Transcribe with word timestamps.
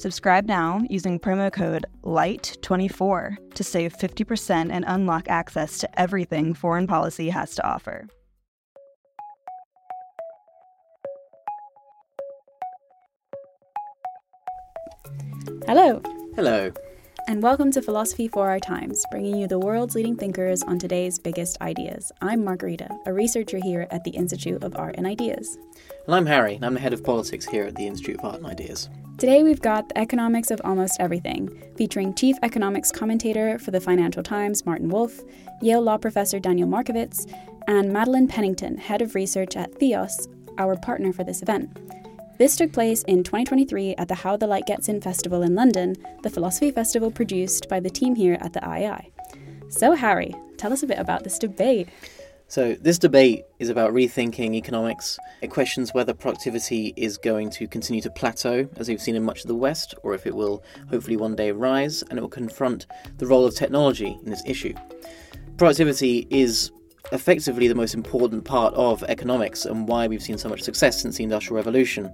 Subscribe 0.00 0.46
now 0.46 0.80
using 0.88 1.20
promo 1.20 1.52
code 1.52 1.84
LIGHT24 2.04 3.52
to 3.52 3.62
save 3.62 3.94
50% 3.94 4.70
and 4.72 4.82
unlock 4.88 5.28
access 5.28 5.76
to 5.76 6.00
everything 6.00 6.54
foreign 6.54 6.86
policy 6.86 7.28
has 7.28 7.54
to 7.56 7.66
offer. 7.68 8.06
Hello, 15.66 16.00
Hello. 16.34 16.72
and 17.28 17.42
welcome 17.42 17.70
to 17.72 17.82
Philosophy 17.82 18.26
for 18.26 18.48
Our 18.48 18.58
Times, 18.58 19.04
bringing 19.10 19.36
you 19.36 19.46
the 19.48 19.58
world's 19.58 19.94
leading 19.94 20.16
thinkers 20.16 20.62
on 20.62 20.78
today's 20.78 21.18
biggest 21.18 21.60
ideas. 21.60 22.10
I'm 22.22 22.42
Margarita, 22.42 22.88
a 23.04 23.12
researcher 23.12 23.58
here 23.62 23.86
at 23.90 24.04
the 24.04 24.12
Institute 24.12 24.64
of 24.64 24.76
Art 24.76 24.94
and 24.96 25.06
Ideas. 25.06 25.58
And 26.10 26.16
I'm 26.16 26.26
Harry, 26.26 26.56
and 26.56 26.66
I'm 26.66 26.74
the 26.74 26.80
head 26.80 26.92
of 26.92 27.04
politics 27.04 27.46
here 27.46 27.66
at 27.66 27.76
the 27.76 27.86
Institute 27.86 28.18
of 28.18 28.24
Art 28.24 28.38
and 28.38 28.46
Ideas. 28.46 28.90
Today 29.16 29.44
we've 29.44 29.60
got 29.60 29.88
the 29.88 29.98
economics 29.98 30.50
of 30.50 30.60
almost 30.64 30.96
everything, 30.98 31.48
featuring 31.76 32.14
chief 32.14 32.36
economics 32.42 32.90
commentator 32.90 33.60
for 33.60 33.70
the 33.70 33.80
Financial 33.80 34.20
Times, 34.20 34.66
Martin 34.66 34.88
Wolf, 34.88 35.20
Yale 35.62 35.80
law 35.80 35.98
professor 35.98 36.40
Daniel 36.40 36.68
Markovits, 36.68 37.32
and 37.68 37.92
Madeleine 37.92 38.26
Pennington, 38.26 38.76
head 38.76 39.02
of 39.02 39.14
research 39.14 39.56
at 39.56 39.72
Theos, 39.78 40.26
our 40.58 40.74
partner 40.74 41.12
for 41.12 41.22
this 41.22 41.42
event. 41.42 41.78
This 42.38 42.56
took 42.56 42.72
place 42.72 43.04
in 43.04 43.22
2023 43.22 43.94
at 43.94 44.08
the 44.08 44.16
How 44.16 44.36
the 44.36 44.48
Light 44.48 44.66
Gets 44.66 44.88
In 44.88 45.00
Festival 45.00 45.44
in 45.44 45.54
London, 45.54 45.94
the 46.24 46.30
philosophy 46.30 46.72
festival 46.72 47.12
produced 47.12 47.68
by 47.68 47.78
the 47.78 47.88
team 47.88 48.16
here 48.16 48.36
at 48.40 48.52
the 48.52 48.60
IAI. 48.62 49.12
So, 49.68 49.92
Harry, 49.92 50.34
tell 50.56 50.72
us 50.72 50.82
a 50.82 50.88
bit 50.88 50.98
about 50.98 51.22
this 51.22 51.38
debate. 51.38 51.88
So, 52.50 52.74
this 52.74 52.98
debate 52.98 53.44
is 53.60 53.68
about 53.68 53.92
rethinking 53.92 54.54
economics. 54.56 55.20
It 55.40 55.52
questions 55.52 55.94
whether 55.94 56.12
productivity 56.12 56.92
is 56.96 57.16
going 57.16 57.48
to 57.50 57.68
continue 57.68 58.02
to 58.02 58.10
plateau, 58.10 58.68
as 58.74 58.88
we've 58.88 59.00
seen 59.00 59.14
in 59.14 59.22
much 59.22 59.42
of 59.42 59.46
the 59.46 59.54
West, 59.54 59.94
or 60.02 60.14
if 60.14 60.26
it 60.26 60.34
will 60.34 60.64
hopefully 60.88 61.16
one 61.16 61.36
day 61.36 61.52
rise, 61.52 62.02
and 62.02 62.18
it 62.18 62.22
will 62.22 62.28
confront 62.28 62.88
the 63.18 63.26
role 63.28 63.46
of 63.46 63.54
technology 63.54 64.18
in 64.24 64.30
this 64.30 64.42
issue. 64.44 64.74
Productivity 65.58 66.26
is 66.28 66.72
effectively 67.12 67.68
the 67.68 67.74
most 67.76 67.94
important 67.94 68.44
part 68.44 68.74
of 68.74 69.04
economics 69.04 69.64
and 69.64 69.86
why 69.86 70.08
we've 70.08 70.20
seen 70.20 70.36
so 70.36 70.48
much 70.48 70.62
success 70.62 71.00
since 71.00 71.18
the 71.18 71.22
Industrial 71.22 71.54
Revolution. 71.54 72.12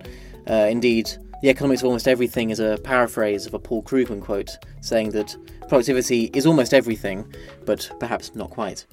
Uh, 0.50 0.68
indeed, 0.68 1.10
the 1.40 1.48
economics 1.48 1.80
of 1.80 1.86
almost 1.86 2.06
everything 2.06 2.50
is 2.50 2.60
a 2.60 2.78
paraphrase 2.84 3.46
of 3.46 3.54
a 3.54 3.58
Paul 3.58 3.82
Krugman 3.82 4.20
quote, 4.20 4.58
saying 4.82 5.12
that 5.12 5.34
productivity 5.66 6.24
is 6.34 6.44
almost 6.44 6.74
everything, 6.74 7.24
but 7.64 7.90
perhaps 7.98 8.34
not 8.34 8.50
quite. 8.50 8.84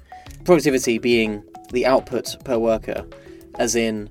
Productivity 0.46 0.98
being 0.98 1.44
the 1.72 1.86
output 1.86 2.36
per 2.44 2.58
worker, 2.58 3.06
as 3.60 3.76
in 3.76 4.10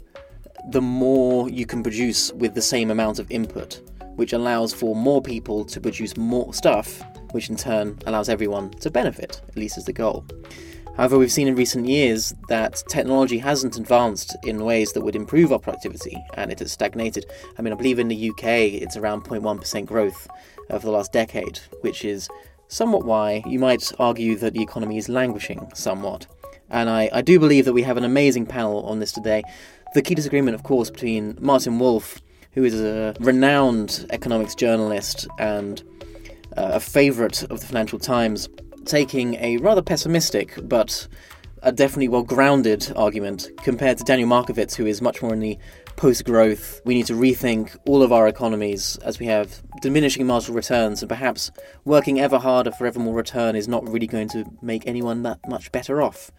the 0.71 0.81
more 0.81 1.49
you 1.49 1.67
can 1.67 1.83
produce 1.83 2.33
with 2.33 2.55
the 2.55 2.63
same 2.63 2.91
amount 2.91 3.19
of 3.19 3.31
input, 3.31 3.81
which 4.17 4.33
allows 4.33 4.73
for 4.73 4.95
more 4.95 5.21
people 5.21 5.65
to 5.65 5.81
produce 5.81 6.17
more 6.17 6.55
stuff, 6.55 7.03
which 7.33 7.51
in 7.51 7.57
turn 7.57 7.99
allows 8.07 8.29
everyone 8.29 8.71
to 8.71 8.91
benefit, 8.91 9.41
at 9.49 9.57
least 9.57 9.77
as 9.77 9.85
the 9.85 9.93
goal. 9.93 10.25
However, 10.97 11.19
we've 11.19 11.33
seen 11.33 11.49
in 11.49 11.57
recent 11.57 11.87
years 11.87 12.35
that 12.49 12.83
technology 12.89 13.39
hasn't 13.39 13.79
advanced 13.79 14.37
in 14.45 14.63
ways 14.63 14.93
that 14.93 15.01
would 15.01 15.17
improve 15.17 15.51
our 15.51 15.59
productivity 15.59 16.23
and 16.35 16.53
it 16.53 16.59
has 16.59 16.71
stagnated. 16.71 17.25
I 17.59 17.63
mean, 17.63 17.73
I 17.73 17.77
believe 17.77 17.99
in 17.99 18.09
the 18.09 18.31
UK 18.31 18.45
it's 18.45 18.99
around 18.99 19.25
0.1% 19.25 19.87
growth 19.87 20.29
over 20.69 20.85
the 20.85 20.93
last 20.93 21.13
decade, 21.13 21.61
which 21.81 22.05
is 22.05 22.29
somewhat 22.73 23.05
why 23.05 23.43
you 23.47 23.59
might 23.59 23.93
argue 23.99 24.35
that 24.37 24.55
the 24.55 24.63
economy 24.63 24.97
is 24.97 25.09
languishing 25.09 25.71
somewhat. 25.75 26.27
And 26.71 26.89
I, 26.89 27.11
I 27.13 27.21
do 27.21 27.39
believe 27.39 27.67
that 27.67 27.75
we 27.75 27.83
have 27.83 27.99
an 27.99 28.05
amazing 28.05 28.47
panel 28.47 28.83
on 28.85 28.99
this 28.99 29.13
today. 29.13 29.43
The 29.93 30.01
key 30.01 30.15
disagreement, 30.15 30.55
of 30.55 30.63
course, 30.63 30.89
between 30.89 31.37
Martin 31.39 31.79
Wolf, 31.79 32.19
who 32.53 32.65
is 32.65 32.81
a 32.81 33.15
renowned 33.21 34.07
economics 34.11 34.55
journalist 34.55 35.29
and 35.39 35.83
uh, 36.57 36.71
a 36.73 36.81
favourite 36.81 37.43
of 37.45 37.61
the 37.61 37.67
Financial 37.67 37.99
Times, 37.99 38.49
taking 38.87 39.35
a 39.35 39.59
rather 39.59 39.83
pessimistic 39.83 40.59
but 40.63 41.07
a 41.63 41.73
definitely 41.73 42.09
well 42.09 42.23
grounded 42.23 42.91
argument 42.97 43.51
compared 43.59 43.99
to 43.99 44.05
Daniel 44.05 44.29
Markovits, 44.29 44.75
who 44.75 44.87
is 44.87 45.03
much 45.03 45.21
more 45.21 45.35
in 45.35 45.41
the 45.41 45.59
post 45.97 46.25
growth. 46.25 46.81
We 46.85 46.95
need 46.95 47.07
to 47.07 47.15
rethink 47.15 47.77
all 47.87 48.03
of 48.03 48.13
our 48.13 48.29
economies 48.29 48.99
as 49.05 49.19
we 49.19 49.27
have 49.27 49.63
diminishing 49.81 50.27
marginal 50.27 50.57
returns, 50.57 51.03
and 51.03 51.09
perhaps 51.09 51.51
working 51.85 52.21
ever 52.21 52.39
harder 52.39 52.73
for 52.73 52.87
ever 52.87 52.99
more 52.99 53.15
return 53.15 53.57
is 53.57 53.69
not 53.69 53.89
really 53.89 54.07
going 54.07 54.29
to 54.31 54.45
make 54.63 54.87
anyone 54.87 55.23
that 55.23 55.39
much 55.49 55.71
better 55.73 56.03
off. 56.03 56.31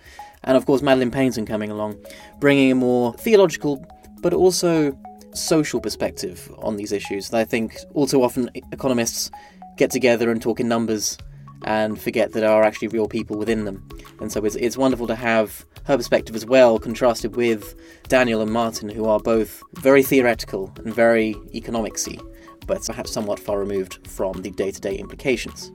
And 0.43 0.57
of 0.57 0.65
course, 0.65 0.81
Madeleine 0.81 1.11
Pennington 1.11 1.45
coming 1.45 1.71
along, 1.71 1.97
bringing 2.39 2.71
a 2.71 2.75
more 2.75 3.13
theological 3.13 3.85
but 4.21 4.33
also 4.33 4.97
social 5.33 5.81
perspective 5.81 6.51
on 6.59 6.77
these 6.77 6.91
issues. 6.91 7.29
And 7.29 7.37
I 7.37 7.45
think 7.45 7.77
all 7.93 8.07
too 8.07 8.23
often 8.23 8.49
economists 8.71 9.31
get 9.77 9.91
together 9.91 10.31
and 10.31 10.41
talk 10.41 10.59
in 10.59 10.67
numbers 10.67 11.17
and 11.63 11.99
forget 11.99 12.31
that 12.31 12.41
there 12.41 12.51
are 12.51 12.63
actually 12.63 12.89
real 12.89 13.07
people 13.07 13.37
within 13.37 13.65
them. 13.65 13.87
And 14.19 14.31
so 14.31 14.43
it's, 14.45 14.55
it's 14.55 14.77
wonderful 14.77 15.07
to 15.07 15.15
have 15.15 15.65
her 15.85 15.97
perspective 15.97 16.35
as 16.35 16.45
well, 16.45 16.79
contrasted 16.79 17.35
with 17.35 17.75
Daniel 18.07 18.41
and 18.41 18.51
Martin, 18.51 18.89
who 18.89 19.05
are 19.05 19.19
both 19.19 19.61
very 19.73 20.03
theoretical 20.03 20.73
and 20.77 20.93
very 20.93 21.33
economicsy, 21.53 22.21
but 22.67 22.81
perhaps 22.85 23.11
somewhat 23.11 23.39
far 23.39 23.59
removed 23.59 24.05
from 24.07 24.41
the 24.41 24.51
day 24.51 24.71
to 24.71 24.79
day 24.79 24.95
implications. 24.95 25.71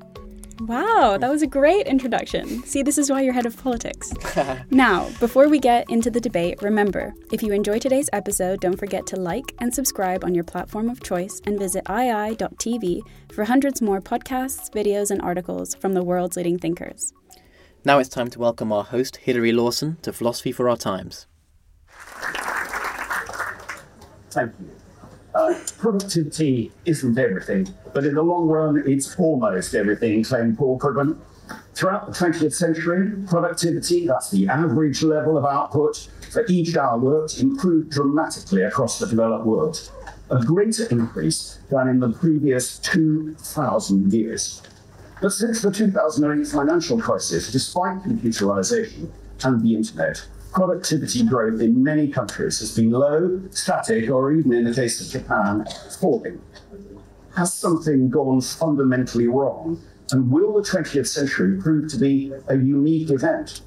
Wow, 0.60 1.18
that 1.20 1.30
was 1.30 1.42
a 1.42 1.46
great 1.46 1.86
introduction. 1.86 2.64
See, 2.64 2.82
this 2.82 2.98
is 2.98 3.10
why 3.10 3.20
you're 3.20 3.32
head 3.32 3.46
of 3.46 3.56
politics. 3.56 4.12
now, 4.70 5.08
before 5.20 5.48
we 5.48 5.58
get 5.60 5.88
into 5.88 6.10
the 6.10 6.20
debate, 6.20 6.60
remember 6.62 7.14
if 7.32 7.42
you 7.42 7.52
enjoy 7.52 7.78
today's 7.78 8.10
episode, 8.12 8.60
don't 8.60 8.76
forget 8.76 9.06
to 9.08 9.16
like 9.16 9.54
and 9.60 9.72
subscribe 9.72 10.24
on 10.24 10.34
your 10.34 10.44
platform 10.44 10.88
of 10.88 11.02
choice 11.02 11.40
and 11.44 11.58
visit 11.58 11.84
IAI.tv 11.84 13.02
for 13.32 13.44
hundreds 13.44 13.80
more 13.80 14.00
podcasts, 14.00 14.70
videos, 14.70 15.10
and 15.10 15.22
articles 15.22 15.74
from 15.76 15.94
the 15.94 16.02
world's 16.02 16.36
leading 16.36 16.58
thinkers. 16.58 17.12
Now 17.84 18.00
it's 18.00 18.08
time 18.08 18.28
to 18.30 18.40
welcome 18.40 18.72
our 18.72 18.84
host, 18.84 19.18
Hilary 19.18 19.52
Lawson, 19.52 19.98
to 20.02 20.12
Philosophy 20.12 20.50
for 20.50 20.68
Our 20.68 20.76
Times. 20.76 21.26
Thank 24.30 24.52
you. 24.60 24.77
Uh, 25.34 25.54
productivity 25.78 26.72
isn't 26.84 27.18
everything, 27.18 27.68
but 27.92 28.04
in 28.04 28.14
the 28.14 28.22
long 28.22 28.48
run, 28.48 28.82
it's 28.86 29.14
almost 29.16 29.74
everything, 29.74 30.24
claimed 30.24 30.56
Paul 30.56 30.78
Krugman. 30.78 31.18
Throughout 31.74 32.06
the 32.06 32.12
20th 32.12 32.54
century, 32.54 33.12
productivity, 33.26 34.06
that's 34.06 34.30
the 34.30 34.48
average 34.48 35.02
level 35.02 35.38
of 35.38 35.44
output 35.44 36.08
for 36.30 36.44
each 36.48 36.76
hour 36.76 36.98
worked, 36.98 37.40
improved 37.40 37.90
dramatically 37.90 38.62
across 38.62 38.98
the 38.98 39.06
developed 39.06 39.46
world. 39.46 39.90
A 40.30 40.44
greater 40.44 40.86
increase 40.86 41.58
than 41.70 41.88
in 41.88 42.00
the 42.00 42.10
previous 42.10 42.78
2,000 42.80 44.12
years. 44.12 44.62
But 45.20 45.30
since 45.30 45.62
the 45.62 45.70
2008 45.70 46.46
financial 46.46 47.00
crisis, 47.00 47.50
despite 47.50 48.02
computerization 48.02 49.10
and 49.44 49.62
the 49.62 49.74
internet, 49.74 50.26
productivity 50.58 51.22
growth 51.22 51.60
in 51.60 51.84
many 51.84 52.08
countries 52.08 52.58
has 52.58 52.74
been 52.74 52.90
low, 52.90 53.40
static, 53.50 54.10
or 54.10 54.32
even 54.32 54.52
in 54.52 54.64
the 54.64 54.74
case 54.74 55.00
of 55.00 55.06
Japan, 55.08 55.64
falling. 56.00 56.42
Has 57.36 57.54
something 57.54 58.10
gone 58.10 58.40
fundamentally 58.40 59.28
wrong? 59.28 59.80
And 60.10 60.32
will 60.32 60.54
the 60.54 60.68
20th 60.68 61.06
century 61.06 61.60
prove 61.60 61.88
to 61.92 61.96
be 61.96 62.32
a 62.48 62.56
unique 62.56 63.10
event? 63.10 63.60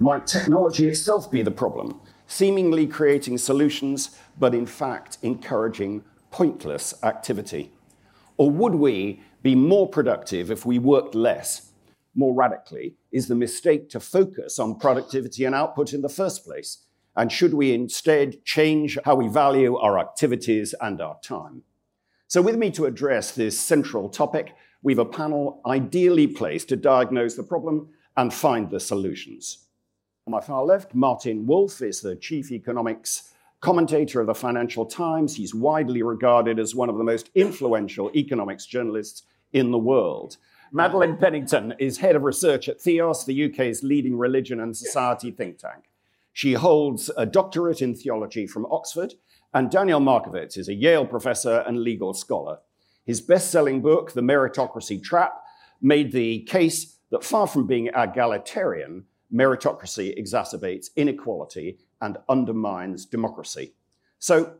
Might 0.00 0.26
technology 0.26 0.88
itself 0.88 1.30
be 1.30 1.42
the 1.42 1.50
problem, 1.50 2.00
seemingly 2.26 2.86
creating 2.86 3.36
solutions, 3.36 4.16
but 4.38 4.54
in 4.54 4.64
fact 4.64 5.18
encouraging 5.20 6.04
pointless 6.30 6.94
activity? 7.02 7.70
Or 8.38 8.50
would 8.50 8.76
we 8.76 9.20
be 9.42 9.54
more 9.54 9.86
productive 9.86 10.50
if 10.50 10.64
we 10.64 10.78
worked 10.78 11.14
less, 11.14 11.67
more 12.18 12.34
radically, 12.34 12.96
is 13.12 13.28
the 13.28 13.34
mistake 13.36 13.88
to 13.90 14.00
focus 14.00 14.58
on 14.58 14.78
productivity 14.78 15.44
and 15.44 15.54
output 15.54 15.92
in 15.92 16.02
the 16.02 16.08
first 16.08 16.44
place? 16.44 16.78
And 17.16 17.30
should 17.30 17.54
we 17.54 17.72
instead 17.72 18.44
change 18.44 18.98
how 19.04 19.14
we 19.14 19.28
value 19.28 19.76
our 19.76 19.98
activities 19.98 20.74
and 20.80 21.00
our 21.00 21.18
time? 21.22 21.62
So, 22.26 22.42
with 22.42 22.56
me 22.56 22.70
to 22.72 22.86
address 22.86 23.32
this 23.32 23.58
central 23.58 24.08
topic, 24.08 24.54
we 24.82 24.92
have 24.92 24.98
a 24.98 25.04
panel 25.04 25.60
ideally 25.64 26.26
placed 26.26 26.68
to 26.68 26.76
diagnose 26.76 27.36
the 27.36 27.42
problem 27.42 27.88
and 28.16 28.34
find 28.34 28.68
the 28.68 28.80
solutions. 28.80 29.66
On 30.26 30.32
my 30.32 30.40
far 30.40 30.64
left, 30.64 30.94
Martin 30.94 31.46
Wolf 31.46 31.80
is 31.80 32.00
the 32.00 32.16
chief 32.16 32.50
economics 32.50 33.32
commentator 33.60 34.20
of 34.20 34.26
the 34.26 34.34
Financial 34.34 34.84
Times. 34.84 35.36
He's 35.36 35.54
widely 35.54 36.02
regarded 36.02 36.58
as 36.58 36.74
one 36.74 36.88
of 36.88 36.98
the 36.98 37.04
most 37.04 37.30
influential 37.34 38.10
economics 38.14 38.66
journalists 38.66 39.22
in 39.52 39.70
the 39.70 39.78
world. 39.78 40.36
Madeleine 40.70 41.16
Pennington 41.16 41.74
is 41.78 41.98
head 41.98 42.14
of 42.14 42.22
research 42.22 42.68
at 42.68 42.80
Theos, 42.80 43.24
the 43.24 43.44
UK's 43.44 43.82
leading 43.82 44.18
religion 44.18 44.60
and 44.60 44.76
society 44.76 45.30
think 45.30 45.58
tank. 45.58 45.84
She 46.32 46.52
holds 46.52 47.10
a 47.16 47.24
doctorate 47.24 47.80
in 47.80 47.94
theology 47.94 48.46
from 48.46 48.66
Oxford, 48.66 49.14
and 49.54 49.70
Daniel 49.70 50.00
Markovits 50.00 50.58
is 50.58 50.68
a 50.68 50.74
Yale 50.74 51.06
professor 51.06 51.64
and 51.66 51.80
legal 51.80 52.12
scholar. 52.12 52.58
His 53.06 53.20
best 53.22 53.50
selling 53.50 53.80
book, 53.80 54.12
The 54.12 54.20
Meritocracy 54.20 55.02
Trap, 55.02 55.32
made 55.80 56.12
the 56.12 56.40
case 56.40 56.98
that 57.10 57.24
far 57.24 57.46
from 57.46 57.66
being 57.66 57.88
egalitarian, 57.96 59.06
meritocracy 59.32 60.18
exacerbates 60.20 60.88
inequality 60.96 61.78
and 62.00 62.18
undermines 62.28 63.06
democracy. 63.06 63.72
So 64.18 64.56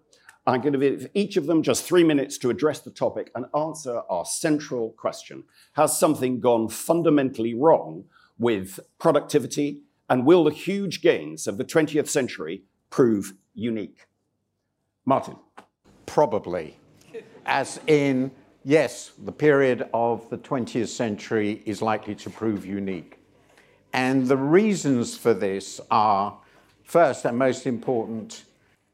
I'm 0.49 0.63
going 0.63 0.73
to 0.73 0.79
give 0.79 1.11
each 1.13 1.37
of 1.37 1.45
them 1.45 1.63
just 1.63 1.85
three 1.85 2.03
minutes 2.03 2.39
to 2.39 2.49
address 2.49 2.81
the 2.81 2.91
topic 2.91 3.31
and 3.35 3.45
answer 3.55 4.01
our 4.09 4.25
central 4.25 4.93
question 4.93 5.45
Has 5.75 5.99
something 5.99 6.41
gone 6.41 6.71
fundamentally 6.71 7.53
wrong 7.53 8.05
with 8.39 8.81
productivity? 8.99 9.83
And 10.09 10.25
will 10.25 10.45
the 10.45 10.51
huge 10.51 11.03
gains 11.03 11.47
of 11.47 11.59
the 11.59 11.67
20th 11.67 12.09
century 12.09 12.63
prove 12.89 13.35
unique? 13.53 14.07
Martin. 15.05 15.37
Probably. 16.07 16.79
As 17.45 17.79
in, 17.87 18.31
yes, 18.65 19.13
the 19.23 19.33
period 19.33 19.87
of 19.93 20.31
the 20.31 20.39
20th 20.39 20.89
century 20.89 21.63
is 21.67 21.83
likely 21.83 22.15
to 22.15 22.31
prove 22.31 22.65
unique. 22.65 23.19
And 23.93 24.27
the 24.27 24.39
reasons 24.39 25.15
for 25.15 25.35
this 25.35 25.79
are 25.91 26.39
first 26.85 27.27
and 27.27 27.37
most 27.37 27.67
important, 27.67 28.45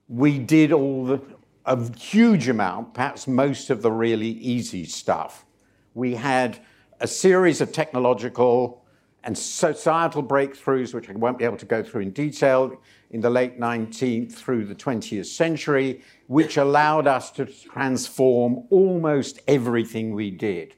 we 0.08 0.40
did 0.40 0.72
all 0.72 1.04
the, 1.04 1.20
a 1.66 1.96
huge 1.96 2.48
amount, 2.48 2.94
perhaps 2.94 3.26
most 3.26 3.70
of 3.70 3.82
the 3.82 3.90
really 3.90 4.28
easy 4.28 4.84
stuff. 4.84 5.46
We 5.94 6.14
had 6.14 6.58
a 7.00 7.06
series 7.06 7.60
of 7.60 7.72
technological 7.72 8.84
and 9.24 9.36
societal 9.36 10.22
breakthroughs, 10.22 10.92
which 10.92 11.08
I 11.08 11.12
won't 11.12 11.38
be 11.38 11.44
able 11.44 11.56
to 11.56 11.66
go 11.66 11.82
through 11.82 12.02
in 12.02 12.10
detail, 12.10 12.78
in 13.10 13.20
the 13.22 13.30
late 13.30 13.58
19th 13.58 14.32
through 14.32 14.66
the 14.66 14.74
20th 14.74 15.26
century, 15.26 16.02
which 16.26 16.58
allowed 16.58 17.06
us 17.06 17.30
to 17.32 17.46
transform 17.46 18.64
almost 18.68 19.40
everything 19.48 20.14
we 20.14 20.30
did. 20.30 20.74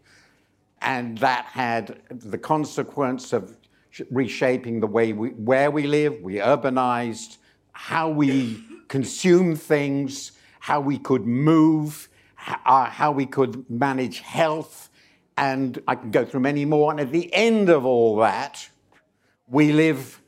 And 0.80 1.18
that 1.18 1.46
had 1.46 2.00
the 2.08 2.38
consequence 2.38 3.32
of 3.32 3.56
reshaping 4.10 4.78
the 4.78 4.86
way 4.86 5.12
we, 5.12 5.30
where 5.30 5.70
we 5.70 5.86
live, 5.86 6.20
we 6.22 6.34
urbanized, 6.34 7.38
how 7.72 8.08
we 8.08 8.62
consume 8.86 9.56
things, 9.56 10.32
how 10.66 10.80
we 10.80 10.98
could 10.98 11.24
move, 11.24 12.08
uh, 12.66 12.86
how 12.86 13.12
we 13.12 13.24
could 13.24 13.70
manage 13.70 14.18
health, 14.18 14.90
and 15.36 15.80
I 15.86 15.94
can 15.94 16.10
go 16.10 16.24
through 16.24 16.40
many 16.40 16.64
more. 16.64 16.90
And 16.90 16.98
at 16.98 17.12
the 17.12 17.32
end 17.32 17.68
of 17.68 17.86
all 17.86 18.16
that, 18.16 18.68
we 19.46 19.70
live 19.70 20.20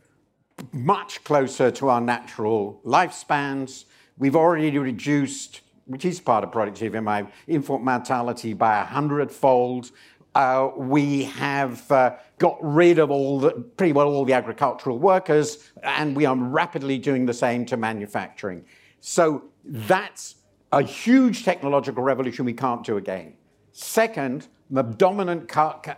much 0.71 1.25
closer 1.25 1.73
to 1.73 1.89
our 1.89 2.01
natural 2.01 2.81
lifespans. 2.85 3.87
We've 4.17 4.37
already 4.37 4.79
reduced, 4.79 5.63
which 5.87 6.05
is 6.05 6.21
part 6.21 6.45
of 6.45 6.53
productivity, 6.53 7.03
my 7.03 7.27
infant 7.49 7.83
mortality 7.83 8.53
by 8.53 8.81
a 8.81 8.85
hundredfold. 8.85 9.91
Uh, 10.37 10.71
we 10.77 11.25
have 11.25 11.91
uh, 11.91 12.15
got 12.39 12.59
rid 12.63 13.01
of 13.01 13.11
all 13.11 13.41
the, 13.41 13.51
pretty 13.51 13.93
well 13.93 14.07
all 14.07 14.25
the 14.25 14.35
agricultural 14.35 15.01
workers, 15.01 15.69
and 15.83 16.15
we 16.15 16.27
are 16.27 16.37
rapidly 16.37 16.97
doing 16.97 17.27
the 17.27 17.35
same 17.35 17.67
to 17.67 17.77
manufacturing. 17.77 18.65
So 19.01 19.45
that's 19.69 20.37
a 20.73 20.83
huge 20.83 21.45
technological 21.45 22.03
revolution 22.03 22.45
we 22.45 22.53
can't 22.53 22.85
do 22.85 22.97
again. 22.97 23.35
Second, 23.73 24.49
the 24.71 24.83
dominant 24.83 25.51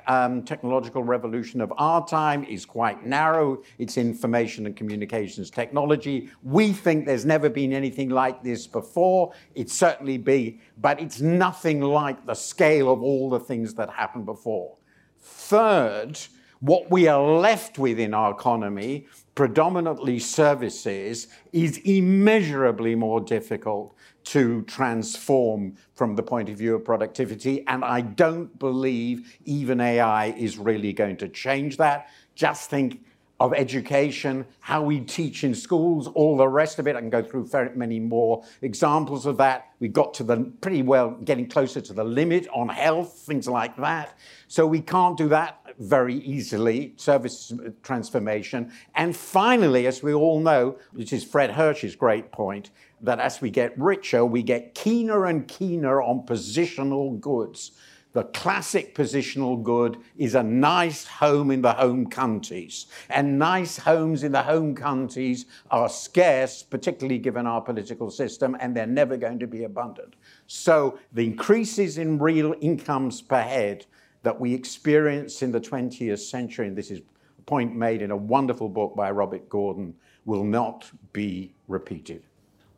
um, 0.06 0.42
technological 0.42 1.02
revolution 1.02 1.60
of 1.60 1.72
our 1.76 2.06
time 2.06 2.44
is 2.44 2.64
quite 2.64 3.04
narrow. 3.04 3.62
It's 3.78 3.96
information 3.96 4.66
and 4.66 4.76
communications 4.76 5.50
technology. 5.50 6.30
We 6.42 6.72
think 6.72 7.06
there's 7.06 7.24
never 7.24 7.48
been 7.48 7.72
anything 7.72 8.10
like 8.10 8.44
this 8.44 8.66
before. 8.66 9.32
It 9.54 9.70
certainly 9.70 10.18
be, 10.18 10.60
but 10.78 11.00
it's 11.00 11.20
nothing 11.20 11.80
like 11.80 12.26
the 12.26 12.34
scale 12.34 12.92
of 12.92 13.02
all 13.02 13.30
the 13.30 13.40
things 13.40 13.74
that 13.74 13.90
happened 13.90 14.26
before. 14.26 14.76
Third, 15.18 16.18
what 16.60 16.90
we 16.90 17.08
are 17.08 17.22
left 17.22 17.78
with 17.78 17.98
in 17.98 18.14
our 18.14 18.30
economy, 18.32 19.06
predominantly 19.40 20.18
services, 20.18 21.28
is 21.50 21.78
immeasurably 21.86 22.94
more 22.94 23.22
difficult 23.22 23.96
to 24.22 24.60
transform 24.64 25.74
from 25.94 26.14
the 26.14 26.22
point 26.22 26.50
of 26.50 26.58
view 26.58 26.74
of 26.74 26.84
productivity. 26.84 27.66
And 27.66 27.82
I 27.82 28.02
don't 28.02 28.58
believe 28.58 29.38
even 29.46 29.80
AI 29.80 30.26
is 30.32 30.58
really 30.58 30.92
going 30.92 31.16
to 31.16 31.28
change 31.30 31.78
that. 31.78 32.10
Just 32.34 32.68
think 32.68 33.02
of 33.40 33.54
education, 33.54 34.44
how 34.60 34.82
we 34.82 35.00
teach 35.00 35.44
in 35.44 35.54
schools, 35.54 36.06
all 36.08 36.36
the 36.36 36.46
rest 36.46 36.78
of 36.78 36.86
it. 36.86 36.94
I 36.94 37.00
can 37.00 37.08
go 37.08 37.22
through 37.22 37.46
very 37.46 37.74
many 37.74 37.98
more 37.98 38.44
examples 38.60 39.24
of 39.24 39.38
that. 39.38 39.70
We 39.80 39.88
got 39.88 40.12
to 40.14 40.24
the 40.24 40.52
pretty 40.60 40.82
well 40.82 41.12
getting 41.12 41.48
closer 41.48 41.80
to 41.80 41.94
the 41.94 42.04
limit 42.04 42.46
on 42.52 42.68
health, 42.68 43.14
things 43.26 43.48
like 43.48 43.76
that. 43.78 44.16
So 44.46 44.66
we 44.66 44.82
can't 44.82 45.16
do 45.16 45.26
that 45.28 45.58
very 45.78 46.16
easily, 46.16 46.92
service 46.96 47.50
uh, 47.52 47.70
transformation. 47.82 48.70
And 48.94 49.16
finally, 49.16 49.86
as 49.86 50.02
we 50.02 50.12
all 50.12 50.40
know, 50.40 50.76
which 50.92 51.14
is 51.14 51.24
Fred 51.24 51.50
Hirsch's 51.50 51.96
great 51.96 52.30
point, 52.32 52.70
that 53.00 53.20
as 53.20 53.40
we 53.40 53.48
get 53.48 53.78
richer, 53.78 54.26
we 54.26 54.42
get 54.42 54.74
keener 54.74 55.24
and 55.24 55.48
keener 55.48 56.02
on 56.02 56.26
positional 56.26 57.18
goods. 57.18 57.72
The 58.12 58.24
classic 58.24 58.94
positional 58.94 59.62
good 59.62 59.98
is 60.16 60.34
a 60.34 60.42
nice 60.42 61.06
home 61.06 61.52
in 61.52 61.62
the 61.62 61.72
home 61.72 62.10
counties. 62.10 62.86
And 63.08 63.38
nice 63.38 63.78
homes 63.78 64.24
in 64.24 64.32
the 64.32 64.42
home 64.42 64.74
counties 64.74 65.46
are 65.70 65.88
scarce, 65.88 66.62
particularly 66.62 67.18
given 67.18 67.46
our 67.46 67.60
political 67.60 68.10
system, 68.10 68.56
and 68.58 68.76
they're 68.76 68.86
never 68.86 69.16
going 69.16 69.38
to 69.38 69.46
be 69.46 69.62
abundant. 69.62 70.16
So 70.48 70.98
the 71.12 71.24
increases 71.24 71.98
in 71.98 72.18
real 72.18 72.54
incomes 72.60 73.22
per 73.22 73.42
head 73.42 73.86
that 74.22 74.40
we 74.40 74.54
experience 74.54 75.42
in 75.42 75.52
the 75.52 75.60
20th 75.60 76.18
century, 76.18 76.66
and 76.66 76.76
this 76.76 76.90
is 76.90 76.98
a 77.38 77.42
point 77.42 77.76
made 77.76 78.02
in 78.02 78.10
a 78.10 78.16
wonderful 78.16 78.68
book 78.68 78.96
by 78.96 79.10
Robert 79.12 79.48
Gordon, 79.48 79.94
will 80.24 80.44
not 80.44 80.90
be 81.12 81.54
repeated. 81.68 82.24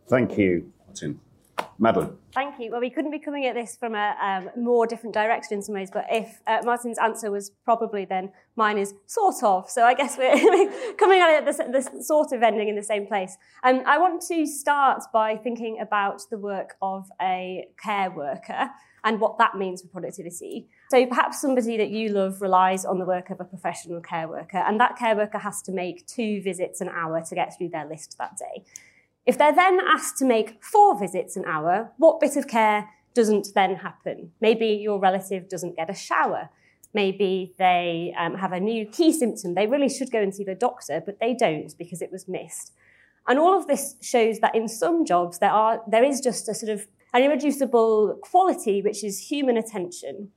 Thank 0.08 0.36
you, 0.36 0.70
Martin. 0.86 1.20
Madeleine. 1.82 2.16
Thank 2.32 2.60
you. 2.60 2.70
Well, 2.70 2.80
we 2.80 2.90
couldn't 2.90 3.10
be 3.10 3.18
coming 3.18 3.44
at 3.46 3.56
this 3.56 3.74
from 3.74 3.96
a 3.96 4.14
um, 4.22 4.50
more 4.56 4.86
different 4.86 5.14
direction 5.14 5.54
in 5.54 5.62
some 5.62 5.74
ways, 5.74 5.90
but 5.92 6.06
if 6.08 6.40
uh, 6.46 6.60
Martin's 6.64 6.96
answer 6.96 7.28
was 7.28 7.50
probably, 7.64 8.04
then 8.04 8.30
mine 8.54 8.78
is 8.78 8.94
sort 9.06 9.42
of. 9.42 9.68
So 9.68 9.82
I 9.82 9.92
guess 9.94 10.16
we're 10.16 10.94
coming 10.96 11.18
at 11.18 11.30
it 11.30 11.58
at 11.58 11.72
this, 11.72 12.06
sort 12.06 12.30
of 12.30 12.40
ending 12.40 12.68
in 12.68 12.76
the 12.76 12.84
same 12.84 13.08
place. 13.08 13.36
Um, 13.64 13.82
I 13.84 13.98
want 13.98 14.22
to 14.28 14.46
start 14.46 15.02
by 15.12 15.36
thinking 15.36 15.80
about 15.80 16.22
the 16.30 16.38
work 16.38 16.76
of 16.80 17.08
a 17.20 17.66
care 17.82 18.12
worker 18.12 18.70
and 19.02 19.20
what 19.20 19.36
that 19.38 19.56
means 19.56 19.82
for 19.82 19.88
productivity. 19.88 20.68
So 20.92 21.04
perhaps 21.06 21.40
somebody 21.40 21.76
that 21.78 21.90
you 21.90 22.10
love 22.10 22.40
relies 22.40 22.84
on 22.84 23.00
the 23.00 23.06
work 23.06 23.30
of 23.30 23.40
a 23.40 23.44
professional 23.44 24.00
care 24.00 24.28
worker, 24.28 24.58
and 24.58 24.78
that 24.78 24.96
care 24.96 25.16
worker 25.16 25.38
has 25.38 25.60
to 25.62 25.72
make 25.72 26.06
two 26.06 26.40
visits 26.42 26.80
an 26.80 26.90
hour 26.90 27.20
to 27.28 27.34
get 27.34 27.58
through 27.58 27.70
their 27.70 27.88
list 27.88 28.14
that 28.18 28.36
day. 28.36 28.62
If 29.24 29.38
they're 29.38 29.54
then 29.54 29.78
asked 29.86 30.18
to 30.18 30.24
make 30.24 30.62
four 30.62 30.98
visits 30.98 31.36
an 31.36 31.44
hour, 31.46 31.92
what 31.96 32.20
bit 32.20 32.36
of 32.36 32.48
care 32.48 32.88
doesn't 33.14 33.48
then 33.54 33.76
happen? 33.76 34.32
Maybe 34.40 34.66
your 34.66 34.98
relative 34.98 35.48
doesn't 35.48 35.76
get 35.76 35.90
a 35.90 35.94
shower. 35.94 36.50
Maybe 36.94 37.54
they 37.58 38.14
um, 38.18 38.34
have 38.34 38.52
a 38.52 38.60
new 38.60 38.86
key 38.86 39.12
symptom. 39.12 39.54
They 39.54 39.66
really 39.66 39.88
should 39.88 40.10
go 40.10 40.20
and 40.20 40.34
see 40.34 40.44
the 40.44 40.54
doctor, 40.54 41.02
but 41.04 41.20
they 41.20 41.34
don't 41.34 41.72
because 41.78 42.02
it 42.02 42.10
was 42.10 42.28
missed. 42.28 42.72
And 43.26 43.38
all 43.38 43.56
of 43.56 43.68
this 43.68 43.94
shows 44.02 44.40
that 44.40 44.54
in 44.54 44.66
some 44.66 45.04
jobs 45.04 45.38
there 45.38 45.50
are 45.50 45.80
there 45.88 46.04
is 46.04 46.20
just 46.20 46.48
a 46.48 46.54
sort 46.54 46.72
of 46.72 46.86
an 47.14 47.22
irreducible 47.22 48.18
quality 48.22 48.82
which 48.82 49.04
is 49.04 49.30
human 49.30 49.56
attention 49.56 50.32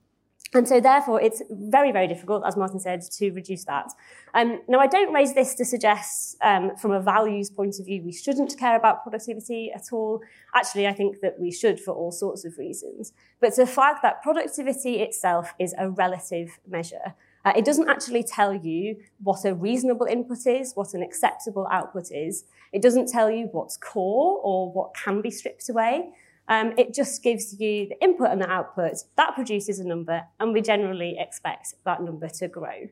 and 0.56 0.66
so, 0.66 0.80
therefore, 0.80 1.20
it's 1.20 1.42
very, 1.50 1.92
very 1.92 2.06
difficult, 2.06 2.44
as 2.46 2.56
Martin 2.56 2.80
said, 2.80 3.02
to 3.02 3.30
reduce 3.30 3.64
that. 3.64 3.92
Um, 4.34 4.60
now, 4.68 4.78
I 4.78 4.86
don't 4.86 5.12
raise 5.12 5.34
this 5.34 5.54
to 5.56 5.64
suggest, 5.64 6.36
um, 6.42 6.76
from 6.76 6.92
a 6.92 7.00
values 7.00 7.50
point 7.50 7.78
of 7.78 7.86
view, 7.86 8.02
we 8.02 8.12
shouldn't 8.12 8.56
care 8.58 8.76
about 8.76 9.02
productivity 9.02 9.70
at 9.72 9.92
all. 9.92 10.20
Actually, 10.54 10.86
I 10.86 10.92
think 10.92 11.20
that 11.20 11.38
we 11.38 11.50
should 11.52 11.78
for 11.80 11.92
all 11.94 12.10
sorts 12.10 12.44
of 12.44 12.58
reasons. 12.58 13.12
But 13.40 13.54
to 13.54 13.66
flag 13.66 13.96
that 14.02 14.22
productivity 14.22 15.00
itself 15.00 15.54
is 15.58 15.74
a 15.78 15.90
relative 15.90 16.58
measure. 16.68 17.14
Uh, 17.44 17.52
it 17.56 17.64
doesn't 17.64 17.88
actually 17.88 18.24
tell 18.24 18.52
you 18.52 18.96
what 19.22 19.44
a 19.44 19.54
reasonable 19.54 20.06
input 20.06 20.46
is, 20.46 20.72
what 20.74 20.94
an 20.94 21.02
acceptable 21.02 21.68
output 21.70 22.10
is. 22.10 22.44
It 22.72 22.82
doesn't 22.82 23.08
tell 23.08 23.30
you 23.30 23.48
what's 23.52 23.76
core 23.76 24.40
or 24.42 24.72
what 24.72 24.94
can 24.96 25.20
be 25.20 25.30
stripped 25.30 25.68
away. 25.68 26.10
Um, 26.48 26.72
it 26.78 26.94
just 26.94 27.22
gives 27.22 27.58
you 27.60 27.88
the 27.88 28.00
input 28.00 28.30
and 28.30 28.40
the 28.40 28.48
output. 28.48 28.94
That 29.16 29.34
produces 29.34 29.80
a 29.80 29.84
number, 29.84 30.22
and 30.38 30.52
we 30.52 30.62
generally 30.62 31.16
expect 31.18 31.74
that 31.84 32.02
number 32.02 32.28
to 32.28 32.48
grow. 32.48 32.88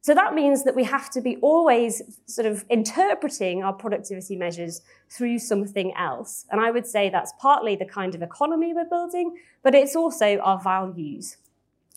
So 0.00 0.14
that 0.14 0.32
means 0.32 0.64
that 0.64 0.76
we 0.76 0.84
have 0.84 1.10
to 1.10 1.20
be 1.20 1.36
always 1.42 2.02
sort 2.26 2.46
of 2.46 2.64
interpreting 2.70 3.64
our 3.64 3.72
productivity 3.72 4.36
measures 4.36 4.80
through 5.10 5.40
something 5.40 5.92
else. 5.96 6.46
And 6.50 6.60
I 6.60 6.70
would 6.70 6.86
say 6.86 7.10
that's 7.10 7.32
partly 7.40 7.74
the 7.76 7.84
kind 7.84 8.14
of 8.14 8.22
economy 8.22 8.72
we're 8.72 8.88
building, 8.88 9.36
but 9.62 9.74
it's 9.74 9.96
also 9.96 10.38
our 10.38 10.60
values. 10.60 11.36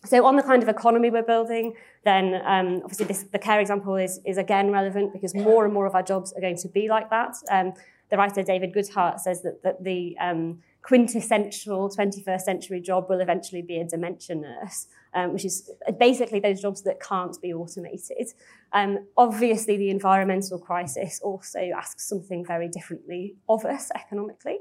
So 0.03 0.25
on 0.25 0.35
the 0.35 0.41
kind 0.41 0.63
of 0.63 0.67
economy 0.67 1.11
we're 1.11 1.21
building, 1.21 1.75
then 2.03 2.41
um, 2.43 2.81
obviously 2.83 3.05
this, 3.05 3.23
the 3.23 3.37
care 3.37 3.59
example 3.59 3.95
is, 3.95 4.19
is 4.25 4.37
again 4.37 4.71
relevant 4.71 5.13
because 5.13 5.35
more 5.35 5.63
and 5.63 5.73
more 5.73 5.85
of 5.85 5.93
our 5.93 6.01
jobs 6.01 6.33
are 6.33 6.41
going 6.41 6.57
to 6.57 6.67
be 6.67 6.89
like 6.89 7.11
that. 7.11 7.35
Um, 7.51 7.73
the 8.09 8.17
writer 8.17 8.41
David 8.41 8.73
Goodhart 8.73 9.19
says 9.19 9.43
that, 9.43 9.61
that 9.63 9.83
the 9.83 10.17
um, 10.19 10.59
quintessential 10.83 11.89
21st 11.89 12.41
century 12.41 12.81
job 12.81 13.05
will 13.09 13.19
eventually 13.19 13.61
be 13.61 13.77
a 13.77 13.85
dementia 13.85 14.35
nurse, 14.35 14.87
um, 15.13 15.33
which 15.33 15.45
is 15.45 15.69
basically 15.99 16.39
those 16.39 16.61
jobs 16.61 16.81
that 16.83 16.99
can't 16.99 17.39
be 17.41 17.53
automated. 17.53 18.29
Um, 18.73 19.05
obviously, 19.17 19.77
the 19.77 19.89
environmental 19.89 20.57
crisis 20.59 21.19
also 21.23 21.59
asks 21.75 22.07
something 22.07 22.45
very 22.45 22.67
differently 22.67 23.35
of 23.47 23.63
us 23.65 23.91
economically. 23.95 24.59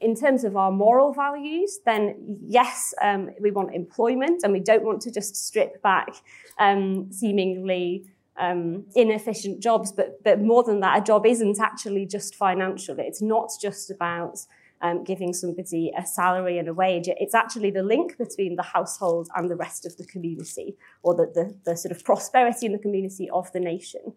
In 0.00 0.14
terms 0.14 0.44
of 0.44 0.56
our 0.56 0.70
moral 0.70 1.12
values, 1.12 1.80
then 1.84 2.38
yes, 2.46 2.94
um, 3.02 3.30
we 3.40 3.50
want 3.50 3.74
employment 3.74 4.42
and 4.44 4.52
we 4.52 4.60
don't 4.60 4.84
want 4.84 5.02
to 5.02 5.10
just 5.10 5.34
strip 5.36 5.82
back 5.82 6.14
um, 6.58 7.10
seemingly 7.10 8.04
um, 8.38 8.84
inefficient 8.94 9.60
jobs, 9.60 9.92
but, 9.92 10.22
but 10.22 10.40
more 10.40 10.62
than 10.62 10.80
that, 10.80 11.02
a 11.02 11.04
job 11.04 11.26
isn't 11.26 11.60
actually 11.60 12.06
just 12.06 12.36
financial. 12.36 12.96
It's 12.98 13.20
not 13.20 13.50
just 13.60 13.90
about 13.90 14.38
um, 14.82 15.04
giving 15.04 15.32
somebody 15.32 15.92
a 15.96 16.06
salary 16.06 16.58
and 16.58 16.68
a 16.68 16.74
wage. 16.74 17.08
It's 17.08 17.34
actually 17.34 17.70
the 17.70 17.82
link 17.82 18.18
between 18.18 18.56
the 18.56 18.62
household 18.62 19.28
and 19.34 19.50
the 19.50 19.56
rest 19.56 19.86
of 19.86 19.96
the 19.96 20.04
community, 20.04 20.76
or 21.02 21.14
the, 21.14 21.26
the, 21.34 21.56
the 21.64 21.76
sort 21.76 21.92
of 21.92 22.04
prosperity 22.04 22.66
in 22.66 22.72
the 22.72 22.78
community 22.78 23.28
of 23.30 23.50
the 23.52 23.60
nation. 23.60 24.14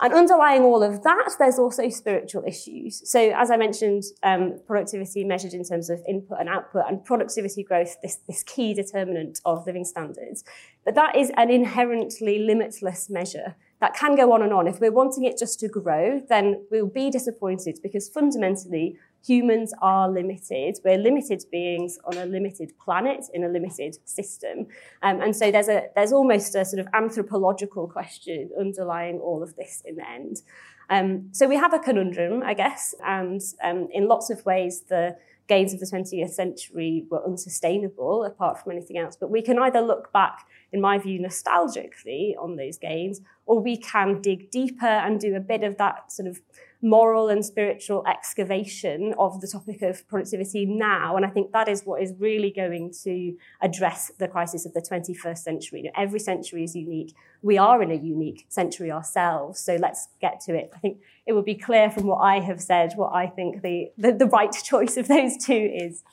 And 0.00 0.14
underlying 0.14 0.62
all 0.62 0.84
of 0.84 1.02
that, 1.02 1.32
there's 1.40 1.58
also 1.58 1.88
spiritual 1.88 2.44
issues. 2.46 3.02
So, 3.10 3.32
as 3.36 3.50
I 3.50 3.56
mentioned, 3.56 4.04
um, 4.22 4.60
productivity 4.64 5.24
measured 5.24 5.54
in 5.54 5.64
terms 5.64 5.90
of 5.90 6.00
input 6.06 6.38
and 6.38 6.48
output, 6.48 6.84
and 6.86 7.04
productivity 7.04 7.64
growth, 7.64 7.96
this, 8.00 8.20
this 8.28 8.44
key 8.44 8.74
determinant 8.74 9.40
of 9.44 9.66
living 9.66 9.84
standards. 9.84 10.44
But 10.84 10.94
that 10.94 11.16
is 11.16 11.32
an 11.36 11.50
inherently 11.50 12.38
limitless 12.38 13.10
measure 13.10 13.56
that 13.80 13.94
can 13.94 14.14
go 14.14 14.32
on 14.32 14.42
and 14.42 14.52
on. 14.52 14.68
If 14.68 14.80
we're 14.80 14.92
wanting 14.92 15.24
it 15.24 15.36
just 15.36 15.58
to 15.60 15.68
grow, 15.68 16.22
then 16.28 16.64
we'll 16.70 16.86
be 16.86 17.10
disappointed 17.10 17.80
because 17.82 18.08
fundamentally, 18.08 18.96
humans 19.28 19.72
are 19.82 20.10
limited. 20.10 20.78
We're 20.84 20.98
limited 20.98 21.44
beings 21.52 21.98
on 22.04 22.16
a 22.16 22.24
limited 22.24 22.72
planet 22.82 23.26
in 23.34 23.44
a 23.44 23.48
limited 23.48 23.98
system. 24.04 24.66
Um, 25.02 25.20
and 25.20 25.36
so 25.36 25.50
there's, 25.50 25.68
a, 25.68 25.88
there's 25.94 26.12
almost 26.12 26.54
a 26.54 26.64
sort 26.64 26.80
of 26.80 26.88
anthropological 26.94 27.88
question 27.88 28.50
underlying 28.58 29.18
all 29.20 29.42
of 29.42 29.54
this 29.56 29.82
in 29.84 29.96
the 29.96 30.08
end. 30.08 30.42
Um, 30.90 31.28
so 31.32 31.46
we 31.46 31.56
have 31.56 31.74
a 31.74 31.78
conundrum, 31.78 32.42
I 32.42 32.54
guess, 32.54 32.94
and 33.04 33.40
um, 33.62 33.88
in 33.92 34.08
lots 34.08 34.30
of 34.30 34.44
ways, 34.46 34.84
the 34.88 35.16
gains 35.48 35.72
of 35.72 35.80
the 35.80 35.86
20th 35.86 36.30
century 36.30 37.04
were 37.10 37.24
unsustainable 37.24 38.24
apart 38.24 38.62
from 38.62 38.72
anything 38.72 38.98
else. 38.98 39.16
But 39.16 39.30
we 39.30 39.42
can 39.42 39.58
either 39.58 39.80
look 39.80 40.12
back, 40.12 40.46
in 40.72 40.80
my 40.80 40.98
view, 40.98 41.18
nostalgically 41.20 42.34
on 42.38 42.56
those 42.56 42.78
gains, 42.78 43.20
or 43.46 43.60
we 43.60 43.76
can 43.76 44.20
dig 44.20 44.50
deeper 44.50 44.86
and 44.86 45.18
do 45.18 45.34
a 45.34 45.40
bit 45.40 45.64
of 45.64 45.78
that 45.78 46.12
sort 46.12 46.28
of 46.28 46.40
moral 46.80 47.28
and 47.28 47.44
spiritual 47.44 48.04
excavation 48.06 49.14
of 49.18 49.40
the 49.40 49.48
topic 49.48 49.82
of 49.82 50.06
productivity 50.06 50.64
now. 50.64 51.16
And 51.16 51.26
I 51.26 51.28
think 51.28 51.52
that 51.52 51.68
is 51.68 51.82
what 51.82 52.00
is 52.02 52.12
really 52.18 52.52
going 52.52 52.92
to 53.02 53.36
address 53.60 54.12
the 54.18 54.28
crisis 54.28 54.64
of 54.64 54.74
the 54.74 54.80
21st 54.80 55.38
century. 55.38 55.80
You 55.80 55.84
know, 55.86 55.92
every 55.96 56.20
century 56.20 56.62
is 56.62 56.76
unique. 56.76 57.14
We 57.42 57.58
are 57.58 57.82
in 57.82 57.90
a 57.90 57.96
unique 57.96 58.46
century 58.48 58.92
ourselves. 58.92 59.58
So 59.58 59.76
let's 59.76 60.08
get 60.20 60.40
to 60.42 60.54
it. 60.54 60.70
I 60.74 60.78
think 60.78 60.98
it 61.26 61.32
will 61.32 61.42
be 61.42 61.56
clear 61.56 61.90
from 61.90 62.06
what 62.06 62.18
I 62.18 62.40
have 62.40 62.60
said 62.60 62.92
what 62.94 63.12
I 63.12 63.26
think 63.26 63.62
the, 63.62 63.90
the, 63.98 64.12
the 64.12 64.26
right 64.26 64.52
choice 64.64 64.96
of 64.96 65.08
those 65.08 65.36
two 65.36 65.70
is. 65.74 66.04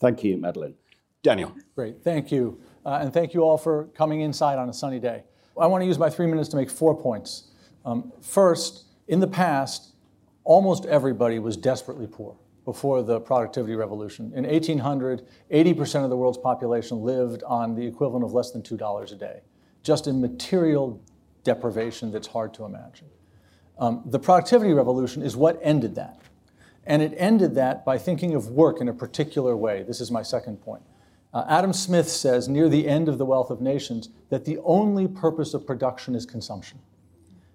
Thank 0.00 0.24
you, 0.24 0.36
Madeleine. 0.36 0.74
Daniel. 1.22 1.54
Great. 1.74 2.02
Thank 2.02 2.32
you. 2.32 2.60
Uh, 2.84 2.98
and 3.02 3.12
thank 3.12 3.34
you 3.34 3.42
all 3.42 3.58
for 3.58 3.84
coming 3.94 4.22
inside 4.22 4.58
on 4.58 4.68
a 4.68 4.72
sunny 4.72 4.98
day. 4.98 5.22
I 5.60 5.66
want 5.66 5.82
to 5.82 5.86
use 5.86 5.98
my 5.98 6.08
three 6.08 6.26
minutes 6.26 6.48
to 6.50 6.56
make 6.56 6.70
four 6.70 6.96
points. 6.96 7.48
Um, 7.84 8.12
first, 8.22 8.84
in 9.08 9.20
the 9.20 9.26
past, 9.26 9.94
almost 10.44 10.86
everybody 10.86 11.38
was 11.38 11.56
desperately 11.56 12.06
poor 12.06 12.36
before 12.64 13.02
the 13.02 13.20
productivity 13.20 13.74
revolution. 13.74 14.32
In 14.34 14.44
1800, 14.44 15.26
80% 15.50 16.04
of 16.04 16.10
the 16.10 16.16
world's 16.16 16.38
population 16.38 17.02
lived 17.02 17.42
on 17.44 17.74
the 17.74 17.86
equivalent 17.86 18.24
of 18.24 18.32
less 18.32 18.50
than 18.50 18.62
$2 18.62 19.12
a 19.12 19.14
day, 19.16 19.40
just 19.82 20.06
in 20.06 20.20
material 20.20 21.02
deprivation 21.42 22.12
that's 22.12 22.28
hard 22.28 22.52
to 22.54 22.64
imagine. 22.64 23.08
Um, 23.78 24.02
the 24.04 24.18
productivity 24.18 24.72
revolution 24.72 25.22
is 25.22 25.36
what 25.36 25.58
ended 25.62 25.94
that. 25.94 26.20
And 26.84 27.02
it 27.02 27.14
ended 27.16 27.54
that 27.54 27.84
by 27.84 27.98
thinking 27.98 28.34
of 28.34 28.48
work 28.48 28.80
in 28.80 28.88
a 28.88 28.92
particular 28.92 29.56
way. 29.56 29.82
This 29.82 30.00
is 30.00 30.10
my 30.10 30.22
second 30.22 30.58
point. 30.58 30.82
Uh, 31.32 31.44
Adam 31.48 31.72
Smith 31.72 32.08
says 32.08 32.48
near 32.48 32.68
the 32.68 32.88
end 32.88 33.08
of 33.08 33.16
The 33.16 33.24
Wealth 33.24 33.50
of 33.50 33.60
Nations 33.60 34.08
that 34.30 34.44
the 34.44 34.58
only 34.64 35.06
purpose 35.06 35.54
of 35.54 35.66
production 35.66 36.14
is 36.14 36.26
consumption. 36.26 36.80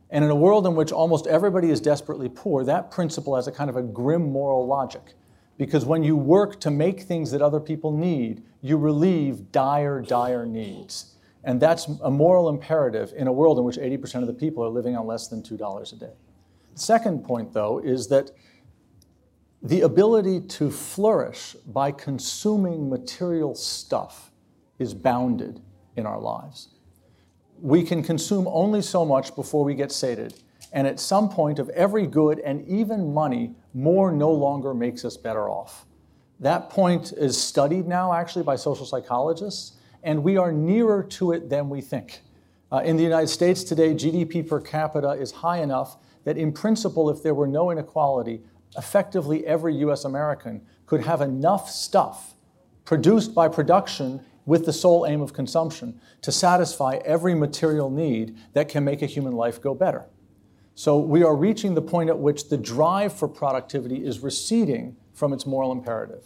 And 0.09 0.23
in 0.23 0.29
a 0.29 0.35
world 0.35 0.67
in 0.67 0.75
which 0.75 0.91
almost 0.91 1.27
everybody 1.27 1.69
is 1.69 1.81
desperately 1.81 2.29
poor, 2.29 2.63
that 2.63 2.91
principle 2.91 3.35
has 3.35 3.47
a 3.47 3.51
kind 3.51 3.69
of 3.69 3.75
a 3.75 3.81
grim 3.81 4.31
moral 4.31 4.67
logic. 4.67 5.13
Because 5.57 5.85
when 5.85 6.03
you 6.03 6.15
work 6.15 6.59
to 6.61 6.71
make 6.71 7.01
things 7.01 7.31
that 7.31 7.41
other 7.41 7.59
people 7.59 7.91
need, 7.91 8.43
you 8.61 8.77
relieve 8.77 9.51
dire, 9.51 10.01
dire 10.01 10.45
needs. 10.45 11.15
And 11.43 11.61
that's 11.61 11.87
a 12.03 12.11
moral 12.11 12.49
imperative 12.49 13.13
in 13.15 13.27
a 13.27 13.31
world 13.31 13.57
in 13.57 13.63
which 13.63 13.77
80% 13.77 14.21
of 14.21 14.27
the 14.27 14.33
people 14.33 14.63
are 14.63 14.69
living 14.69 14.95
on 14.97 15.07
less 15.07 15.27
than 15.27 15.41
$2 15.41 15.93
a 15.93 15.95
day. 15.95 16.13
The 16.73 16.79
second 16.79 17.23
point, 17.23 17.53
though, 17.53 17.79
is 17.79 18.07
that 18.09 18.31
the 19.61 19.81
ability 19.81 20.41
to 20.41 20.69
flourish 20.69 21.55
by 21.67 21.91
consuming 21.91 22.89
material 22.89 23.55
stuff 23.55 24.31
is 24.77 24.93
bounded 24.93 25.61
in 25.95 26.05
our 26.05 26.19
lives 26.19 26.74
we 27.61 27.83
can 27.83 28.03
consume 28.03 28.47
only 28.47 28.81
so 28.81 29.05
much 29.05 29.35
before 29.35 29.63
we 29.63 29.75
get 29.75 29.91
sated. 29.91 30.33
And 30.73 30.85
at 30.87 30.99
some 30.99 31.29
point 31.29 31.59
of 31.59 31.69
every 31.69 32.05
good 32.05 32.39
and 32.39 32.67
even 32.67 33.13
money, 33.13 33.55
more 33.73 34.11
no 34.11 34.31
longer 34.31 34.73
makes 34.73 35.05
us 35.05 35.15
better 35.17 35.49
off. 35.49 35.85
That 36.39 36.69
point 36.69 37.13
is 37.13 37.41
studied 37.41 37.87
now 37.87 38.13
actually 38.13 38.43
by 38.43 38.57
social 38.57 38.85
psychologists, 38.85 39.73
and 40.03 40.23
we 40.23 40.37
are 40.37 40.51
nearer 40.51 41.01
to 41.03 41.31
it 41.31 41.49
than 41.49 41.69
we 41.69 41.81
think. 41.81 42.21
Uh, 42.71 42.77
in 42.79 42.97
the 42.97 43.03
United 43.03 43.27
States 43.27 43.63
today, 43.63 43.93
GDP 43.93 44.47
per 44.47 44.59
capita 44.59 45.11
is 45.11 45.31
high 45.31 45.59
enough 45.59 45.97
that, 46.25 46.37
in 46.37 46.51
principle, 46.51 47.09
if 47.09 47.23
there 47.23 47.33
were 47.33 47.47
no 47.47 47.71
inequality, 47.71 48.41
effectively 48.77 49.45
every 49.45 49.75
US 49.75 50.03
American 50.03 50.61
could 50.85 51.01
have 51.01 51.21
enough 51.21 51.69
stuff 51.69 52.33
produced 52.83 53.33
by 53.33 53.47
production 53.47 54.21
with 54.45 54.65
the 54.65 54.73
sole 54.73 55.05
aim 55.05 55.21
of 55.21 55.33
consumption 55.33 55.99
to 56.21 56.31
satisfy 56.31 56.99
every 57.05 57.33
material 57.33 57.89
need 57.89 58.37
that 58.53 58.69
can 58.69 58.83
make 58.83 59.01
a 59.01 59.07
human 59.07 59.33
life 59.33 59.61
go 59.61 59.73
better. 59.73 60.05
So 60.75 60.99
we 60.99 61.23
are 61.23 61.35
reaching 61.35 61.73
the 61.73 61.81
point 61.81 62.09
at 62.09 62.19
which 62.19 62.49
the 62.49 62.57
drive 62.57 63.13
for 63.13 63.27
productivity 63.27 64.05
is 64.05 64.19
receding 64.19 64.97
from 65.13 65.31
its 65.33 65.45
moral 65.45 65.71
imperative. 65.71 66.25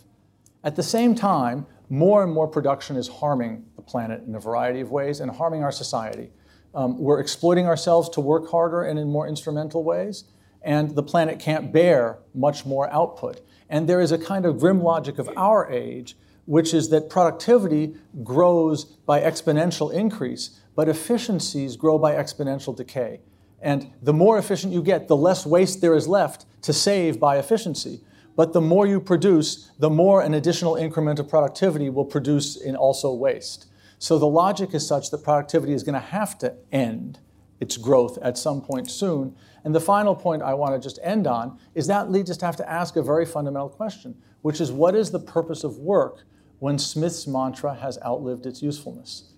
At 0.63 0.75
the 0.75 0.83
same 0.83 1.15
time, 1.15 1.65
more 1.89 2.23
and 2.23 2.33
more 2.33 2.47
production 2.47 2.95
is 2.95 3.07
harming 3.07 3.65
the 3.75 3.81
planet 3.81 4.23
in 4.27 4.35
a 4.35 4.39
variety 4.39 4.81
of 4.81 4.91
ways 4.91 5.19
and 5.19 5.31
harming 5.31 5.63
our 5.63 5.71
society. 5.71 6.31
Um, 6.73 6.97
we're 6.99 7.19
exploiting 7.19 7.67
ourselves 7.67 8.09
to 8.09 8.21
work 8.21 8.49
harder 8.49 8.83
and 8.83 8.99
in 8.99 9.07
more 9.07 9.27
instrumental 9.27 9.83
ways, 9.83 10.25
and 10.61 10.95
the 10.95 11.03
planet 11.03 11.39
can't 11.39 11.71
bear 11.71 12.19
much 12.33 12.65
more 12.65 12.91
output. 12.91 13.41
And 13.69 13.87
there 13.87 14.01
is 14.01 14.11
a 14.11 14.17
kind 14.17 14.45
of 14.45 14.59
grim 14.59 14.81
logic 14.81 15.19
of 15.19 15.29
our 15.37 15.69
age 15.71 16.15
which 16.49 16.73
is 16.73 16.89
that 16.89 17.11
productivity 17.11 17.93
grows 18.23 18.83
by 18.83 19.21
exponential 19.21 19.93
increase, 19.93 20.59
but 20.75 20.89
efficiencies 20.89 21.75
grow 21.75 21.99
by 21.99 22.13
exponential 22.13 22.75
decay. 22.75 23.19
And 23.61 23.93
the 24.01 24.13
more 24.13 24.39
efficient 24.39 24.73
you 24.73 24.81
get, 24.81 25.07
the 25.07 25.15
less 25.15 25.45
waste 25.45 25.79
there 25.79 25.93
is 25.93 26.07
left 26.07 26.47
to 26.63 26.73
save 26.73 27.19
by 27.19 27.37
efficiency. 27.37 28.01
But 28.35 28.53
the 28.53 28.61
more 28.61 28.87
you 28.87 28.99
produce, 28.99 29.69
the 29.77 29.91
more 29.91 30.23
an 30.23 30.33
additional 30.33 30.75
increment 30.75 31.19
of 31.19 31.29
productivity 31.29 31.87
will 31.91 32.03
produce 32.03 32.55
in 32.55 32.75
also 32.75 33.13
waste. 33.13 33.67
So 33.99 34.17
the 34.17 34.25
logic 34.25 34.73
is 34.73 34.87
such 34.87 35.11
that 35.11 35.23
productivity 35.23 35.73
is 35.73 35.83
going 35.83 36.01
to 36.01 36.07
have 36.07 36.39
to 36.39 36.55
end 36.71 37.19
its 37.59 37.77
growth 37.77 38.17
at 38.23 38.39
some 38.39 38.59
point 38.59 38.89
soon. 38.89 39.35
And 39.63 39.75
the 39.75 39.79
final 39.79 40.15
point 40.15 40.41
I 40.41 40.55
want 40.55 40.73
to 40.73 40.79
just 40.83 40.97
end 41.03 41.27
on 41.27 41.59
is 41.75 41.85
that 41.85 42.09
leads 42.09 42.31
us 42.31 42.37
to 42.37 42.47
have 42.47 42.55
to 42.55 42.67
ask 42.67 42.95
a 42.95 43.03
very 43.03 43.27
fundamental 43.27 43.69
question, 43.69 44.15
which 44.41 44.59
is 44.59 44.71
what 44.71 44.95
is 44.95 45.11
the 45.11 45.19
purpose 45.19 45.63
of 45.63 45.77
work 45.77 46.23
when 46.59 46.77
Smith's 46.77 47.25
mantra 47.25 47.73
has 47.75 47.97
outlived 48.05 48.45
its 48.45 48.61
usefulness. 48.61 49.31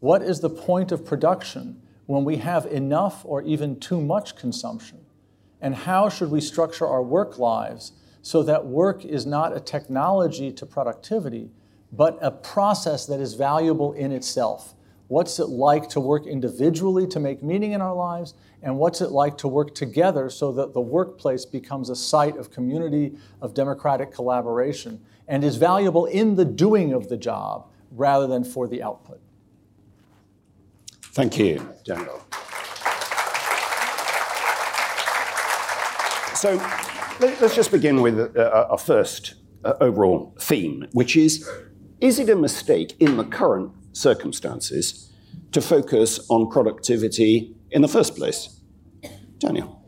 What 0.00 0.22
is 0.22 0.40
the 0.40 0.50
point 0.50 0.92
of 0.92 1.04
production 1.04 1.82
when 2.06 2.24
we 2.24 2.36
have 2.36 2.66
enough 2.66 3.24
or 3.24 3.42
even 3.42 3.78
too 3.80 4.00
much 4.00 4.36
consumption? 4.36 5.04
And 5.60 5.74
how 5.74 6.08
should 6.08 6.30
we 6.30 6.40
structure 6.40 6.86
our 6.86 7.02
work 7.02 7.38
lives 7.38 7.92
so 8.22 8.42
that 8.44 8.66
work 8.66 9.04
is 9.04 9.26
not 9.26 9.56
a 9.56 9.60
technology 9.60 10.52
to 10.52 10.66
productivity, 10.66 11.50
but 11.92 12.16
a 12.20 12.30
process 12.30 13.06
that 13.06 13.20
is 13.20 13.34
valuable 13.34 13.92
in 13.92 14.12
itself? 14.12 14.74
What's 15.08 15.38
it 15.40 15.48
like 15.48 15.88
to 15.90 16.00
work 16.00 16.26
individually 16.26 17.06
to 17.08 17.18
make 17.18 17.42
meaning 17.42 17.72
in 17.72 17.80
our 17.80 17.94
lives? 17.94 18.34
And 18.62 18.78
what's 18.78 19.00
it 19.00 19.10
like 19.10 19.38
to 19.38 19.48
work 19.48 19.74
together 19.74 20.28
so 20.28 20.52
that 20.52 20.74
the 20.74 20.80
workplace 20.80 21.46
becomes 21.46 21.88
a 21.88 21.96
site 21.96 22.36
of 22.36 22.50
community, 22.50 23.16
of 23.40 23.54
democratic 23.54 24.12
collaboration, 24.12 25.00
and 25.28 25.44
is 25.44 25.56
valuable 25.56 26.06
in 26.06 26.34
the 26.34 26.44
doing 26.44 26.92
of 26.92 27.08
the 27.08 27.16
job 27.16 27.70
rather 27.90 28.26
than 28.26 28.42
for 28.42 28.66
the 28.66 28.82
output? 28.82 29.20
Thank 31.02 31.38
you, 31.38 31.74
Daniel. 31.84 32.24
So 36.34 36.54
let's 37.20 37.54
just 37.54 37.72
begin 37.72 38.00
with 38.00 38.18
a, 38.18 38.68
a 38.70 38.78
first 38.78 39.34
uh, 39.64 39.74
overall 39.80 40.34
theme, 40.38 40.86
which 40.92 41.16
is 41.16 41.48
is 42.00 42.20
it 42.20 42.30
a 42.30 42.36
mistake 42.36 42.94
in 43.00 43.16
the 43.16 43.24
current 43.24 43.72
circumstances 43.92 45.12
to 45.50 45.60
focus 45.60 46.20
on 46.28 46.48
productivity 46.48 47.56
in 47.72 47.82
the 47.82 47.88
first 47.88 48.14
place? 48.14 48.60
Daniel. 49.38 49.82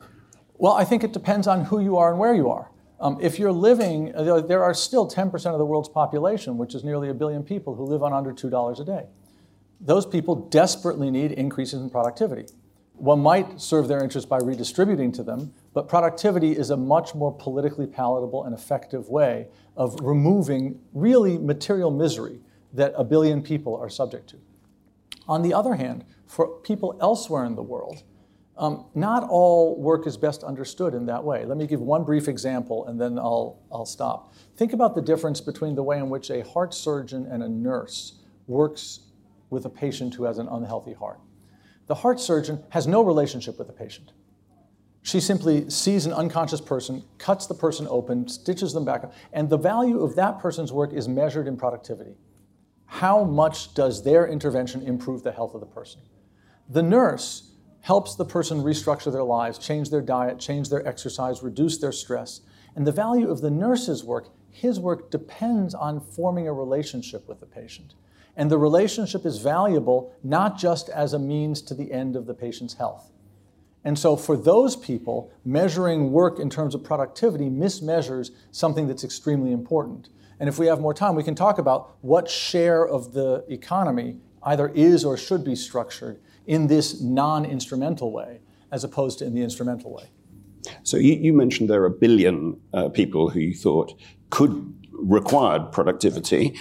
Well, 0.55 0.73
I 0.73 0.85
think 0.85 1.05
it 1.05 1.13
depends 1.13 1.47
on 1.47 1.67
who 1.67 1.81
you 1.81 1.97
are 1.97 2.11
and 2.11 2.19
where 2.19 2.35
you 2.35 2.51
are. 2.51 2.70
Um, 3.00 3.16
if 3.21 3.38
you're 3.38 3.52
living, 3.52 4.14
uh, 4.14 4.40
there 4.42 4.62
are 4.62 4.75
still 4.75 5.09
10% 5.09 5.35
of 5.52 5.59
the 5.59 5.64
world's 5.64 5.88
population, 5.88 6.59
which 6.59 6.75
is 6.75 6.85
nearly 6.85 7.09
a 7.09 7.14
billion 7.14 7.42
people, 7.42 7.75
who 7.75 7.85
live 7.85 8.02
on 8.02 8.12
under 8.12 8.33
$2 8.33 8.80
a 8.80 8.85
day. 8.85 9.07
Those 9.80 10.04
people 10.04 10.35
desperately 10.35 11.11
need 11.11 11.33
increases 11.33 11.80
in 11.80 11.88
productivity. 11.88 12.47
One 12.92 13.21
might 13.21 13.59
serve 13.59 13.88
their 13.88 14.02
interests 14.02 14.28
by 14.28 14.38
redistributing 14.38 15.12
to 15.12 15.23
them, 15.23 15.54
but 15.73 15.88
productivity 15.88 16.52
is 16.52 16.69
a 16.69 16.76
much 16.76 17.14
more 17.14 17.35
politically 17.35 17.87
palatable 17.87 18.45
and 18.45 18.54
effective 18.54 19.09
way 19.09 19.49
of 19.75 19.99
removing 20.02 20.78
really 20.92 21.38
material 21.38 21.90
misery 21.90 22.40
that 22.75 22.92
a 22.95 23.02
billion 23.02 23.42
people 23.42 23.75
are 23.75 23.88
subject 23.88 24.28
to. 24.28 24.37
On 25.26 25.40
the 25.40 25.54
other 25.54 25.76
hand, 25.76 26.04
for 26.26 26.47
people 26.61 26.99
elsewhere 27.00 27.47
in 27.47 27.54
the 27.54 27.62
world, 27.62 28.02
um, 28.61 28.85
not 28.95 29.26
all 29.29 29.81
work 29.81 30.07
is 30.07 30.19
best 30.19 30.45
understood 30.45 30.93
in 30.93 31.07
that 31.07 31.25
way. 31.25 31.47
Let 31.47 31.57
me 31.57 31.67
give 31.67 31.81
one 31.81 32.05
brief 32.05 32.29
example 32.29 32.87
and 32.87 33.00
then 33.00 33.19
I'll, 33.19 33.59
I'll 33.73 33.87
stop. 33.87 34.35
Think 34.57 34.75
about 34.75 34.95
the 34.95 35.00
difference 35.00 35.40
between 35.40 35.75
the 35.75 35.83
way 35.83 35.97
in 35.97 36.11
which 36.11 36.31
a 36.31 36.45
heart 36.45 36.75
surgeon 36.75 37.26
and 37.31 37.43
a 37.43 37.49
nurse 37.49 38.21
works 38.47 39.00
with 39.49 39.64
a 39.64 39.71
patient 39.71 40.14
who 40.14 40.25
has 40.25 40.37
an 40.37 40.47
unhealthy 40.47 40.93
heart. 40.93 41.19
The 41.87 41.95
heart 41.95 42.21
surgeon 42.21 42.62
has 42.69 42.87
no 42.87 43.02
relationship 43.02 43.59
with 43.59 43.67
the 43.67 43.73
patient. 43.73 44.12
She 45.00 45.21
simply 45.21 45.71
sees 45.71 46.05
an 46.05 46.12
unconscious 46.12 46.61
person, 46.61 47.02
cuts 47.17 47.47
the 47.47 47.55
person 47.55 47.87
open, 47.88 48.29
stitches 48.29 48.75
them 48.75 48.85
back, 48.85 49.05
up, 49.05 49.14
and 49.33 49.49
the 49.49 49.57
value 49.57 50.00
of 50.00 50.14
that 50.17 50.38
person's 50.38 50.71
work 50.71 50.93
is 50.93 51.09
measured 51.09 51.49
in 51.49 51.57
productivity. 51.57 52.14
How 52.85 53.25
much 53.25 53.73
does 53.73 54.05
their 54.05 54.26
intervention 54.26 54.83
improve 54.83 55.23
the 55.23 55.33
health 55.33 55.55
of 55.55 55.61
the 55.61 55.67
person? 55.67 56.02
The 56.69 56.83
nurse 56.83 57.50
helps 57.83 58.15
the 58.15 58.25
person 58.25 58.63
restructure 58.63 59.13
their 59.13 59.25
lives, 59.25 59.59
change 59.59 59.91
their 59.91 60.03
diet, 60.03 60.39
change 60.39 60.69
their 60.69 60.87
exercise, 60.87 61.43
reduce 61.43 61.79
their 61.79 61.93
stress. 61.93 62.41
And 62.77 62.87
the 62.87 62.93
value 62.93 63.31
of 63.31 63.41
the 63.41 63.51
nurse's 63.51 64.05
work, 64.05 64.29
his 64.51 64.79
work 64.79 65.11
depends 65.11 65.75
on 65.75 66.01
forming 66.01 66.47
a 66.47 66.53
relationship 66.53 67.27
with 67.29 67.41
the 67.41 67.47
patient. 67.47 67.95
And 68.37 68.51
the 68.51 68.59
relationship 68.59 69.27
is 69.27 69.39
valuable 69.39 70.15
not 70.23 70.59
just 70.59 70.89
as 70.89 71.13
a 71.13 71.19
means 71.19 71.63
to 71.63 71.75
the 71.75 71.93
end 71.93 72.17
of 72.17 72.27
the 72.27 72.35
patient's 72.35 72.75
health. 72.75 73.11
And 73.83 73.99
so, 73.99 74.15
for 74.15 74.37
those 74.37 74.77
people, 74.77 75.33
measuring 75.45 76.13
work 76.13 76.39
in 76.39 76.51
terms 76.51 76.75
of 76.75 76.85
productivity 76.85 77.49
mismeasures 77.49 78.31
something 78.50 78.87
that's 78.87 79.04
extremely 79.04 79.52
important. 79.52 80.11
And 80.39 80.49
if 80.49 80.59
we 80.59 80.67
have 80.67 80.81
more 80.81 80.95
time, 80.95 81.15
we 81.15 81.23
can 81.23 81.35
talk 81.35 81.59
about 81.59 81.97
what 82.02 82.28
share 82.28 82.87
of 82.87 83.13
the 83.13 83.45
economy 83.49 84.19
either 84.43 84.69
is 84.69 85.04
or 85.04 85.17
should 85.17 85.45
be 85.45 85.54
structured 85.54 86.21
in 86.50 86.67
this 86.67 87.00
non 87.00 87.45
instrumental 87.45 88.13
way, 88.13 88.41
as 88.73 88.82
opposed 88.82 89.21
to 89.21 89.25
in 89.25 89.34
the 89.34 89.43
instrumental 89.43 89.93
way. 89.95 90.10
So, 90.82 90.97
you, 90.97 91.15
you 91.15 91.32
mentioned 91.32 91.71
there 91.71 91.82
are 91.82 91.86
a 91.86 91.99
billion 92.06 92.60
uh, 92.75 92.89
people 92.89 93.30
who 93.30 93.39
you 93.39 93.54
thought 93.54 93.95
could 94.30 94.75
required 94.93 95.73
productivity. 95.73 96.58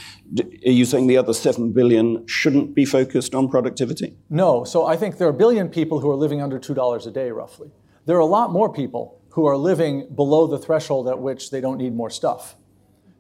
Are 0.65 0.71
you 0.71 0.85
saying 0.85 1.07
the 1.07 1.17
other 1.17 1.33
7 1.33 1.73
billion 1.73 2.25
shouldn't 2.25 2.73
be 2.73 2.85
focused 2.85 3.35
on 3.35 3.49
productivity? 3.49 4.15
No. 4.29 4.63
So 4.63 4.85
I 4.85 4.95
think 4.95 5.17
there 5.17 5.27
are 5.27 5.31
a 5.31 5.41
billion 5.45 5.67
people 5.67 5.99
who 5.99 6.09
are 6.09 6.15
living 6.15 6.41
under 6.41 6.57
$2 6.57 7.07
a 7.07 7.11
day, 7.11 7.31
roughly. 7.31 7.71
There 8.05 8.15
are 8.15 8.21
a 8.21 8.25
lot 8.25 8.51
more 8.51 8.71
people 8.71 9.19
who 9.31 9.45
are 9.45 9.57
living 9.57 10.07
below 10.15 10.47
the 10.47 10.57
threshold 10.57 11.09
at 11.09 11.19
which 11.19 11.51
they 11.51 11.59
don't 11.59 11.77
need 11.77 11.93
more 11.93 12.09
stuff. 12.09 12.55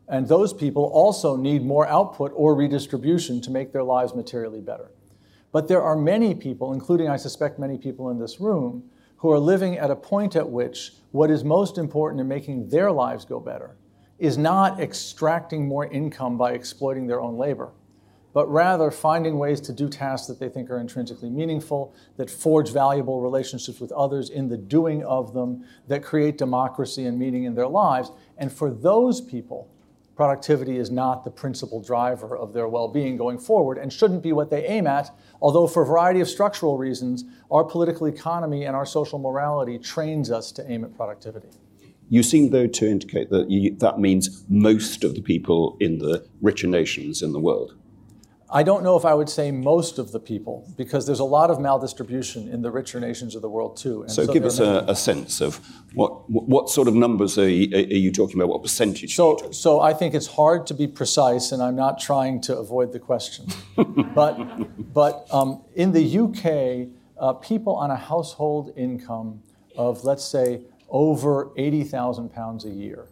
And 0.07 0.27
those 0.27 0.53
people 0.53 0.85
also 0.85 1.35
need 1.35 1.65
more 1.65 1.85
output 1.87 2.31
or 2.33 2.55
redistribution 2.55 3.41
to 3.41 3.51
make 3.51 3.73
their 3.73 3.83
lives 3.83 4.15
materially 4.15 4.61
better. 4.61 4.91
But 5.51 5.67
there 5.67 5.81
are 5.81 5.95
many 5.95 6.35
people, 6.35 6.73
including 6.73 7.09
I 7.09 7.17
suspect 7.17 7.59
many 7.59 7.77
people 7.77 8.09
in 8.09 8.19
this 8.19 8.39
room, 8.39 8.83
who 9.17 9.31
are 9.31 9.39
living 9.39 9.77
at 9.77 9.91
a 9.91 9.95
point 9.95 10.35
at 10.35 10.49
which 10.49 10.93
what 11.11 11.29
is 11.29 11.43
most 11.43 11.77
important 11.77 12.21
in 12.21 12.27
making 12.27 12.69
their 12.69 12.91
lives 12.91 13.25
go 13.25 13.39
better 13.39 13.75
is 14.17 14.37
not 14.37 14.79
extracting 14.79 15.67
more 15.67 15.87
income 15.87 16.37
by 16.37 16.51
exploiting 16.51 17.07
their 17.07 17.21
own 17.21 17.37
labor, 17.37 17.71
but 18.33 18.49
rather 18.51 18.91
finding 18.91 19.39
ways 19.39 19.59
to 19.61 19.73
do 19.73 19.89
tasks 19.89 20.27
that 20.27 20.39
they 20.39 20.49
think 20.49 20.69
are 20.69 20.79
intrinsically 20.79 21.29
meaningful, 21.29 21.93
that 22.17 22.29
forge 22.29 22.71
valuable 22.71 23.21
relationships 23.21 23.79
with 23.79 23.91
others 23.93 24.29
in 24.29 24.49
the 24.49 24.57
doing 24.57 25.03
of 25.03 25.33
them, 25.33 25.65
that 25.87 26.03
create 26.03 26.37
democracy 26.37 27.05
and 27.05 27.17
meaning 27.17 27.45
in 27.45 27.55
their 27.55 27.67
lives. 27.67 28.11
And 28.37 28.51
for 28.51 28.69
those 28.69 29.21
people, 29.21 29.69
productivity 30.19 30.77
is 30.77 30.91
not 30.91 31.23
the 31.23 31.31
principal 31.31 31.81
driver 31.81 32.35
of 32.35 32.51
their 32.51 32.67
well 32.67 32.89
being 32.89 33.15
going 33.15 33.37
forward 33.37 33.77
and 33.77 33.93
shouldn't 33.93 34.21
be 34.21 34.33
what 34.33 34.49
they 34.49 34.65
aim 34.65 34.85
at, 34.85 35.09
although, 35.41 35.65
for 35.65 35.83
a 35.83 35.85
variety 35.85 36.19
of 36.19 36.27
structural 36.27 36.77
reasons, 36.77 37.23
our 37.49 37.63
political 37.63 38.05
economy 38.05 38.65
and 38.65 38.75
our 38.75 38.85
social 38.85 39.17
morality 39.17 39.79
trains 39.79 40.29
us 40.29 40.51
to 40.51 40.69
aim 40.69 40.83
at 40.83 40.93
productivity. 40.93 41.47
You 42.09 42.21
seem, 42.21 42.49
though, 42.49 42.67
to 42.67 42.85
indicate 42.85 43.29
that 43.29 43.49
you, 43.49 43.73
that 43.75 43.99
means 43.99 44.43
most 44.49 45.05
of 45.05 45.15
the 45.15 45.21
people 45.21 45.77
in 45.79 45.99
the 45.99 46.27
richer 46.41 46.67
nations 46.67 47.21
in 47.21 47.31
the 47.31 47.39
world. 47.39 47.75
I 48.51 48.63
don't 48.63 48.83
know 48.83 48.97
if 48.97 49.05
I 49.05 49.13
would 49.13 49.29
say 49.29 49.51
most 49.51 49.99
of 49.99 50.11
the 50.11 50.19
people, 50.19 50.67
because 50.75 51.05
there's 51.05 51.19
a 51.19 51.25
lot 51.25 51.51
of 51.51 51.59
maldistribution 51.59 52.51
in 52.51 52.63
the 52.63 52.71
richer 52.71 52.99
nations 52.99 53.35
of 53.35 53.43
the 53.43 53.49
world 53.49 53.77
too. 53.77 54.05
So, 54.07 54.25
so, 54.25 54.33
give 54.33 54.43
us 54.43 54.59
a, 54.59 54.85
a, 54.87 54.95
sense 54.95 55.39
of 55.39 55.59
what 55.93 56.27
what 56.29 56.69
sort 56.69 56.87
of 56.87 56.95
numbers 56.95 57.37
are 57.37 57.47
you, 57.47 57.75
are 57.75 57.79
you 57.79 58.11
talking 58.11 58.37
about? 58.37 58.49
What 58.49 58.63
percentage? 58.63 59.15
So, 59.15 59.51
so 59.51 59.81
I 59.81 59.93
think 59.93 60.15
it's 60.15 60.25
hard 60.27 60.65
to 60.67 60.73
be 60.73 60.87
precise, 60.87 61.51
and 61.51 61.61
I'm 61.61 61.75
not 61.75 61.99
trying 61.99 62.41
to 62.41 62.57
avoid 62.57 62.91
the 62.91 62.99
question. 62.99 63.45
but 64.15 64.93
but 64.93 65.27
um, 65.31 65.61
in 65.75 65.91
the 65.91 66.19
UK, 66.19 66.89
uh, 67.19 67.33
people 67.33 67.75
on 67.75 67.91
a 67.91 67.97
household 67.97 68.73
income 68.75 69.43
of 69.77 70.03
let's 70.03 70.25
say 70.25 70.61
over 70.89 71.51
80,000 71.55 72.29
pounds 72.33 72.65
a 72.65 72.69
year. 72.69 73.05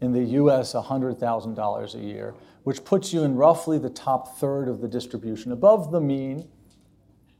In 0.00 0.12
the 0.12 0.24
US, 0.40 0.74
$100,000 0.74 1.94
a 1.94 1.98
year, 1.98 2.34
which 2.64 2.84
puts 2.84 3.12
you 3.12 3.22
in 3.22 3.36
roughly 3.36 3.78
the 3.78 3.90
top 3.90 4.38
third 4.38 4.68
of 4.68 4.80
the 4.80 4.88
distribution, 4.88 5.52
above 5.52 5.92
the 5.92 6.00
mean, 6.00 6.48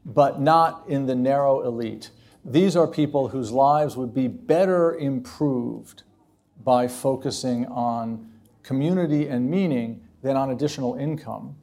but 0.05 0.39
not 0.39 0.83
in 0.87 1.07
the 1.07 1.15
narrow 1.15 1.61
elite. 1.61 2.11
These 2.43 2.75
are 2.75 2.87
people 2.87 3.29
whose 3.29 3.51
lives 3.51 3.97
would 3.97 4.13
be 4.13 4.27
better 4.27 4.95
improved 4.95 6.03
by 6.63 6.87
focusing 6.87 7.65
on 7.65 8.31
community 8.61 9.27
and 9.27 9.49
meaning 9.49 10.01
than 10.21 10.37
on 10.37 10.51
additional 10.51 10.95
income. 10.95 11.55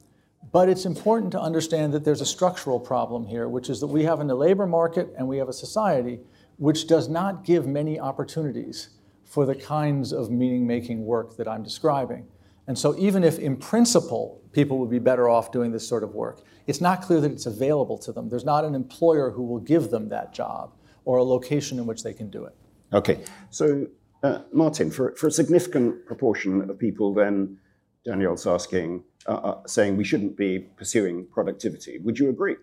But 0.51 0.69
it's 0.69 0.85
important 0.85 1.31
to 1.31 1.39
understand 1.39 1.93
that 1.93 2.03
there's 2.03 2.21
a 2.21 2.25
structural 2.25 2.79
problem 2.79 3.25
here, 3.25 3.47
which 3.47 3.69
is 3.69 3.79
that 3.79 3.87
we 3.87 4.03
have 4.03 4.25
the 4.27 4.35
labor 4.35 4.67
market 4.67 5.13
and 5.17 5.27
we 5.27 5.37
have 5.37 5.49
a 5.49 5.53
society 5.53 6.19
which 6.57 6.85
does 6.85 7.09
not 7.09 7.43
give 7.43 7.65
many 7.65 7.99
opportunities 7.99 8.89
for 9.23 9.45
the 9.45 9.55
kinds 9.55 10.11
of 10.11 10.29
meaning 10.29 10.67
making 10.67 11.05
work 11.05 11.37
that 11.37 11.47
I'm 11.47 11.63
describing. 11.63 12.27
And 12.67 12.77
so, 12.77 12.97
even 12.97 13.23
if 13.23 13.39
in 13.39 13.57
principle 13.57 14.41
people 14.53 14.77
would 14.79 14.89
be 14.89 14.99
better 14.99 15.27
off 15.27 15.51
doing 15.51 15.71
this 15.71 15.87
sort 15.87 16.03
of 16.03 16.13
work, 16.13 16.43
it's 16.67 16.79
not 16.79 17.01
clear 17.01 17.19
that 17.19 17.31
it's 17.31 17.45
available 17.45 17.97
to 17.99 18.11
them. 18.11 18.29
There's 18.29 18.45
not 18.45 18.63
an 18.63 18.73
employer 18.73 19.31
who 19.31 19.43
will 19.43 19.59
give 19.59 19.89
them 19.89 20.09
that 20.09 20.33
job 20.33 20.73
or 21.05 21.17
a 21.17 21.23
location 21.23 21.77
in 21.77 21.85
which 21.85 22.03
they 22.03 22.13
can 22.13 22.29
do 22.29 22.45
it. 22.45 22.55
Okay. 22.93 23.23
So, 23.49 23.87
uh, 24.21 24.39
Martin, 24.53 24.89
for, 24.89 25.13
for 25.15 25.27
a 25.27 25.31
significant 25.31 26.05
proportion 26.05 26.69
of 26.69 26.79
people, 26.79 27.13
then 27.13 27.57
Daniel's 28.05 28.47
asking, 28.47 29.03
uh, 29.27 29.33
uh, 29.33 29.67
saying 29.67 29.97
we 29.97 30.05
shouldn't 30.05 30.37
be 30.37 30.59
pursuing 30.59 31.25
productivity. 31.25 31.99
Would 31.99 32.17
you 32.17 32.29
agree? 32.29 32.55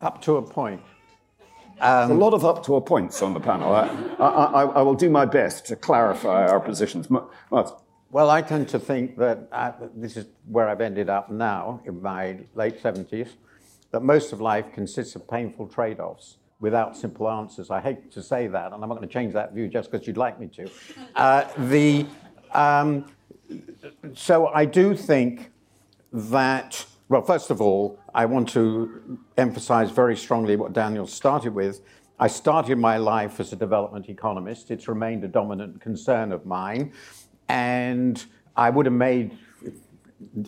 Up 0.00 0.20
to 0.22 0.36
a 0.36 0.42
point. 0.42 0.82
Um, 1.80 2.10
a 2.10 2.14
lot 2.14 2.34
of 2.34 2.44
up 2.44 2.64
to 2.64 2.76
a 2.76 2.80
points 2.80 3.20
on 3.22 3.34
the 3.34 3.40
panel. 3.40 3.74
I, 3.74 3.88
I, 4.18 4.62
I, 4.62 4.82
will 4.82 4.94
do 4.94 5.10
my 5.10 5.24
best 5.24 5.66
to 5.66 5.76
clarify 5.76 6.46
our 6.46 6.60
positions. 6.60 7.10
Martin. 7.10 7.76
Well, 8.14 8.30
I 8.30 8.42
tend 8.42 8.68
to 8.68 8.78
think 8.78 9.18
that 9.18 9.48
uh, 9.50 9.72
this 9.96 10.16
is 10.16 10.26
where 10.46 10.68
I've 10.68 10.80
ended 10.80 11.10
up 11.10 11.32
now 11.32 11.80
in 11.84 12.00
my 12.00 12.38
late 12.54 12.80
70s, 12.80 13.30
that 13.90 14.04
most 14.04 14.32
of 14.32 14.40
life 14.40 14.66
consists 14.72 15.16
of 15.16 15.28
painful 15.28 15.66
trade 15.66 15.98
offs 15.98 16.36
without 16.60 16.96
simple 16.96 17.28
answers. 17.28 17.72
I 17.72 17.80
hate 17.80 18.12
to 18.12 18.22
say 18.22 18.46
that, 18.46 18.66
and 18.72 18.74
I'm 18.74 18.88
not 18.88 18.98
going 18.98 19.08
to 19.08 19.12
change 19.12 19.32
that 19.32 19.52
view 19.52 19.66
just 19.66 19.90
because 19.90 20.06
you'd 20.06 20.16
like 20.16 20.38
me 20.38 20.46
to. 20.46 20.70
Uh, 21.16 21.48
the, 21.58 22.06
um, 22.52 23.10
so 24.14 24.46
I 24.46 24.64
do 24.64 24.94
think 24.94 25.50
that, 26.12 26.86
well, 27.08 27.22
first 27.22 27.50
of 27.50 27.60
all, 27.60 27.98
I 28.14 28.26
want 28.26 28.48
to 28.50 29.18
emphasize 29.36 29.90
very 29.90 30.16
strongly 30.16 30.54
what 30.54 30.72
Daniel 30.72 31.08
started 31.08 31.52
with. 31.52 31.80
I 32.20 32.28
started 32.28 32.78
my 32.78 32.96
life 32.96 33.40
as 33.40 33.52
a 33.52 33.56
development 33.56 34.08
economist. 34.08 34.70
It's 34.70 34.86
remained 34.86 35.24
a 35.24 35.28
dominant 35.28 35.80
concern 35.80 36.30
of 36.30 36.46
mine. 36.46 36.92
And 37.48 38.24
I 38.56 38.70
would 38.70 38.86
have 38.86 38.94
made 38.94 39.36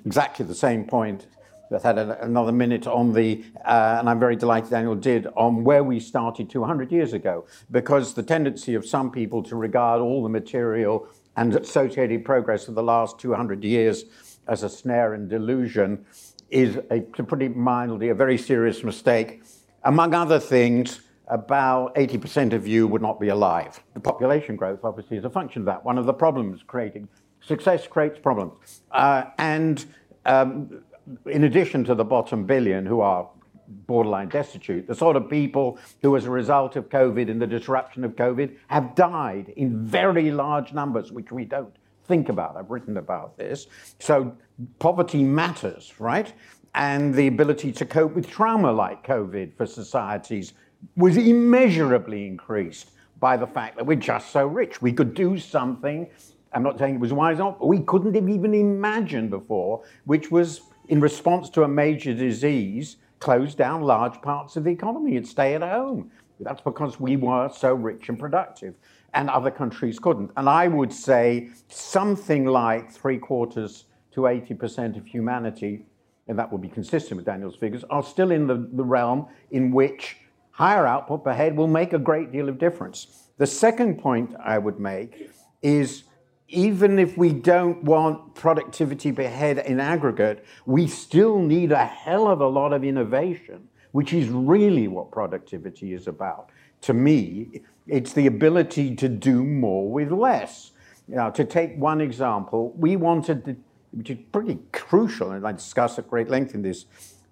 exactly 0.05 0.45
the 0.47 0.55
same 0.55 0.85
point 0.85 1.27
that 1.71 1.83
had 1.83 1.99
another 1.99 2.53
minute 2.53 2.87
on 2.87 3.13
the, 3.13 3.45
uh, 3.65 3.97
and 3.99 4.09
I'm 4.09 4.21
very 4.21 4.37
delighted 4.37 4.71
Daniel 4.71 4.95
did, 4.95 5.27
on 5.37 5.65
where 5.65 5.83
we 5.83 5.99
started 5.99 6.49
200 6.49 6.93
years 6.93 7.13
ago, 7.13 7.47
because 7.71 8.15
the 8.15 8.23
tendency 8.23 8.75
of 8.75 8.87
some 8.87 9.11
people 9.11 9.43
to 9.45 9.57
regard 9.57 10.01
all 10.01 10.23
the 10.23 10.29
material 10.29 11.09
and 11.37 11.55
associated 11.57 12.25
progress 12.25 12.69
of 12.69 12.75
the 12.75 12.83
last 12.83 13.19
200 13.19 13.65
years 13.65 14.05
as 14.47 14.63
a 14.63 14.69
snare 14.69 15.15
and 15.15 15.29
delusion 15.29 16.05
is, 16.51 16.79
a, 16.91 17.01
to 17.01 17.25
put 17.25 17.43
it 17.43 17.57
mildly, 17.57 18.11
a 18.11 18.15
very 18.15 18.39
serious 18.39 18.85
mistake. 18.85 19.43
Among 19.83 20.15
other 20.15 20.39
things, 20.39 21.01
about 21.29 21.95
80% 21.97 22.53
of 22.53 22.67
you 22.67 22.87
would 22.87 23.03
not 23.03 23.19
be 23.19 23.29
alive. 23.29 23.83
The 23.95 24.01
population 24.01 24.57
growth, 24.57 24.81
obviously, 24.85 25.17
is 25.17 25.25
a 25.25 25.31
function 25.31 25.63
of 25.63 25.67
that. 25.67 25.85
One 25.85 25.99
of 25.99 26.07
the 26.07 26.13
problems 26.13 26.63
creating 26.67 27.09
success 27.41 27.87
creates 27.87 28.19
problems. 28.19 28.83
Uh, 28.93 29.25
and 29.39 29.85
um, 30.25 30.83
in 31.27 31.45
addition 31.45 31.85
to 31.85 31.95
the 31.95 32.05
bottom 32.05 32.45
billion 32.45 32.87
who 32.87 33.01
are 33.01 33.29
borderline 33.69 34.29
destitute, 34.29 34.87
the 34.87 34.95
sort 34.95 35.17
of 35.17 35.29
people 35.29 35.79
who, 36.03 36.17
as 36.17 36.27
a 36.27 36.31
result 36.31 36.77
of 36.77 36.89
COVID 36.89 37.31
and 37.31 37.41
the 37.41 37.47
disruption 37.47 38.05
of 38.05 38.15
COVID, 38.15 38.57
have 38.69 38.95
died 38.95 39.53
in 39.57 39.85
very 39.85 40.31
large 40.31 40.73
numbers, 40.73 41.13
which 41.13 41.33
we 41.33 41.45
don't 41.45 41.75
think 42.07 42.29
about. 42.29 42.57
I've 42.57 42.71
written 42.71 42.97
about 42.97 43.37
this. 43.37 43.67
So 43.99 44.37
poverty 44.79 45.25
matters, 45.25 45.93
right? 45.99 46.33
And 46.75 47.15
the 47.15 47.27
ability 47.27 47.73
to 47.73 47.87
cope 47.87 48.15
with 48.15 48.29
trauma 48.29 48.71
like 48.71 49.05
COVID 49.07 49.57
for 49.57 49.67
societies 49.67 50.53
was 50.97 51.17
immeasurably 51.17 52.27
increased 52.27 52.91
by 53.19 53.37
the 53.37 53.47
fact 53.47 53.77
that 53.77 53.87
we're 53.87 53.97
just 53.97 54.31
so 54.31 54.47
rich. 54.47 54.83
We 54.83 54.93
could 54.93 55.15
do 55.15 55.39
something, 55.39 56.09
I'm 56.53 56.63
not 56.63 56.79
saying 56.79 56.97
it 56.97 57.01
was 57.01 57.13
wise 57.13 57.39
enough, 57.39 57.57
we 57.61 57.81
couldn't 57.81 58.15
have 58.15 58.29
even 58.29 58.55
imagined 58.55 59.31
before, 59.31 59.83
which 60.05 60.31
was 60.31 60.61
in 60.89 61.01
response 61.01 61.51
to 61.51 61.65
a 61.65 61.69
major 61.69 62.15
disease, 62.15 62.97
close 63.19 63.55
down 63.55 63.83
large 63.83 64.21
parts 64.23 64.57
of 64.57 64.65
the 64.65 64.71
economy 64.71 65.17
and 65.17 65.27
stay 65.27 65.55
at 65.55 65.63
home. 65.63 66.11
That's 66.41 66.61
because 66.61 67.01
we 67.01 67.17
were 67.17 67.49
so 67.49 67.75
rich 67.75 68.09
and 68.11 68.19
productive, 68.19 68.75
and 69.15 69.31
other 69.31 69.51
countries 69.51 69.99
couldn't. 69.99 70.31
And 70.37 70.49
I 70.49 70.69
would 70.69 70.93
say 70.93 71.49
something 71.69 72.45
like 72.45 72.93
three 72.93 73.19
quarters 73.19 73.87
to 74.13 74.23
80% 74.23 74.99
of 74.99 75.07
humanity, 75.07 75.87
and 76.29 76.39
that 76.39 76.53
would 76.53 76.61
be 76.61 76.69
consistent 76.69 77.17
with 77.17 77.25
Daniel's 77.25 77.57
figures, 77.57 77.85
are 77.89 78.03
still 78.03 78.31
in 78.31 78.47
the, 78.47 78.69
the 78.73 78.85
realm 78.85 79.27
in 79.51 79.71
which 79.71 80.19
higher 80.57 80.87
output 80.87 81.23
per 81.23 81.35
head 81.35 81.55
will 81.55 81.69
make 81.69 81.93
a 81.93 81.99
great 81.99 82.33
deal 82.33 82.49
of 82.49 82.59
difference. 82.59 83.29
The 83.37 83.47
second 83.47 83.99
point 83.99 84.35
I 84.43 84.57
would 84.57 84.81
make 84.81 85.31
is 85.61 86.05
even 86.49 86.99
if 86.99 87.19
we 87.19 87.31
don't 87.35 87.85
want 87.85 88.35
productivity 88.35 89.13
per 89.13 89.29
head 89.29 89.59
in 89.59 89.81
aggregate, 89.81 90.47
we 90.65 90.87
still 90.87 91.39
need 91.39 91.73
a 91.73 91.85
hell 91.85 92.27
of 92.27 92.41
a 92.41 92.47
lot 92.47 92.73
of 92.73 92.85
innovation, 92.85 93.69
which 93.93 94.15
is 94.15 94.29
really 94.29 94.89
what 94.89 95.11
productivity 95.11 95.93
is 95.93 96.07
about. 96.07 96.49
To 96.83 96.95
me, 96.95 97.61
it's 97.87 98.15
the 98.15 98.27
ability 98.27 98.95
to 98.97 99.11
do 99.11 99.45
more 99.45 99.91
with 99.91 100.11
less. 100.11 100.73
Know, 101.07 101.31
to 101.33 101.45
take 101.45 101.77
one 101.77 102.01
example, 102.01 102.73
we 102.79 102.97
wanted, 102.97 103.45
to, 103.45 103.57
which 103.91 104.09
is 104.09 104.19
pretty 104.33 104.59
crucial, 104.73 105.33
and 105.33 105.47
I 105.47 105.53
discuss 105.53 105.99
at 105.99 106.09
great 106.09 106.31
length 106.31 106.55
in 106.55 106.63
this 106.63 106.87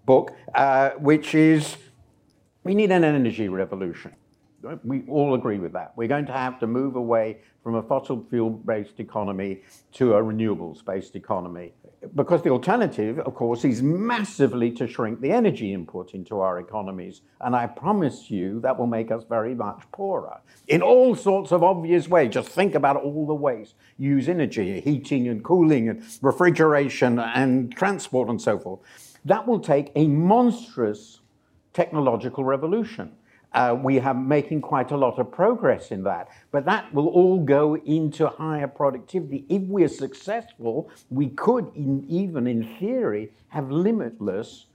book, 0.05 0.37
uh, 0.55 0.91
which 0.91 1.35
is 1.35 1.77
we 2.65 2.75
need 2.75 2.91
an 2.91 3.05
energy 3.05 3.49
revolution. 3.49 4.13
We 4.83 5.05
all 5.09 5.35
agree 5.35 5.59
with 5.59 5.75
that. 5.75 5.93
We're 5.95 6.09
going 6.09 6.25
to 6.27 6.33
have 6.33 6.59
to 6.61 6.67
move 6.67 6.97
away 6.97 7.41
from 7.63 7.75
a 7.75 7.83
fossil 7.83 8.27
fuel 8.31 8.49
based 8.49 8.99
economy 8.99 9.61
to 9.93 10.15
a 10.15 10.23
renewables 10.23 10.83
based 10.83 11.17
economy. 11.17 11.75
Because 12.15 12.43
the 12.43 12.51
alternative, 12.51 13.19
of 13.19 13.35
course, 13.35 13.65
is 13.65 13.83
massively 13.83 14.71
to 14.73 14.87
shrink 14.87 15.21
the 15.21 15.33
energy 15.33 15.75
input 15.75 16.15
into 16.15 16.41
our 16.41 16.61
economies. 16.61 17.21
And 17.43 17.55
I 17.55 17.67
promise 17.67 18.31
you 18.31 18.61
that 18.61 18.79
will 18.79 18.87
make 18.87 19.11
us 19.11 19.25
very 19.29 19.55
much 19.55 19.83
poorer 19.93 20.41
in 20.69 20.81
all 20.81 21.15
sorts 21.15 21.53
of 21.53 21.63
obvious 21.63 22.09
ways. 22.09 22.33
Just 22.33 22.49
think 22.49 22.75
about 22.75 22.97
all 22.97 23.27
the 23.27 23.35
ways 23.35 23.75
you 23.99 24.11
use 24.11 24.29
energy, 24.31 24.81
heating 24.81 25.29
and 25.29 25.45
cooling 25.45 25.91
and 25.91 26.03
refrigeration 26.23 27.19
and 27.19 27.75
transport 27.75 28.31
and 28.31 28.41
so 28.41 28.59
forth. 28.59 28.81
That 29.27 29.47
will 29.47 29.61
take 29.61 29.91
a 29.95 30.07
monstrous 30.07 31.21
technological 31.75 32.45
revolution. 32.45 33.13
Uh, 33.53 33.77
we 33.81 34.01
are 34.01 34.15
making 34.15 34.61
quite 34.61 34.91
a 34.91 34.97
lot 34.97 35.19
of 35.19 35.31
progress 35.31 35.93
in 35.93 36.03
that, 36.03 36.29
but 36.51 36.65
that 36.65 36.93
will 36.93 37.07
all 37.09 37.39
go 37.39 37.77
into 37.77 38.27
higher 38.27 38.67
productivity. 38.67 39.45
If 39.49 39.63
we're 39.63 39.87
successful, 39.87 40.91
we 41.11 41.29
could, 41.29 41.71
in, 41.77 42.05
even 42.09 42.49
in 42.49 42.77
theory, 42.79 43.31
have 43.49 43.71
limitless 43.71 44.67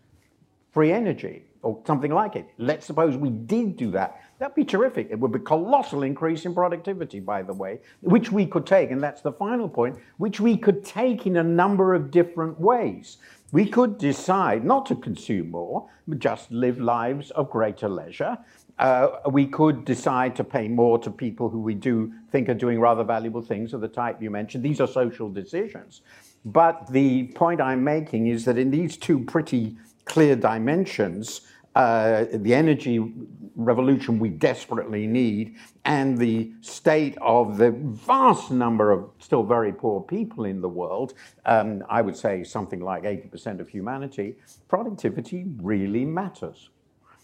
free 0.71 0.93
energy 0.93 1.43
or 1.61 1.81
something 1.85 2.11
like 2.11 2.37
it. 2.37 2.47
Let's 2.57 2.85
suppose 2.85 3.17
we 3.17 3.29
did 3.29 3.75
do 3.75 3.91
that. 3.91 4.21
That'd 4.39 4.55
be 4.55 4.63
terrific. 4.63 5.09
It 5.11 5.19
would 5.19 5.33
be 5.33 5.39
a 5.39 5.41
colossal 5.41 6.03
increase 6.03 6.45
in 6.45 6.53
productivity, 6.53 7.19
by 7.19 7.41
the 7.41 7.53
way, 7.53 7.81
which 7.99 8.31
we 8.31 8.45
could 8.45 8.65
take, 8.65 8.91
and 8.91 9.03
that's 9.03 9.21
the 9.21 9.33
final 9.33 9.67
point, 9.67 9.97
which 10.17 10.39
we 10.39 10.55
could 10.55 10.85
take 10.85 11.27
in 11.27 11.35
a 11.35 11.43
number 11.43 11.93
of 11.93 12.11
different 12.11 12.57
ways. 12.57 13.17
We 13.51 13.67
could 13.67 13.97
decide 13.97 14.63
not 14.63 14.85
to 14.87 14.95
consume 14.95 15.51
more, 15.51 15.89
but 16.07 16.19
just 16.19 16.51
live 16.51 16.79
lives 16.79 17.31
of 17.31 17.49
greater 17.49 17.89
leisure. 17.89 18.37
Uh, 18.77 19.09
we 19.31 19.45
could 19.45 19.85
decide 19.85 20.35
to 20.35 20.43
pay 20.43 20.67
more 20.67 20.99
to 20.99 21.11
people 21.11 21.49
who 21.49 21.59
we 21.59 21.73
do 21.73 22.13
think 22.31 22.47
are 22.47 22.53
doing 22.53 22.79
rather 22.79 23.03
valuable 23.03 23.41
things 23.41 23.73
of 23.73 23.81
the 23.81 23.87
type 23.87 24.21
you 24.21 24.29
mentioned. 24.29 24.63
These 24.63 24.79
are 24.79 24.87
social 24.87 25.29
decisions. 25.29 26.01
But 26.45 26.91
the 26.91 27.27
point 27.35 27.59
I'm 27.59 27.83
making 27.83 28.27
is 28.27 28.45
that 28.45 28.57
in 28.57 28.71
these 28.71 28.95
two 28.95 29.19
pretty 29.25 29.75
clear 30.05 30.35
dimensions, 30.35 31.41
uh, 31.75 32.25
the 32.33 32.53
energy 32.53 33.13
revolution 33.55 34.19
we 34.19 34.29
desperately 34.29 35.05
need 35.05 35.55
and 35.85 36.17
the 36.17 36.51
state 36.61 37.17
of 37.21 37.57
the 37.57 37.71
vast 37.71 38.51
number 38.51 38.91
of 38.91 39.09
still 39.19 39.43
very 39.43 39.71
poor 39.71 40.01
people 40.01 40.45
in 40.45 40.61
the 40.61 40.69
world, 40.69 41.13
um, 41.45 41.83
I 41.89 42.01
would 42.01 42.15
say 42.15 42.43
something 42.43 42.79
like 42.79 43.03
80% 43.03 43.59
of 43.59 43.69
humanity, 43.69 44.35
productivity 44.67 45.45
really 45.61 46.05
matters. 46.05 46.69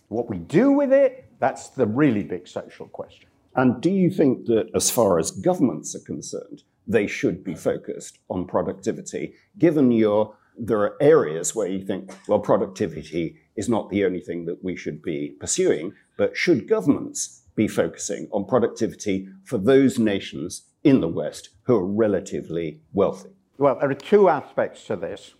What 0.09 0.29
we 0.29 0.37
do 0.37 0.71
with 0.71 0.93
it, 0.93 1.25
that's 1.39 1.69
the 1.69 1.87
really 1.87 2.23
big 2.23 2.47
social 2.47 2.87
question. 2.87 3.29
And 3.55 3.81
do 3.81 3.89
you 3.89 4.09
think 4.09 4.45
that, 4.47 4.69
as 4.75 4.91
far 4.91 5.17
as 5.17 5.31
governments 5.31 5.95
are 5.95 6.05
concerned, 6.05 6.63
they 6.87 7.07
should 7.07 7.43
be 7.43 7.55
focused 7.55 8.19
on 8.29 8.45
productivity, 8.45 9.33
given 9.57 9.91
your 9.91 10.35
there 10.57 10.79
are 10.79 10.95
areas 11.01 11.53
where 11.53 11.67
you 11.67 11.85
think, 11.85 12.13
well, 12.27 12.39
productivity 12.39 13.37
is 13.55 13.69
not 13.69 13.89
the 13.89 14.03
only 14.05 14.19
thing 14.19 14.45
that 14.45 14.63
we 14.63 14.75
should 14.75 15.01
be 15.01 15.35
pursuing, 15.39 15.93
but 16.17 16.35
should 16.35 16.67
governments 16.67 17.43
be 17.55 17.67
focusing 17.67 18.27
on 18.31 18.45
productivity 18.45 19.29
for 19.43 19.57
those 19.57 19.97
nations 19.97 20.63
in 20.83 21.01
the 21.01 21.07
West 21.07 21.49
who 21.63 21.75
are 21.75 21.85
relatively 21.85 22.79
wealthy? 22.93 23.29
Well, 23.57 23.77
there 23.79 23.89
are 23.89 23.95
two 23.95 24.29
aspects 24.29 24.85
to 24.87 24.95
this. 24.95 25.35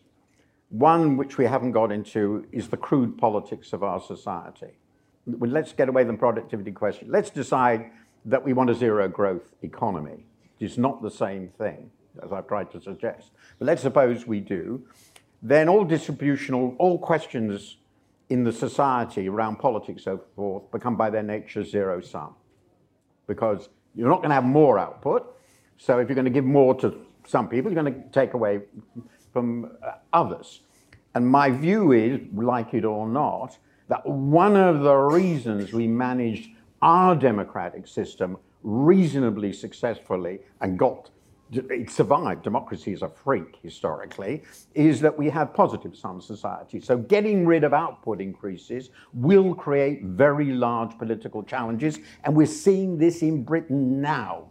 One, 0.70 1.18
which 1.18 1.38
we 1.38 1.46
haven't 1.46 1.74
got 1.74 1.92
into, 1.92 2.46
is 2.52 2.70
the 2.70 2.78
crude 2.78 3.18
politics 3.18 3.74
of 3.74 3.84
our 3.84 4.00
society. 4.00 4.78
Let's 5.28 5.74
get 5.74 5.90
away 5.90 6.06
from 6.06 6.18
productivity 6.18 6.72
question. 6.72 7.10
Let's 7.12 7.30
decide 7.30 7.92
that 8.26 8.44
we 8.44 8.54
want 8.54 8.70
a 8.70 8.76
zero 8.76 9.08
growth 9.08 9.54
economy. 9.62 10.26
It's 10.60 10.78
not 10.78 11.02
the 11.02 11.12
same 11.12 11.50
thing, 11.58 11.92
as 12.24 12.32
I've 12.32 12.48
tried 12.48 12.72
to 12.72 12.82
suggest. 12.82 13.32
But 13.60 13.66
let's 13.66 13.82
suppose 13.82 14.26
we 14.26 14.40
do. 14.40 14.86
Then 15.42 15.70
all 15.70 15.84
distributional, 15.84 16.76
all 16.80 16.98
questions 16.98 17.78
in 18.30 18.44
the 18.44 18.52
society 18.52 19.30
around 19.30 19.58
politics, 19.58 20.04
so 20.04 20.20
forth, 20.36 20.72
become 20.72 20.96
by 20.96 21.10
their 21.10 21.24
nature 21.24 21.64
zero 21.64 22.02
sum. 22.02 22.36
Because 23.28 23.70
you're 23.94 24.10
not 24.10 24.18
going 24.18 24.30
to 24.30 24.36
have 24.36 24.44
more 24.44 24.80
output. 24.80 25.36
So 25.78 26.00
if 26.00 26.08
you're 26.08 26.16
going 26.16 26.26
to 26.26 26.32
give 26.32 26.46
more 26.46 26.76
to 26.76 26.96
some 27.28 27.48
people, 27.48 27.72
you're 27.72 27.82
going 27.82 27.94
to 27.94 28.10
take 28.10 28.34
away 28.34 28.62
from 29.32 29.72
uh, 29.84 29.94
others. 30.14 30.62
And 31.14 31.28
my 31.28 31.50
view 31.50 31.92
is, 31.92 32.20
like 32.34 32.74
it 32.74 32.86
or 32.86 33.08
not, 33.08 33.58
that 33.88 34.06
one 34.06 34.56
of 34.56 34.82
the 34.82 34.96
reasons 34.96 35.72
we 35.72 35.88
managed 35.88 36.50
our 36.82 37.16
democratic 37.16 37.88
system 37.88 38.38
reasonably 38.64 39.54
successfully 39.54 40.40
and 40.62 40.78
got 40.78 41.10
it 41.52 41.90
survived, 41.90 42.44
democracy 42.44 42.92
is 42.92 43.02
a 43.02 43.10
freak 43.10 43.58
historically, 43.62 44.44
is 44.74 45.00
that 45.02 45.16
we 45.18 45.30
have 45.30 45.54
positive 45.54 45.96
sum 45.96 46.20
society. 46.20 46.82
So 46.82 46.98
getting 46.98 47.46
rid 47.46 47.64
of 47.64 47.74
output 47.74 48.20
increases 48.20 48.90
will 49.14 49.54
create 49.54 50.04
very 50.04 50.52
large 50.52 50.98
political 50.98 51.44
challenges, 51.44 52.00
and 52.24 52.36
we're 52.36 52.48
seeing 52.48 52.98
this 52.98 53.22
in 53.22 53.44
Britain 53.44 54.02
now. 54.02 54.50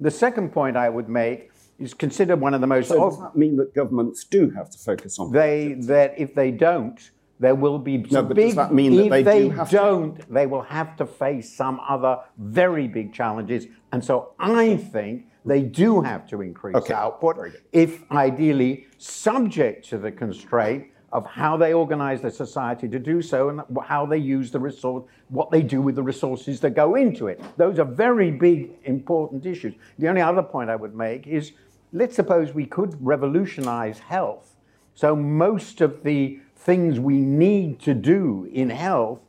The 0.00 0.10
second 0.10 0.52
point 0.52 0.76
I 0.76 0.88
would 0.88 1.08
make 1.08 1.50
is 1.78 1.94
consider 1.94 2.36
one 2.36 2.54
of 2.54 2.60
the 2.60 2.66
most. 2.66 2.88
So 2.88 3.10
does 3.10 3.20
that 3.20 3.36
mean 3.36 3.56
that 3.56 3.74
governments 3.74 4.24
do 4.24 4.50
have 4.50 4.70
to 4.70 4.78
focus 4.78 5.18
on? 5.18 5.32
They 5.32 5.74
that 5.80 6.14
if 6.18 6.34
they 6.34 6.50
don't, 6.50 7.10
there 7.40 7.54
will 7.54 7.78
be 7.78 7.98
no, 7.98 8.22
but 8.22 8.36
big. 8.36 8.48
Does 8.48 8.56
that 8.56 8.74
mean 8.74 8.96
that 8.96 9.04
if 9.04 9.10
they, 9.10 9.22
they 9.22 9.48
do 9.48 9.66
don't, 9.70 10.20
to? 10.20 10.26
they 10.30 10.46
will 10.46 10.62
have 10.62 10.96
to 10.96 11.06
face 11.06 11.54
some 11.54 11.80
other 11.88 12.18
very 12.36 12.88
big 12.88 13.12
challenges. 13.12 13.66
And 13.92 14.04
so 14.04 14.34
I 14.38 14.76
think 14.76 15.26
they 15.48 15.62
do 15.62 16.00
have 16.00 16.26
to 16.28 16.42
increase 16.42 16.76
Okay. 16.76 16.94
output, 16.94 17.36
if 17.72 18.10
ideally 18.10 18.86
subject 18.98 19.88
to 19.88 19.98
the 19.98 20.10
constraint 20.10 20.88
of 21.12 21.24
how 21.24 21.56
they 21.56 21.72
organize 21.72 22.20
their 22.20 22.30
society 22.30 22.86
to 22.88 22.98
do 22.98 23.22
so 23.22 23.48
and 23.48 23.62
how 23.82 24.04
they 24.04 24.18
use 24.18 24.50
the 24.50 24.60
resource, 24.60 25.04
what 25.30 25.50
they 25.50 25.62
do 25.62 25.80
with 25.80 25.94
the 25.94 26.02
resources 26.02 26.60
that 26.60 26.70
go 26.70 26.96
into 26.96 27.28
it. 27.28 27.40
Those 27.56 27.78
are 27.78 27.84
very 27.84 28.30
big, 28.30 28.72
important 28.84 29.46
issues. 29.46 29.74
The 29.98 30.08
only 30.08 30.20
other 30.20 30.42
point 30.42 30.68
I 30.68 30.76
would 30.76 30.94
make 30.94 31.26
is 31.26 31.52
let's 31.92 32.14
suppose 32.14 32.52
we 32.52 32.66
could 32.66 32.94
revolutionize 33.00 33.98
health. 33.98 34.56
So 34.94 35.16
most 35.16 35.80
of 35.80 36.02
the 36.02 36.40
things 36.56 37.00
we 37.00 37.18
need 37.20 37.78
to 37.80 37.94
do 37.94 38.48
in 38.52 38.68
health 38.68 39.20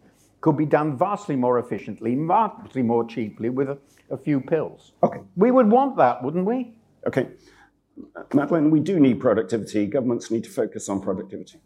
could 0.41 0.57
be 0.57 0.65
done 0.65 0.97
vastly 0.97 1.35
more 1.35 1.59
efficiently, 1.59 2.15
vastly 2.15 2.81
more 2.81 3.05
cheaply 3.05 3.49
with 3.49 3.69
a, 3.69 3.77
a 4.09 4.17
few 4.17 4.39
pills. 4.39 4.93
Okay. 5.03 5.19
We 5.35 5.51
would 5.51 5.69
want 5.69 5.97
that, 5.97 6.23
wouldn't 6.23 6.45
we? 6.45 6.73
Okay. 7.05 7.27
Madeleine, 8.33 8.71
we 8.71 8.79
do 8.79 8.99
need 8.99 9.19
productivity. 9.19 9.85
Governments 9.85 10.31
need 10.31 10.43
to 10.45 10.49
focus 10.49 10.87
on 10.87 11.01
productivity. 11.01 11.59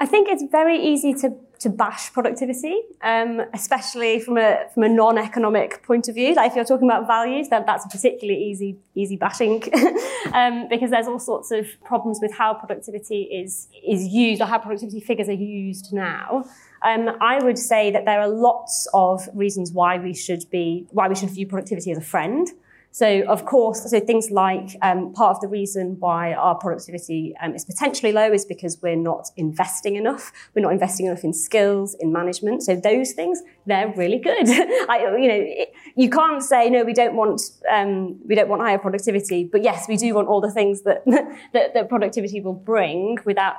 I 0.00 0.06
think 0.06 0.28
it's 0.28 0.44
very 0.50 0.82
easy 0.82 1.14
to, 1.14 1.36
to 1.60 1.68
bash 1.68 2.12
productivity, 2.12 2.80
um, 3.02 3.42
especially 3.52 4.18
from 4.18 4.38
a 4.38 4.66
from 4.72 4.82
a 4.82 4.88
non-economic 4.88 5.82
point 5.82 6.08
of 6.08 6.14
view. 6.14 6.34
Like 6.34 6.50
if 6.50 6.56
you're 6.56 6.64
talking 6.64 6.88
about 6.88 7.06
values, 7.06 7.48
then 7.48 7.64
that's 7.66 7.84
a 7.84 7.88
particularly 7.88 8.42
easy 8.42 8.78
easy 8.94 9.16
bashing, 9.16 9.62
um, 10.32 10.68
because 10.68 10.90
there's 10.90 11.06
all 11.06 11.18
sorts 11.18 11.50
of 11.50 11.66
problems 11.84 12.18
with 12.20 12.32
how 12.32 12.54
productivity 12.54 13.22
is 13.24 13.68
is 13.86 14.06
used 14.08 14.40
or 14.40 14.46
how 14.46 14.58
productivity 14.58 15.00
figures 15.00 15.28
are 15.28 15.32
used 15.32 15.92
now. 15.92 16.44
Um, 16.82 17.10
I 17.20 17.42
would 17.44 17.58
say 17.58 17.90
that 17.90 18.06
there 18.06 18.20
are 18.20 18.28
lots 18.28 18.88
of 18.94 19.28
reasons 19.34 19.70
why 19.70 19.98
we 19.98 20.14
should 20.14 20.48
be 20.50 20.86
why 20.90 21.08
we 21.08 21.14
should 21.14 21.30
view 21.30 21.46
productivity 21.46 21.92
as 21.92 21.98
a 21.98 22.02
friend. 22.02 22.48
So, 22.92 23.22
of 23.28 23.44
course, 23.44 23.88
so 23.88 24.00
things 24.00 24.30
like 24.32 24.76
um, 24.82 25.12
part 25.12 25.36
of 25.36 25.40
the 25.40 25.46
reason 25.46 25.96
why 26.00 26.34
our 26.34 26.56
productivity 26.56 27.34
um, 27.40 27.54
is 27.54 27.64
potentially 27.64 28.10
low 28.10 28.32
is 28.32 28.44
because 28.44 28.82
we're 28.82 28.96
not 28.96 29.28
investing 29.36 29.94
enough. 29.94 30.32
We're 30.54 30.62
not 30.62 30.72
investing 30.72 31.06
enough 31.06 31.22
in 31.22 31.32
skills, 31.32 31.94
in 32.00 32.12
management. 32.12 32.64
So 32.64 32.74
those 32.74 33.12
things, 33.12 33.42
they're 33.64 33.94
really 33.96 34.18
good. 34.18 34.48
I, 34.48 35.16
you 35.18 35.28
know, 35.28 35.40
it, 35.40 35.72
you 35.94 36.10
can't 36.10 36.42
say 36.42 36.68
no. 36.68 36.82
We 36.82 36.92
don't 36.92 37.14
want 37.14 37.40
um, 37.72 38.18
we 38.26 38.34
don't 38.34 38.48
want 38.48 38.62
higher 38.62 38.78
productivity, 38.78 39.44
but 39.44 39.62
yes, 39.62 39.86
we 39.88 39.96
do 39.96 40.12
want 40.14 40.26
all 40.26 40.40
the 40.40 40.50
things 40.50 40.82
that 40.82 41.04
that, 41.52 41.74
that 41.74 41.88
productivity 41.88 42.40
will 42.40 42.54
bring 42.54 43.18
without 43.24 43.54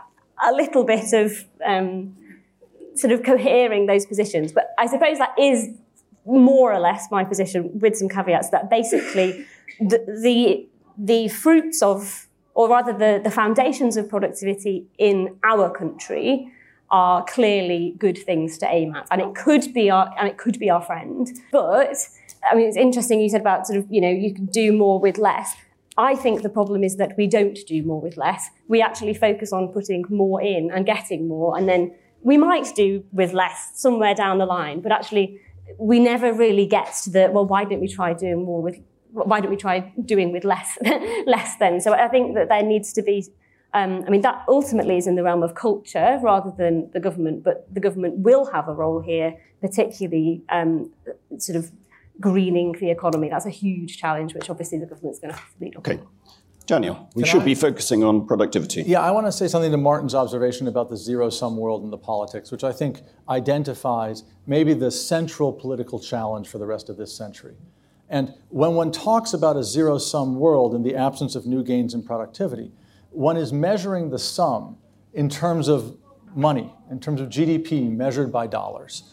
a 0.45 0.51
little 0.51 0.83
bit 0.83 1.13
of 1.13 1.45
um, 1.65 2.17
sort 2.95 3.13
of 3.13 3.23
cohering 3.23 3.85
those 3.85 4.05
positions. 4.05 4.51
But 4.51 4.73
I 4.77 4.87
suppose 4.87 5.19
that 5.19 5.39
is 5.39 5.69
more 6.25 6.73
or 6.73 6.79
less 6.79 7.09
my 7.11 7.23
position 7.23 7.79
with 7.79 7.95
some 7.95 8.09
caveats 8.09 8.49
that 8.49 8.69
basically 8.69 9.45
the, 9.79 10.03
the, 10.21 10.67
the 10.97 11.27
fruits 11.27 11.81
of, 11.81 12.27
or 12.53 12.69
rather 12.69 12.93
the, 12.93 13.21
the 13.23 13.31
foundations 13.31 13.97
of 13.97 14.09
productivity 14.09 14.85
in 14.97 15.37
our 15.43 15.69
country 15.69 16.51
are 16.89 17.23
clearly 17.23 17.95
good 17.97 18.17
things 18.17 18.57
to 18.57 18.67
aim 18.69 18.93
at. 18.95 19.07
And 19.09 19.21
it 19.21 19.33
could 19.33 19.73
be 19.73 19.89
our, 19.89 20.13
and 20.19 20.27
it 20.27 20.37
could 20.37 20.59
be 20.59 20.69
our 20.69 20.81
friend. 20.81 21.29
But, 21.51 21.95
I 22.49 22.55
mean, 22.55 22.67
it's 22.67 22.77
interesting 22.77 23.21
you 23.21 23.29
said 23.29 23.41
about 23.41 23.65
sort 23.65 23.79
of, 23.79 23.87
you 23.89 24.01
know, 24.01 24.09
you 24.09 24.33
can 24.33 24.45
do 24.45 24.73
more 24.73 24.99
with 24.99 25.17
less. 25.17 25.55
I 25.97 26.15
think 26.15 26.41
the 26.41 26.49
problem 26.49 26.83
is 26.83 26.97
that 26.97 27.15
we 27.17 27.27
don't 27.27 27.57
do 27.67 27.83
more 27.83 28.01
with 28.01 28.17
less. 28.17 28.49
We 28.67 28.81
actually 28.81 29.13
focus 29.13 29.53
on 29.53 29.69
putting 29.69 30.03
more 30.09 30.41
in 30.41 30.71
and 30.71 30.85
getting 30.85 31.27
more, 31.27 31.57
and 31.57 31.67
then 31.67 31.93
we 32.23 32.37
might 32.37 32.67
do 32.75 33.03
with 33.11 33.33
less 33.33 33.71
somewhere 33.75 34.13
down 34.13 34.37
the 34.37 34.45
line, 34.45 34.81
but 34.81 34.91
actually 34.91 35.39
we 35.77 35.99
never 35.99 36.33
really 36.33 36.65
get 36.65 36.93
to 37.03 37.09
the 37.09 37.29
well 37.31 37.45
why 37.45 37.63
don't 37.63 37.81
we 37.81 37.87
try 37.87 38.13
doing 38.13 38.43
more 38.45 38.61
with 38.61 38.79
why 39.11 39.41
don't 39.41 39.51
we 39.51 39.57
try 39.57 39.91
doing 40.05 40.31
with 40.31 40.43
less 40.45 40.77
less 41.25 41.55
then? 41.57 41.81
So 41.81 41.93
i 41.93 42.07
think 42.07 42.35
that 42.35 42.49
there 42.49 42.63
needs 42.63 42.93
to 42.93 43.01
be 43.01 43.25
um, 43.73 44.03
i 44.07 44.09
mean 44.09 44.21
that 44.21 44.43
ultimately 44.47 44.97
is 44.97 45.07
in 45.07 45.15
the 45.15 45.23
realm 45.23 45.43
of 45.43 45.55
culture 45.55 46.19
rather 46.21 46.51
than 46.57 46.89
the 46.91 46.99
government 46.99 47.43
but 47.43 47.71
the 47.73 47.79
government 47.79 48.19
will 48.19 48.45
have 48.51 48.67
a 48.67 48.73
role 48.73 49.01
here 49.01 49.37
particularly 49.61 50.43
um, 50.49 50.91
sort 51.37 51.55
of 51.55 51.71
greening 52.21 52.73
the 52.73 52.91
economy. 52.91 53.29
That's 53.29 53.45
a 53.45 53.51
huge 53.51 53.97
challenge 53.97 54.33
which 54.33 54.49
obviously 54.49 54.77
the 54.79 54.85
government's 54.85 55.19
going 55.19 55.33
to 55.33 55.39
have 55.39 55.49
to 55.49 55.63
lead 55.63 55.75
on 55.75 55.79
Okay. 55.79 55.99
Daniel, 56.65 57.09
we 57.15 57.25
should 57.25 57.43
be 57.43 57.55
focusing 57.55 58.03
on 58.03 58.25
productivity. 58.25 58.83
Yeah, 58.83 59.01
I 59.01 59.11
want 59.11 59.25
to 59.27 59.31
say 59.31 59.47
something 59.47 59.71
to 59.71 59.77
Martin's 59.77 60.15
observation 60.15 60.67
about 60.67 60.89
the 60.89 60.97
zero 60.97 61.29
sum 61.29 61.57
world 61.57 61.83
and 61.83 61.91
the 61.91 61.97
politics, 61.97 62.51
which 62.51 62.63
I 62.63 62.71
think 62.71 63.01
identifies 63.27 64.23
maybe 64.45 64.73
the 64.73 64.91
central 64.91 65.51
political 65.51 65.99
challenge 65.99 66.47
for 66.47 66.59
the 66.59 66.65
rest 66.65 66.89
of 66.89 66.97
this 66.97 67.13
century. 67.15 67.55
And 68.09 68.33
when 68.49 68.75
one 68.75 68.91
talks 68.91 69.33
about 69.33 69.57
a 69.57 69.63
zero 69.63 69.97
sum 69.97 70.35
world 70.35 70.75
in 70.75 70.83
the 70.83 70.95
absence 70.95 71.35
of 71.35 71.45
new 71.45 71.63
gains 71.63 71.93
in 71.93 72.03
productivity, 72.03 72.71
one 73.09 73.37
is 73.37 73.51
measuring 73.51 74.09
the 74.09 74.19
sum 74.19 74.77
in 75.13 75.29
terms 75.29 75.67
of 75.67 75.97
money, 76.35 76.73
in 76.89 76.99
terms 76.99 77.21
of 77.21 77.29
GDP 77.29 77.89
measured 77.89 78.31
by 78.31 78.47
dollars. 78.47 79.03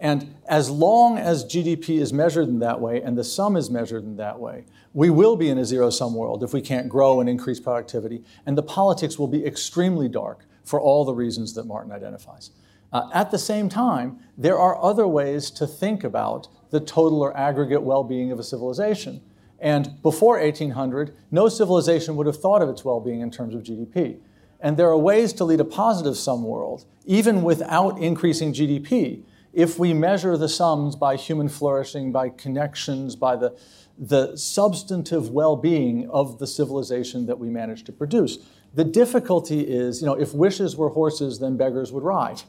And 0.00 0.36
as 0.48 0.70
long 0.70 1.18
as 1.18 1.44
GDP 1.44 1.98
is 2.00 2.12
measured 2.12 2.48
in 2.48 2.60
that 2.60 2.80
way 2.80 3.02
and 3.02 3.18
the 3.18 3.24
sum 3.24 3.56
is 3.56 3.68
measured 3.68 4.04
in 4.04 4.16
that 4.16 4.38
way, 4.38 4.64
we 4.94 5.10
will 5.10 5.36
be 5.36 5.48
in 5.48 5.58
a 5.58 5.64
zero 5.64 5.90
sum 5.90 6.14
world 6.14 6.44
if 6.44 6.52
we 6.52 6.60
can't 6.60 6.88
grow 6.88 7.20
and 7.20 7.28
increase 7.28 7.58
productivity. 7.58 8.22
And 8.46 8.56
the 8.56 8.62
politics 8.62 9.18
will 9.18 9.26
be 9.26 9.44
extremely 9.44 10.08
dark 10.08 10.44
for 10.64 10.80
all 10.80 11.04
the 11.04 11.14
reasons 11.14 11.54
that 11.54 11.66
Martin 11.66 11.90
identifies. 11.90 12.50
Uh, 12.92 13.10
at 13.12 13.30
the 13.30 13.38
same 13.38 13.68
time, 13.68 14.18
there 14.36 14.58
are 14.58 14.80
other 14.82 15.06
ways 15.06 15.50
to 15.50 15.66
think 15.66 16.04
about 16.04 16.48
the 16.70 16.80
total 16.80 17.20
or 17.20 17.36
aggregate 17.36 17.82
well 17.82 18.04
being 18.04 18.30
of 18.30 18.38
a 18.38 18.44
civilization. 18.44 19.20
And 19.58 20.00
before 20.02 20.38
1800, 20.40 21.14
no 21.30 21.48
civilization 21.48 22.16
would 22.16 22.26
have 22.26 22.40
thought 22.40 22.62
of 22.62 22.68
its 22.68 22.84
well 22.84 23.00
being 23.00 23.20
in 23.20 23.30
terms 23.30 23.54
of 23.54 23.62
GDP. 23.62 24.18
And 24.60 24.76
there 24.76 24.88
are 24.88 24.98
ways 24.98 25.32
to 25.34 25.44
lead 25.44 25.60
a 25.60 25.64
positive 25.64 26.16
sum 26.16 26.44
world, 26.44 26.84
even 27.04 27.42
without 27.42 27.98
increasing 27.98 28.52
GDP, 28.52 29.22
if 29.52 29.78
we 29.78 29.94
measure 29.94 30.36
the 30.36 30.48
sums 30.48 30.96
by 30.96 31.16
human 31.16 31.48
flourishing, 31.48 32.12
by 32.12 32.28
connections, 32.28 33.16
by 33.16 33.36
the, 33.36 33.56
the 33.98 34.36
substantive 34.36 35.30
well 35.30 35.56
being 35.56 36.08
of 36.10 36.38
the 36.38 36.46
civilization 36.46 37.26
that 37.26 37.38
we 37.38 37.48
manage 37.48 37.84
to 37.84 37.92
produce. 37.92 38.38
The 38.74 38.84
difficulty 38.84 39.60
is, 39.60 40.00
you 40.00 40.06
know, 40.06 40.14
if 40.14 40.34
wishes 40.34 40.76
were 40.76 40.90
horses, 40.90 41.38
then 41.38 41.56
beggars 41.56 41.90
would 41.92 42.04
ride. 42.04 42.42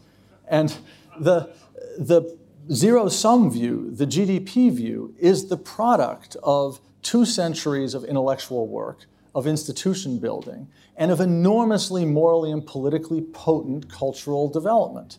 And 0.47 0.75
the, 1.19 1.53
the 1.97 2.37
zero 2.71 3.07
sum 3.07 3.51
view, 3.51 3.89
the 3.91 4.05
GDP 4.05 4.71
view, 4.71 5.15
is 5.17 5.47
the 5.47 5.57
product 5.57 6.35
of 6.43 6.81
two 7.01 7.25
centuries 7.25 7.93
of 7.93 8.03
intellectual 8.03 8.67
work, 8.67 9.05
of 9.33 9.47
institution 9.47 10.19
building, 10.19 10.67
and 10.97 11.11
of 11.11 11.19
enormously 11.21 12.03
morally 12.03 12.51
and 12.51 12.65
politically 12.65 13.21
potent 13.21 13.89
cultural 13.89 14.49
development. 14.49 15.17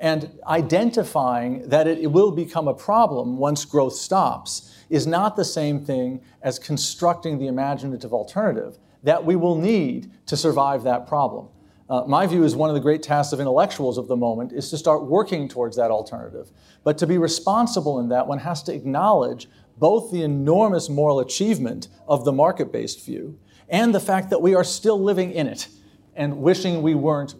And 0.00 0.38
identifying 0.46 1.68
that 1.68 1.88
it, 1.88 2.10
will 2.10 2.30
become 2.30 2.68
a 2.68 2.74
problem 2.74 3.36
once 3.36 3.64
growth 3.64 3.94
stops 3.94 4.74
is 4.88 5.06
not 5.06 5.34
the 5.34 5.44
same 5.44 5.84
thing 5.84 6.20
as 6.40 6.58
constructing 6.58 7.38
the 7.38 7.48
imaginative 7.48 8.12
alternative 8.12 8.78
that 9.02 9.24
we 9.24 9.36
will 9.36 9.56
need 9.56 10.10
to 10.26 10.36
survive 10.36 10.84
that 10.84 11.06
problem. 11.06 11.48
Uh, 11.90 12.02
my 12.06 12.26
view 12.26 12.44
is 12.44 12.54
one 12.54 12.68
of 12.68 12.74
the 12.74 12.80
great 12.80 13.02
tasks 13.02 13.32
of 13.32 13.40
intellectuals 13.40 13.96
of 13.96 14.08
the 14.08 14.16
moment 14.16 14.52
is 14.52 14.70
to 14.70 14.76
start 14.76 15.04
working 15.04 15.48
towards 15.48 15.76
that 15.76 15.90
alternative. 15.90 16.50
But 16.84 16.98
to 16.98 17.06
be 17.06 17.16
responsible 17.16 17.98
in 17.98 18.08
that, 18.10 18.26
one 18.26 18.38
has 18.38 18.62
to 18.64 18.74
acknowledge 18.74 19.48
both 19.78 20.12
the 20.12 20.22
enormous 20.22 20.88
moral 20.88 21.20
achievement 21.20 21.88
of 22.06 22.24
the 22.24 22.32
market 22.32 22.70
based 22.70 23.04
view 23.04 23.38
and 23.68 23.94
the 23.94 24.00
fact 24.00 24.30
that 24.30 24.42
we 24.42 24.54
are 24.54 24.64
still 24.64 25.00
living 25.00 25.32
in 25.32 25.46
it. 25.46 25.68
And 26.14 26.38
wishing 26.38 26.82
we 26.82 26.94
weren't 26.94 27.34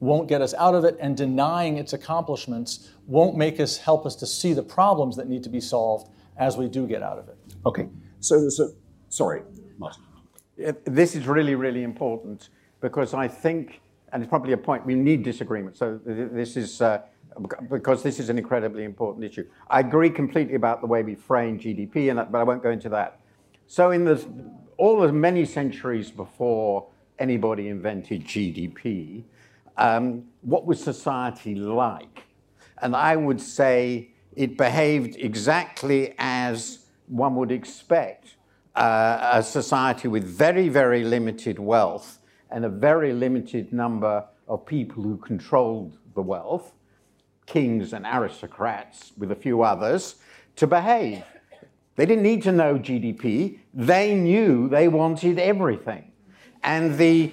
won't 0.00 0.28
get 0.28 0.40
us 0.40 0.54
out 0.54 0.74
of 0.74 0.84
it, 0.84 0.96
and 1.00 1.16
denying 1.16 1.76
its 1.76 1.92
accomplishments 1.92 2.90
won't 3.06 3.36
make 3.36 3.58
us 3.58 3.76
help 3.76 4.06
us 4.06 4.14
to 4.16 4.26
see 4.26 4.52
the 4.52 4.62
problems 4.62 5.16
that 5.16 5.28
need 5.28 5.42
to 5.42 5.48
be 5.48 5.60
solved 5.60 6.10
as 6.36 6.56
we 6.56 6.68
do 6.68 6.86
get 6.86 7.02
out 7.02 7.18
of 7.18 7.28
it. 7.28 7.36
Okay. 7.66 7.88
So 8.20 8.40
there's 8.40 8.60
a. 8.60 8.68
Sorry, 9.08 9.42
Martin. 9.78 10.02
This 10.84 11.14
is 11.14 11.26
really, 11.26 11.54
really 11.54 11.82
important 11.82 12.50
because 12.80 13.14
I 13.14 13.28
think, 13.28 13.80
and 14.12 14.22
it's 14.22 14.28
probably 14.28 14.52
a 14.52 14.56
point, 14.56 14.84
we 14.84 14.94
need 14.94 15.22
disagreement. 15.22 15.76
So 15.76 16.00
this 16.04 16.56
is, 16.56 16.80
uh, 16.80 17.02
because 17.70 18.02
this 18.02 18.18
is 18.18 18.28
an 18.28 18.38
incredibly 18.38 18.84
important 18.84 19.24
issue. 19.24 19.46
I 19.68 19.80
agree 19.80 20.10
completely 20.10 20.54
about 20.54 20.80
the 20.80 20.86
way 20.86 21.02
we 21.02 21.14
frame 21.14 21.58
GDP, 21.58 22.10
and 22.10 22.18
that, 22.18 22.32
but 22.32 22.38
I 22.38 22.44
won't 22.44 22.62
go 22.62 22.70
into 22.70 22.88
that. 22.90 23.20
So, 23.66 23.90
in 23.90 24.04
the, 24.04 24.24
all 24.76 25.00
the 25.00 25.12
many 25.12 25.44
centuries 25.44 26.10
before 26.10 26.88
anybody 27.18 27.68
invented 27.68 28.24
GDP, 28.24 29.24
um, 29.78 30.24
what 30.42 30.66
was 30.66 30.82
society 30.82 31.54
like? 31.54 32.24
And 32.82 32.94
I 32.94 33.16
would 33.16 33.40
say 33.40 34.10
it 34.36 34.56
behaved 34.56 35.16
exactly 35.16 36.14
as 36.18 36.86
one 37.06 37.34
would 37.36 37.50
expect 37.50 38.36
uh, 38.74 39.30
a 39.32 39.42
society 39.42 40.08
with 40.08 40.24
very, 40.24 40.68
very 40.68 41.04
limited 41.04 41.58
wealth 41.58 42.18
and 42.50 42.64
a 42.64 42.68
very 42.68 43.12
limited 43.12 43.72
number 43.72 44.24
of 44.46 44.64
people 44.66 45.02
who 45.02 45.16
controlled 45.16 45.98
the 46.14 46.22
wealth, 46.22 46.72
kings 47.46 47.92
and 47.92 48.06
aristocrats, 48.06 49.12
with 49.16 49.32
a 49.32 49.36
few 49.36 49.62
others, 49.62 50.16
to 50.56 50.66
behave. 50.66 51.24
They 51.96 52.06
didn't 52.06 52.22
need 52.22 52.42
to 52.44 52.52
know 52.52 52.78
GDP, 52.78 53.58
they 53.74 54.14
knew 54.14 54.68
they 54.68 54.88
wanted 54.88 55.38
everything. 55.38 56.12
And 56.62 56.96
the 56.96 57.32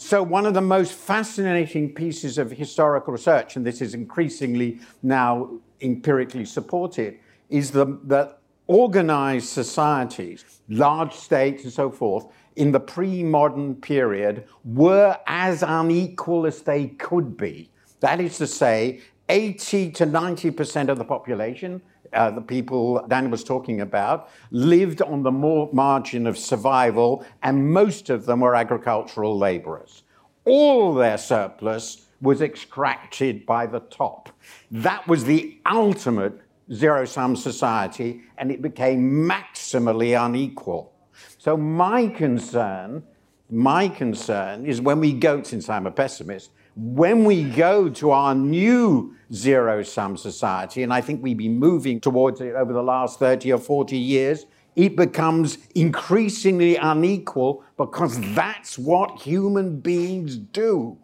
so, 0.00 0.22
one 0.22 0.46
of 0.46 0.54
the 0.54 0.62
most 0.62 0.94
fascinating 0.94 1.92
pieces 1.92 2.38
of 2.38 2.50
historical 2.50 3.12
research, 3.12 3.56
and 3.56 3.66
this 3.66 3.82
is 3.82 3.92
increasingly 3.92 4.80
now 5.02 5.50
empirically 5.82 6.46
supported, 6.46 7.18
is 7.50 7.70
the, 7.70 7.98
that 8.04 8.38
organized 8.66 9.50
societies, 9.50 10.62
large 10.70 11.12
states 11.12 11.64
and 11.64 11.72
so 11.72 11.90
forth, 11.90 12.24
in 12.56 12.72
the 12.72 12.80
pre 12.80 13.22
modern 13.22 13.74
period 13.74 14.46
were 14.64 15.18
as 15.26 15.62
unequal 15.62 16.46
as 16.46 16.62
they 16.62 16.86
could 16.86 17.36
be. 17.36 17.70
That 18.00 18.22
is 18.22 18.38
to 18.38 18.46
say, 18.46 19.02
80 19.28 19.90
to 19.90 20.06
90% 20.06 20.88
of 20.88 20.96
the 20.96 21.04
population, 21.04 21.82
uh, 22.12 22.30
the 22.30 22.40
people 22.40 23.04
Dan 23.08 23.30
was 23.30 23.44
talking 23.44 23.80
about, 23.80 24.28
lived 24.50 25.02
on 25.02 25.22
the 25.22 25.30
margin 25.30 26.26
of 26.26 26.36
survival, 26.36 27.24
and 27.42 27.72
most 27.72 28.10
of 28.10 28.26
them 28.26 28.40
were 28.40 28.54
agricultural 28.54 29.38
laborers. 29.38 30.02
All 30.44 30.94
their 30.94 31.18
surplus 31.18 32.06
was 32.20 32.42
extracted 32.42 33.46
by 33.46 33.66
the 33.66 33.80
top. 33.80 34.28
That 34.70 35.06
was 35.08 35.24
the 35.24 35.58
ultimate 35.70 36.40
zero 36.72 37.04
sum 37.04 37.36
society, 37.36 38.22
and 38.38 38.50
it 38.50 38.62
became 38.62 39.28
maximally 39.28 40.22
unequal. 40.22 40.92
So, 41.38 41.56
my 41.56 42.08
concern, 42.08 43.02
my 43.50 43.88
concern 43.88 44.66
is 44.66 44.80
when 44.80 45.00
we 45.00 45.12
go, 45.12 45.42
since 45.42 45.68
I'm 45.68 45.86
a 45.86 45.90
pessimist, 45.90 46.50
when 46.82 47.24
we 47.24 47.44
go 47.44 47.90
to 47.90 48.10
our 48.10 48.34
new 48.34 49.14
zero 49.34 49.82
sum 49.82 50.16
society, 50.16 50.82
and 50.82 50.94
I 50.94 51.02
think 51.02 51.22
we've 51.22 51.36
been 51.36 51.58
moving 51.58 52.00
towards 52.00 52.40
it 52.40 52.54
over 52.54 52.72
the 52.72 52.82
last 52.82 53.18
30 53.18 53.52
or 53.52 53.58
40 53.58 53.98
years, 53.98 54.46
it 54.76 54.96
becomes 54.96 55.58
increasingly 55.74 56.76
unequal 56.76 57.62
because 57.76 58.18
that's 58.34 58.78
what 58.78 59.20
human 59.20 59.80
beings 59.80 60.36
do. 60.36 60.96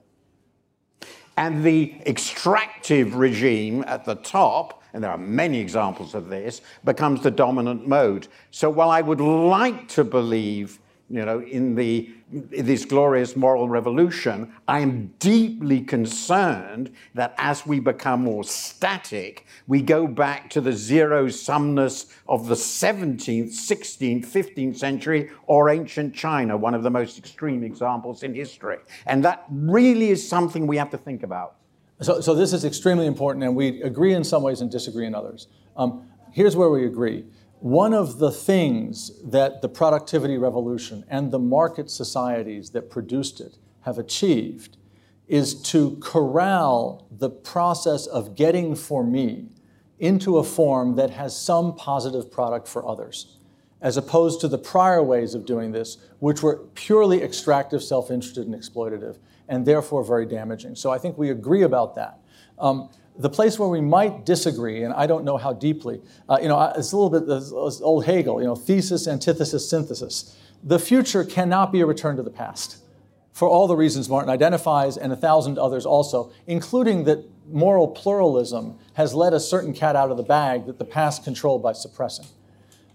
And 1.37 1.63
the 1.63 2.01
extractive 2.07 3.15
regime 3.15 3.85
at 3.87 4.07
the 4.07 4.15
top, 4.15 4.83
and 4.95 5.05
there 5.05 5.11
are 5.11 5.19
many 5.19 5.61
examples 5.61 6.15
of 6.15 6.31
this, 6.31 6.63
becomes 6.85 7.23
the 7.23 7.31
dominant 7.31 7.87
mode. 7.87 8.29
So 8.51 8.71
while 8.71 8.89
I 8.89 9.03
would 9.03 9.21
like 9.21 9.89
to 9.89 10.05
believe 10.05 10.79
you 11.09 11.25
know, 11.25 11.41
in 11.41 11.75
the 11.75 12.11
this 12.29 12.85
glorious 12.85 13.37
moral 13.37 13.69
revolution, 13.69 14.53
I 14.67 14.81
am 14.81 15.15
deeply 15.21 15.81
concerned 15.81 16.93
that 17.15 17.35
as 17.39 17.65
we 17.65 17.79
become 17.79 18.25
more 18.25 18.43
static, 18.43 19.47
we 19.69 19.81
go 19.81 20.09
back 20.09 20.51
to 20.51 20.61
the 20.61 20.73
zero 20.73 21.27
sumness 21.27 22.13
of 22.29 22.49
the 22.49 22.57
17th, 22.57 23.51
16th, 23.51 24.27
15th 24.27 24.77
century 24.77 25.31
or 25.47 25.71
ancient 25.71 26.17
China, 26.17 26.57
one 26.57 26.75
of 26.75 26.83
the 26.83 26.91
most 26.91 27.17
extreme 27.17 27.63
examples 27.63 28.25
in 28.25 28.35
history. 28.35 28.79
And 29.07 29.25
that 29.25 29.45
really 29.49 30.11
is 30.11 30.29
something 30.29 30.67
we 30.67 30.79
have 30.79 30.91
to 30.91 30.99
think 30.99 31.23
about. 31.23 31.55
So, 32.01 32.21
so 32.21 32.35
this 32.35 32.53
is 32.53 32.65
extremely 32.65 33.07
important, 33.07 33.45
and 33.45 33.55
we 33.55 33.83
agree 33.83 34.15
in 34.15 34.25
some 34.25 34.43
ways 34.43 34.61
and 34.61 34.71
disagree 34.71 35.07
in 35.07 35.15
others. 35.15 35.47
Um, 35.77 36.09
here's 36.33 36.57
where 36.57 36.71
we 36.71 36.87
agree. 36.87 37.25
One 37.67 37.95
of 37.95 38.21
the 38.21 38.31
things 38.31 39.11
that 39.25 39.61
the 39.61 39.69
productivity 39.69 40.39
revolution 40.39 41.05
and 41.09 41.33
the 41.33 41.41
market 41.41 41.91
societies 41.91 42.71
that 42.71 42.91
produced 42.91 43.41
it 43.41 43.59
have 43.81 43.99
achieved 43.99 44.77
is 45.27 45.61
to 45.63 45.97
corral 46.01 47.09
the 47.11 47.29
process 47.29 48.07
of 48.07 48.37
getting 48.37 48.77
for 48.77 49.03
me 49.03 49.49
into 49.99 50.39
a 50.39 50.45
form 50.45 50.95
that 50.95 51.11
has 51.11 51.37
some 51.37 51.75
positive 51.75 52.31
product 52.31 52.69
for 52.69 52.87
others, 52.87 53.37
as 53.81 53.97
opposed 53.97 54.41
to 54.43 54.47
the 54.47 54.59
prior 54.59 55.03
ways 55.03 55.35
of 55.35 55.45
doing 55.45 55.73
this, 55.73 55.99
which 56.21 56.45
were 56.45 56.59
purely 56.77 57.21
extractive, 57.21 57.83
self 57.83 58.13
interested, 58.13 58.47
and 58.47 58.55
exploitative, 58.55 59.19
and 59.49 59.67
therefore 59.67 60.05
very 60.05 60.25
damaging. 60.25 60.77
So 60.77 60.93
I 60.93 60.99
think 60.99 61.19
we 61.19 61.31
agree 61.31 61.63
about 61.63 61.97
that. 61.97 62.21
Um, 62.61 62.91
the 63.19 63.31
place 63.31 63.59
where 63.59 63.69
we 63.69 63.81
might 63.81 64.27
disagree, 64.27 64.83
and 64.83 64.93
I 64.93 65.07
don't 65.07 65.25
know 65.25 65.37
how 65.37 65.53
deeply, 65.53 66.01
uh, 66.29 66.39
you 66.41 66.49
know, 66.49 66.73
it's 66.77 66.93
a 66.93 66.97
little 66.97 67.21
bit 67.21 67.83
old 67.83 68.05
Hegel, 68.05 68.41
you 68.41 68.47
know, 68.47 68.55
thesis, 68.55 69.09
antithesis, 69.09 69.69
synthesis. 69.69 70.37
The 70.63 70.79
future 70.79 71.25
cannot 71.25 71.73
be 71.73 71.81
a 71.81 71.87
return 71.87 72.17
to 72.17 72.23
the 72.23 72.31
past 72.31 72.79
for 73.37 73.47
all 73.47 73.67
the 73.67 73.77
reasons 73.77 74.09
Martin 74.09 74.31
identifies 74.31 74.97
and 74.97 75.13
a 75.13 75.17
thousand 75.17 75.59
others 75.59 75.85
also, 75.85 76.33
including 76.47 77.05
that 77.05 77.23
moral 77.53 77.87
pluralism 77.87 78.79
has 78.95 79.13
let 79.13 79.35
a 79.35 79.39
certain 79.39 79.75
cat 79.75 79.95
out 79.95 80.11
of 80.11 80.17
the 80.17 80.23
bag 80.23 80.65
that 80.65 80.79
the 80.79 80.87
past 80.87 81.23
controlled 81.23 81.63
by 81.63 81.75
suppressing. 81.75 82.25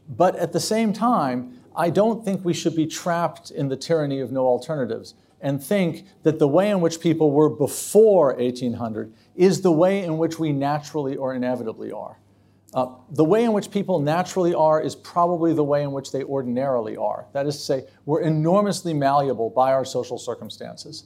But 0.09 0.35
at 0.37 0.51
the 0.51 0.59
same 0.59 0.93
time, 0.93 1.59
I 1.75 1.91
don't 1.91 2.25
think 2.25 2.43
we 2.43 2.55
should 2.55 2.75
be 2.75 2.87
trapped 2.87 3.51
in 3.51 3.69
the 3.69 3.77
tyranny 3.77 4.19
of 4.19 4.31
no 4.31 4.47
alternatives 4.47 5.13
and 5.39 5.63
think 5.63 6.07
that 6.23 6.39
the 6.39 6.47
way 6.47 6.71
in 6.71 6.81
which 6.81 6.99
people 6.99 7.29
were 7.29 7.47
before 7.47 8.33
1800 8.33 9.13
is 9.35 9.61
the 9.61 9.71
way 9.71 10.03
in 10.03 10.17
which 10.17 10.39
we 10.39 10.51
naturally 10.51 11.15
or 11.15 11.33
inevitably 11.33 11.91
are. 11.91 12.17
Uh, 12.73 12.87
the 13.11 13.23
way 13.23 13.43
in 13.43 13.51
which 13.51 13.69
people 13.69 13.99
naturally 13.99 14.53
are 14.53 14.79
is 14.81 14.95
probably 14.95 15.53
the 15.53 15.63
way 15.63 15.83
in 15.83 15.91
which 15.91 16.11
they 16.11 16.23
ordinarily 16.23 16.95
are. 16.95 17.25
That 17.33 17.45
is 17.45 17.57
to 17.57 17.61
say, 17.61 17.85
we're 18.05 18.21
enormously 18.21 18.93
malleable 18.93 19.49
by 19.49 19.73
our 19.73 19.83
social 19.83 20.17
circumstances. 20.17 21.03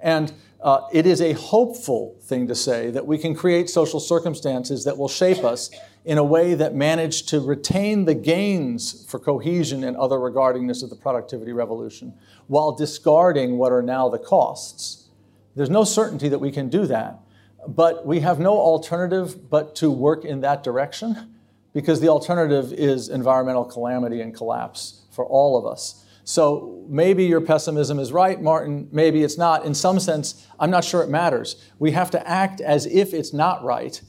And 0.00 0.32
uh, 0.60 0.82
it 0.92 1.06
is 1.06 1.22
a 1.22 1.32
hopeful 1.32 2.16
thing 2.22 2.46
to 2.48 2.54
say 2.54 2.90
that 2.90 3.06
we 3.06 3.16
can 3.16 3.34
create 3.34 3.70
social 3.70 3.98
circumstances 3.98 4.84
that 4.84 4.98
will 4.98 5.08
shape 5.08 5.42
us 5.42 5.70
in 6.04 6.18
a 6.18 6.24
way 6.24 6.54
that 6.54 6.74
manage 6.74 7.26
to 7.26 7.40
retain 7.40 8.04
the 8.04 8.14
gains 8.14 9.04
for 9.08 9.18
cohesion 9.18 9.84
and 9.84 9.96
other 9.96 10.18
regardingness 10.18 10.82
of 10.82 10.90
the 10.90 10.96
productivity 10.96 11.52
revolution 11.52 12.12
while 12.46 12.72
discarding 12.72 13.58
what 13.58 13.72
are 13.72 13.82
now 13.82 14.08
the 14.08 14.18
costs. 14.18 15.08
There's 15.56 15.70
no 15.70 15.84
certainty 15.84 16.28
that 16.28 16.38
we 16.38 16.52
can 16.52 16.68
do 16.68 16.86
that. 16.86 17.20
But 17.68 18.06
we 18.06 18.20
have 18.20 18.38
no 18.38 18.52
alternative 18.52 19.50
but 19.50 19.74
to 19.76 19.90
work 19.90 20.24
in 20.24 20.40
that 20.40 20.62
direction 20.62 21.34
because 21.72 22.00
the 22.00 22.08
alternative 22.08 22.72
is 22.72 23.08
environmental 23.08 23.64
calamity 23.64 24.20
and 24.20 24.34
collapse 24.34 25.02
for 25.10 25.26
all 25.26 25.58
of 25.58 25.66
us. 25.66 26.04
So 26.24 26.84
maybe 26.88 27.24
your 27.24 27.40
pessimism 27.40 27.98
is 27.98 28.12
right, 28.12 28.40
Martin, 28.40 28.88
maybe 28.90 29.22
it's 29.22 29.38
not. 29.38 29.64
In 29.64 29.74
some 29.74 30.00
sense, 30.00 30.46
I'm 30.58 30.70
not 30.70 30.84
sure 30.84 31.02
it 31.02 31.08
matters. 31.08 31.62
We 31.78 31.92
have 31.92 32.10
to 32.10 32.28
act 32.28 32.60
as 32.60 32.86
if 32.86 33.14
it's 33.14 33.32
not 33.32 33.62
right 33.62 34.00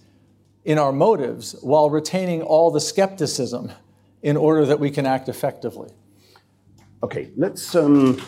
in 0.65 0.79
our 0.79 0.91
motives 0.91 1.55
while 1.61 1.89
retaining 1.89 2.41
all 2.41 2.71
the 2.71 2.81
skepticism 2.81 3.71
in 4.23 4.35
order 4.35 4.65
that 4.65 4.79
we 4.79 4.89
can 4.89 5.05
act 5.05 5.29
effectively. 5.29 5.89
Okay, 7.03 7.29
let's 7.37 7.75
um, 7.75 8.19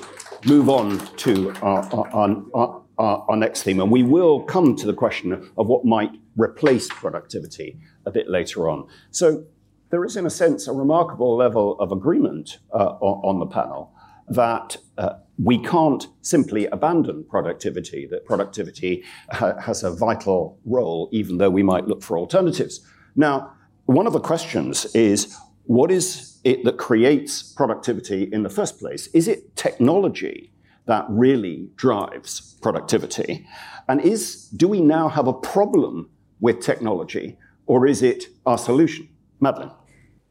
move 0.45 0.69
on 0.69 0.99
to 1.17 1.51
our, 1.63 1.83
our, 2.13 2.49
our, 2.53 2.78
our, 2.99 3.25
our 3.29 3.35
next 3.35 3.63
theme, 3.63 3.79
and 3.79 3.91
we 3.91 4.03
will 4.03 4.41
come 4.43 4.75
to 4.75 4.85
the 4.85 4.93
question 4.93 5.49
of 5.57 5.67
what 5.67 5.85
might 5.85 6.11
replace 6.35 6.87
productivity 6.89 7.79
a 8.05 8.11
bit 8.11 8.29
later 8.29 8.69
on. 8.69 8.87
So, 9.09 9.45
there 9.89 10.05
is, 10.05 10.15
in 10.15 10.27
a 10.27 10.29
sense, 10.29 10.67
a 10.67 10.71
remarkable 10.71 11.35
level 11.35 11.79
of 11.79 11.91
agreement 11.91 12.59
uh, 12.71 12.89
on 13.01 13.39
the 13.39 13.47
panel 13.47 13.91
that 14.27 14.77
uh, 14.99 15.15
we 15.43 15.57
can't 15.57 16.07
simply 16.21 16.67
abandon 16.67 17.25
productivity, 17.27 18.05
that 18.05 18.25
productivity 18.25 19.03
ha- 19.31 19.59
has 19.59 19.83
a 19.83 19.89
vital 19.89 20.59
role, 20.65 21.09
even 21.11 21.39
though 21.39 21.49
we 21.49 21.63
might 21.63 21.87
look 21.87 22.03
for 22.03 22.19
alternatives. 22.19 22.81
Now, 23.15 23.53
one 23.85 24.05
of 24.05 24.13
the 24.13 24.19
questions 24.19 24.85
is 24.93 25.35
what 25.63 25.89
is 25.89 26.39
it 26.43 26.63
that 26.65 26.77
creates 26.77 27.41
productivity 27.41 28.29
in 28.31 28.43
the 28.43 28.49
first 28.49 28.79
place? 28.79 29.07
Is 29.07 29.27
it 29.27 29.55
technology 29.55 30.51
that 30.89 31.05
really 31.09 31.69
drives 31.75 32.57
productivity? 32.61 33.47
And 33.87 34.01
is, 34.01 34.49
do 34.49 34.67
we 34.67 34.81
now 34.81 35.07
have 35.07 35.27
a 35.27 35.33
problem 35.33 36.09
with 36.39 36.59
technology 36.59 37.37
or 37.65 37.87
is 37.87 38.01
it 38.01 38.25
our 38.45 38.57
solution? 38.57 39.07
Madeleine. 39.39 39.71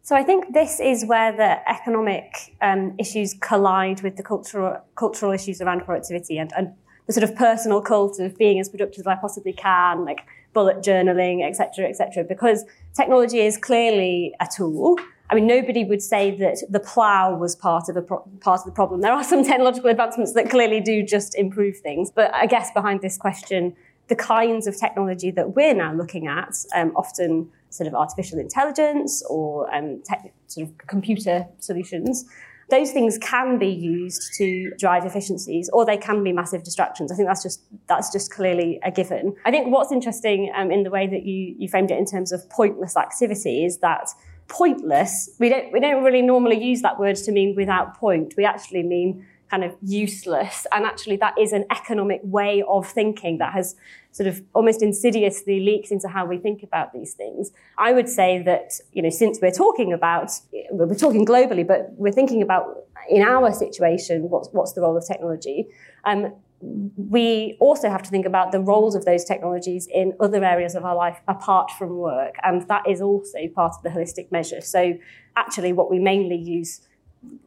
So 0.03 0.17
I 0.17 0.23
think 0.23 0.55
this 0.55 0.81
is 0.81 1.05
where 1.05 1.33
the 1.33 1.69
economic 1.69 2.57
um, 2.61 2.95
issues 2.99 3.35
collide 3.41 4.03
with 4.03 4.17
the 4.17 4.23
cultural 4.23 4.83
cultural 4.97 5.33
issues 5.33 5.61
around 5.61 5.85
productivity 5.85 6.39
and, 6.39 6.51
and 6.57 6.73
the 7.07 7.13
sort 7.13 7.25
of 7.25 7.37
personal 7.37 7.81
cult 7.81 8.19
of 8.19 8.37
being 8.37 8.59
as 8.59 8.69
productive 8.69 9.01
as 9.01 9.07
I 9.07 9.17
possibly 9.17 9.53
can, 9.53 10.05
like 10.05 10.21
bullet 10.55 10.79
journaling, 10.79 11.47
etc., 11.47 11.87
etc. 11.87 12.25
Because 12.25 12.65
technology 12.95 13.41
is 13.41 13.57
clearly 13.59 14.35
a 14.41 14.47
tool, 14.55 14.97
I 15.31 15.35
mean, 15.35 15.47
nobody 15.47 15.85
would 15.85 16.01
say 16.01 16.31
that 16.39 16.63
the 16.71 16.81
plough 16.81 17.37
was 17.37 17.55
part 17.55 17.89
of 17.89 17.97
a 17.97 18.03
pro- 18.03 18.27
part 18.41 18.61
of 18.61 18.67
the 18.67 18.73
problem. 18.73 19.03
There 19.03 19.13
are 19.13 19.25
some 19.25 19.45
technological 19.45 19.91
advancements 19.91 20.33
that 20.33 20.49
clearly 20.49 20.81
do 20.81 21.03
just 21.03 21.35
improve 21.35 21.77
things, 21.79 22.11
but 22.11 22.35
I 22.35 22.47
guess 22.47 22.71
behind 22.73 23.03
this 23.03 23.19
question, 23.19 23.77
the 24.09 24.17
kinds 24.17 24.67
of 24.67 24.77
technology 24.77 25.31
that 25.33 25.55
we're 25.55 25.75
now 25.75 25.93
looking 25.93 26.27
at, 26.27 26.55
um, 26.75 26.93
often 26.97 27.51
sort 27.71 27.87
of 27.87 27.95
artificial 27.95 28.39
intelligence 28.39 29.23
or 29.29 29.73
um, 29.75 30.03
tech, 30.03 30.33
sort 30.47 30.69
of 30.69 30.79
computer 30.87 31.47
solutions, 31.59 32.25
those 32.71 32.91
things 32.91 33.19
can 33.19 33.59
be 33.59 33.69
used 33.69 34.35
to 34.37 34.73
drive 34.79 35.05
efficiencies 35.05 35.71
or 35.73 35.87
they 35.87 35.97
can 35.97 36.23
be 36.23 36.33
massive 36.33 36.63
distractions. 36.63 37.11
I 37.11 37.17
think 37.17 37.29
that's 37.29 37.43
just 37.43 37.63
that's 37.87 38.13
just 38.13 38.31
clearly 38.31 38.79
a 38.83 38.91
given. 38.91 39.35
I 39.45 39.51
think 39.51 39.69
what's 39.69 39.93
interesting 39.93 40.53
um, 40.55 40.71
in 40.71 40.83
the 40.83 40.91
way 40.91 41.07
that 41.07 41.25
you, 41.25 41.55
you 41.59 41.69
framed 41.69 41.91
it 41.91 41.99
in 41.99 42.05
terms 42.05 42.33
of 42.33 42.49
pointless 42.51 42.97
activity 42.97 43.65
is 43.65 43.79
that 43.79 44.09
pointless, 44.49 45.31
we 45.39 45.49
don't 45.49 45.73
we 45.73 45.81
don't 45.81 46.03
really 46.03 46.23
normally 46.23 46.63
use 46.63 46.83
that 46.83 46.99
word 46.99 47.17
to 47.17 47.33
mean 47.33 47.55
without 47.55 47.97
point. 47.99 48.35
We 48.37 48.45
actually 48.45 48.83
mean 48.83 49.27
kind 49.51 49.65
of 49.65 49.75
useless. 49.83 50.67
And 50.73 50.85
actually, 50.85 51.17
that 51.17 51.35
is 51.39 51.53
an 51.53 51.65
economic 51.71 52.21
way 52.23 52.63
of 52.69 52.87
thinking 52.87 53.39
that 53.39 53.53
has 53.53 53.77
sort 54.13 54.27
of 54.27 54.43
almost 54.55 54.83
insidiously 54.83 55.61
leaked 55.61 55.91
into 55.91 56.09
how 56.09 56.27
we 56.27 56.39
think 56.39 56.63
about 56.63 56.93
these 56.93 57.15
things. 57.15 57.51
I 57.77 57.93
would 57.93 58.09
say 58.09 58.43
that, 58.43 58.73
you 58.93 59.03
know, 59.03 59.11
since 59.11 59.39
we're 59.41 59.51
talking 59.51 59.93
about, 59.93 60.31
we're 60.71 60.95
talking 60.95 61.25
globally, 61.25 61.67
but 61.67 61.93
we're 61.93 62.13
thinking 62.13 62.43
about 62.43 62.85
in 63.09 63.23
our 63.23 63.53
situation, 63.53 64.29
what's, 64.29 64.49
what's 64.53 64.73
the 64.73 64.81
role 64.81 64.97
of 64.97 65.07
technology? 65.07 65.69
Um, 66.05 66.35
we 66.61 67.57
also 67.61 67.89
have 67.89 68.03
to 68.03 68.11
think 68.11 68.27
about 68.27 68.51
the 68.53 68.61
roles 68.61 68.95
of 68.95 69.05
those 69.05 69.25
technologies 69.25 69.89
in 69.93 70.15
other 70.19 70.45
areas 70.45 70.75
of 70.75 70.85
our 70.85 70.97
life 70.97 71.21
apart 71.29 71.71
from 71.79 71.97
work. 71.97 72.35
And 72.43 72.67
that 72.69 72.89
is 72.89 73.01
also 73.01 73.39
part 73.55 73.75
of 73.77 73.83
the 73.83 73.91
holistic 73.91 74.33
measure. 74.33 74.61
So 74.61 74.95
actually, 75.37 75.73
what 75.73 75.91
we 75.91 75.99
mainly 75.99 76.37
use 76.37 76.81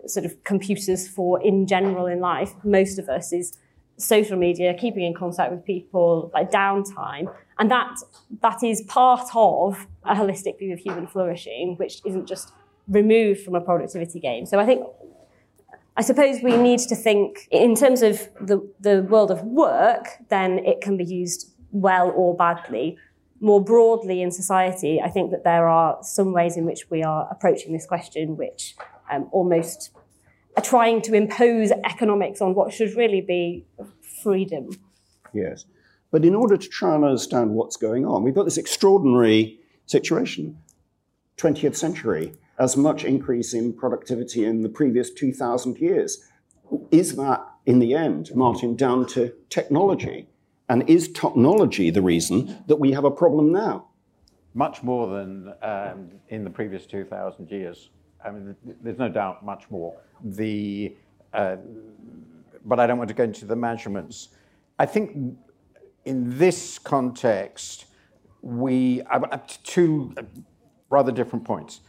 sort 0.06 0.26
of 0.26 0.44
computers 0.44 1.08
for 1.08 1.42
in 1.42 1.68
general 1.68 2.06
in 2.06 2.20
life, 2.20 2.54
most 2.64 3.00
of 3.00 3.10
us 3.10 3.34
is 3.34 3.58
social 3.98 4.38
media, 4.38 4.74
keeping 4.74 5.04
in 5.04 5.14
contact 5.14 5.52
with 5.52 5.66
people, 5.66 6.32
like 6.34 6.52
downtime. 6.52 7.34
And 7.60 7.70
that 7.70 7.96
that 8.42 8.64
is 8.64 8.82
part 8.84 9.28
of 9.36 9.88
a 10.04 10.16
holistic 10.16 10.58
view 10.58 10.74
of 10.74 10.80
human 10.80 11.06
flourishing, 11.06 11.76
which 11.78 12.02
isn't 12.06 12.28
just 12.28 12.52
removed 12.88 13.42
from 13.42 13.56
a 13.56 13.62
productivity 13.62 14.20
game. 14.20 14.46
So 14.46 14.60
I 14.60 14.66
think 14.66 14.86
I 15.98 16.02
suppose 16.02 16.42
we 16.42 16.56
need 16.56 16.80
to 16.80 16.96
think 16.96 17.48
in 17.52 17.76
terms 17.76 18.02
of 18.02 18.30
the, 18.40 18.68
the 18.80 19.04
world 19.04 19.30
of 19.30 19.44
work, 19.44 20.08
then 20.30 20.60
it 20.60 20.82
can 20.82 20.96
be 20.98 21.04
used 21.04 21.54
well 21.72 22.12
or 22.16 22.36
badly. 22.36 22.98
More 23.42 23.64
broadly 23.64 24.22
in 24.22 24.32
society, 24.32 25.02
I 25.02 25.10
think 25.10 25.32
that 25.32 25.44
there 25.44 25.68
are 25.68 25.98
some 26.02 26.32
ways 26.32 26.56
in 26.56 26.66
which 26.66 26.90
we 26.90 27.04
are 27.04 27.28
approaching 27.30 27.74
this 27.74 27.86
question 27.86 28.38
which 28.38 28.76
um, 29.12 29.28
almost 29.32 29.92
are 30.56 30.64
trying 30.64 31.02
to 31.04 31.14
impose 31.14 31.72
economics 31.72 32.42
on 32.42 32.56
what 32.56 32.74
should 32.74 32.96
really 32.96 33.22
be 33.22 33.66
freedom. 34.22 34.70
Yes. 35.34 35.66
But 36.12 36.26
in 36.26 36.36
order 36.36 36.58
to 36.58 36.68
try 36.68 36.94
and 36.96 37.04
understand 37.04 37.52
what's 37.52 37.78
going 37.78 38.06
on, 38.06 38.24
we've 38.24 38.36
got 38.36 38.44
this 38.44 38.58
extraordinary 38.58 39.60
situation. 39.86 40.58
20th 41.38 41.76
century, 41.76 42.34
as 42.62 42.78
much 42.78 43.04
increase 43.04 43.56
in 43.56 43.74
productivity 43.74 44.46
in 44.46 44.62
the 44.62 44.70
previous 44.70 45.10
2,000 45.10 45.80
years. 45.80 46.30
Is 46.92 47.16
that, 47.16 47.44
in 47.66 47.80
the 47.80 47.96
end, 47.96 48.30
Martin, 48.36 48.76
down 48.76 49.08
to 49.08 49.34
technology? 49.50 50.30
And 50.70 50.88
is 50.88 51.12
technology 51.12 51.90
the 51.90 52.04
reason 52.04 52.64
that 52.68 52.76
we 52.76 52.92
have 52.92 53.04
a 53.04 53.10
problem 53.10 53.52
now? 53.52 53.88
Much 54.54 54.84
more 54.84 55.08
than 55.08 55.54
um, 55.64 56.12
in 56.30 56.44
the 56.44 56.52
previous 56.52 56.86
2,000 56.86 57.50
years. 57.50 57.90
I 58.24 58.30
mean, 58.30 58.56
there's 58.84 59.00
no 59.00 59.10
doubt 59.10 59.44
much 59.44 59.64
more. 59.72 60.00
The, 60.24 60.96
uh, 61.34 61.56
but 62.64 62.80
I 62.80 62.86
don't 62.86 63.00
want 63.00 63.08
to 63.08 63.16
go 63.16 63.24
into 63.24 63.46
the 63.46 63.56
measurements. 63.56 64.30
I 64.78 64.86
think 64.86 65.36
in 66.06 66.38
this 66.38 66.78
context, 66.78 67.86
we 68.44 69.02
have 69.10 69.64
two 69.64 70.14
rather 70.92 71.12
different 71.12 71.44
points. 71.44 71.82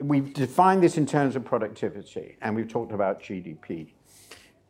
We've 0.00 0.32
defined 0.32 0.82
this 0.82 0.98
in 0.98 1.06
terms 1.06 1.36
of 1.36 1.44
productivity, 1.44 2.36
and 2.42 2.56
we've 2.56 2.68
talked 2.68 2.92
about 2.92 3.22
GDP. 3.22 3.92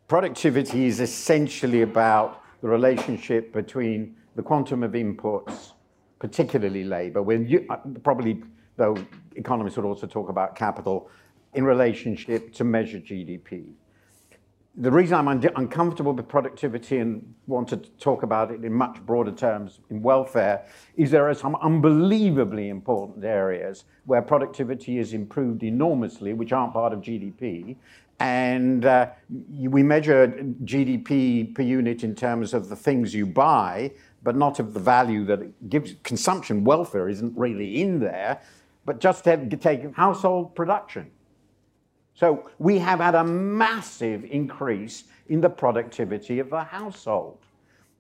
Productivity 0.07 0.85
is 0.85 1.01
essentially 1.01 1.83
about 1.83 2.43
the 2.61 2.69
relationship 2.69 3.53
between 3.53 4.17
the 4.37 4.43
quantum 4.43 4.83
of 4.83 4.93
inputs, 4.93 5.73
particularly 6.19 6.85
labor, 6.85 7.23
when 7.23 7.47
you 7.47 7.67
uh, 7.71 7.77
probably 8.03 8.43
though 8.77 8.97
economists 9.37 9.77
would 9.77 9.87
also 9.87 10.07
talk 10.07 10.29
about 10.29 10.57
capital 10.57 11.09
in 11.55 11.65
relationship 11.65 12.53
to 12.53 12.65
measure 12.65 12.99
GDP. 12.99 13.73
The 14.77 14.91
reason 14.91 15.17
I'm 15.17 15.29
un- 15.29 15.51
uncomfortable 15.55 16.13
with 16.13 16.27
productivity 16.27 16.99
and 16.99 17.35
want 17.47 17.69
to 17.69 17.77
talk 17.77 18.25
about 18.25 18.51
it 18.51 18.65
in 18.65 18.73
much 18.73 19.01
broader 19.07 19.31
terms 19.31 19.79
in 19.89 20.03
welfare 20.03 20.67
is 20.97 21.11
there 21.11 21.29
are 21.29 21.35
some 21.35 21.55
unbelievably 21.57 22.69
important 22.69 23.25
areas 23.25 23.85
where 24.05 24.21
productivity 24.21 24.99
is 24.99 25.13
improved 25.13 25.63
enormously, 25.63 26.33
which 26.33 26.53
aren't 26.53 26.73
part 26.73 26.93
of 26.93 27.01
GDP. 27.01 27.77
And 28.19 28.85
uh, 28.85 29.11
we 29.59 29.83
measure 29.83 30.29
GDP 30.65 31.55
per 31.55 31.63
unit 31.63 32.03
in 32.03 32.15
terms 32.15 32.53
of 32.53 32.69
the 32.69 32.77
things 32.77 33.15
you 33.15 33.27
buy, 33.27 33.93
but 34.23 34.35
not 34.35 34.59
of 34.59 34.75
the 34.75 34.81
value 34.81 35.25
that 35.27 35.41
it 35.41 35.71
gives. 35.71 35.95
Consumption 36.03 36.65
welfare 36.65 37.09
isn't 37.09 37.37
really 37.37 37.81
in 37.81 38.01
there 38.01 38.41
but 38.85 39.01
just 39.01 39.25
take 39.25 39.95
household 39.95 40.55
production. 40.55 41.11
So 42.15 42.49
we 42.59 42.79
have 42.79 43.01
had 43.01 43.15
a 43.15 43.25
massive 43.25 44.25
increase 44.25 45.05
in 45.29 45.41
the 45.41 45.51
productivity 45.51 46.39
of 46.39 46.49
the 46.51 46.63
household. 46.63 47.39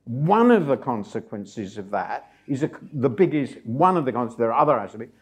One 0.04 0.50
of 0.50 0.66
the 0.66 0.76
consequences 0.76 1.78
of 1.78 1.90
that 1.90 2.32
is 2.46 2.64
the 2.92 3.08
biggest, 3.08 3.64
one 3.64 3.96
of 3.96 4.04
the 4.04 4.12
consequences, 4.12 4.38
there 4.38 4.52
are 4.52 4.60
other 4.60 4.78
aspects, 4.78 5.16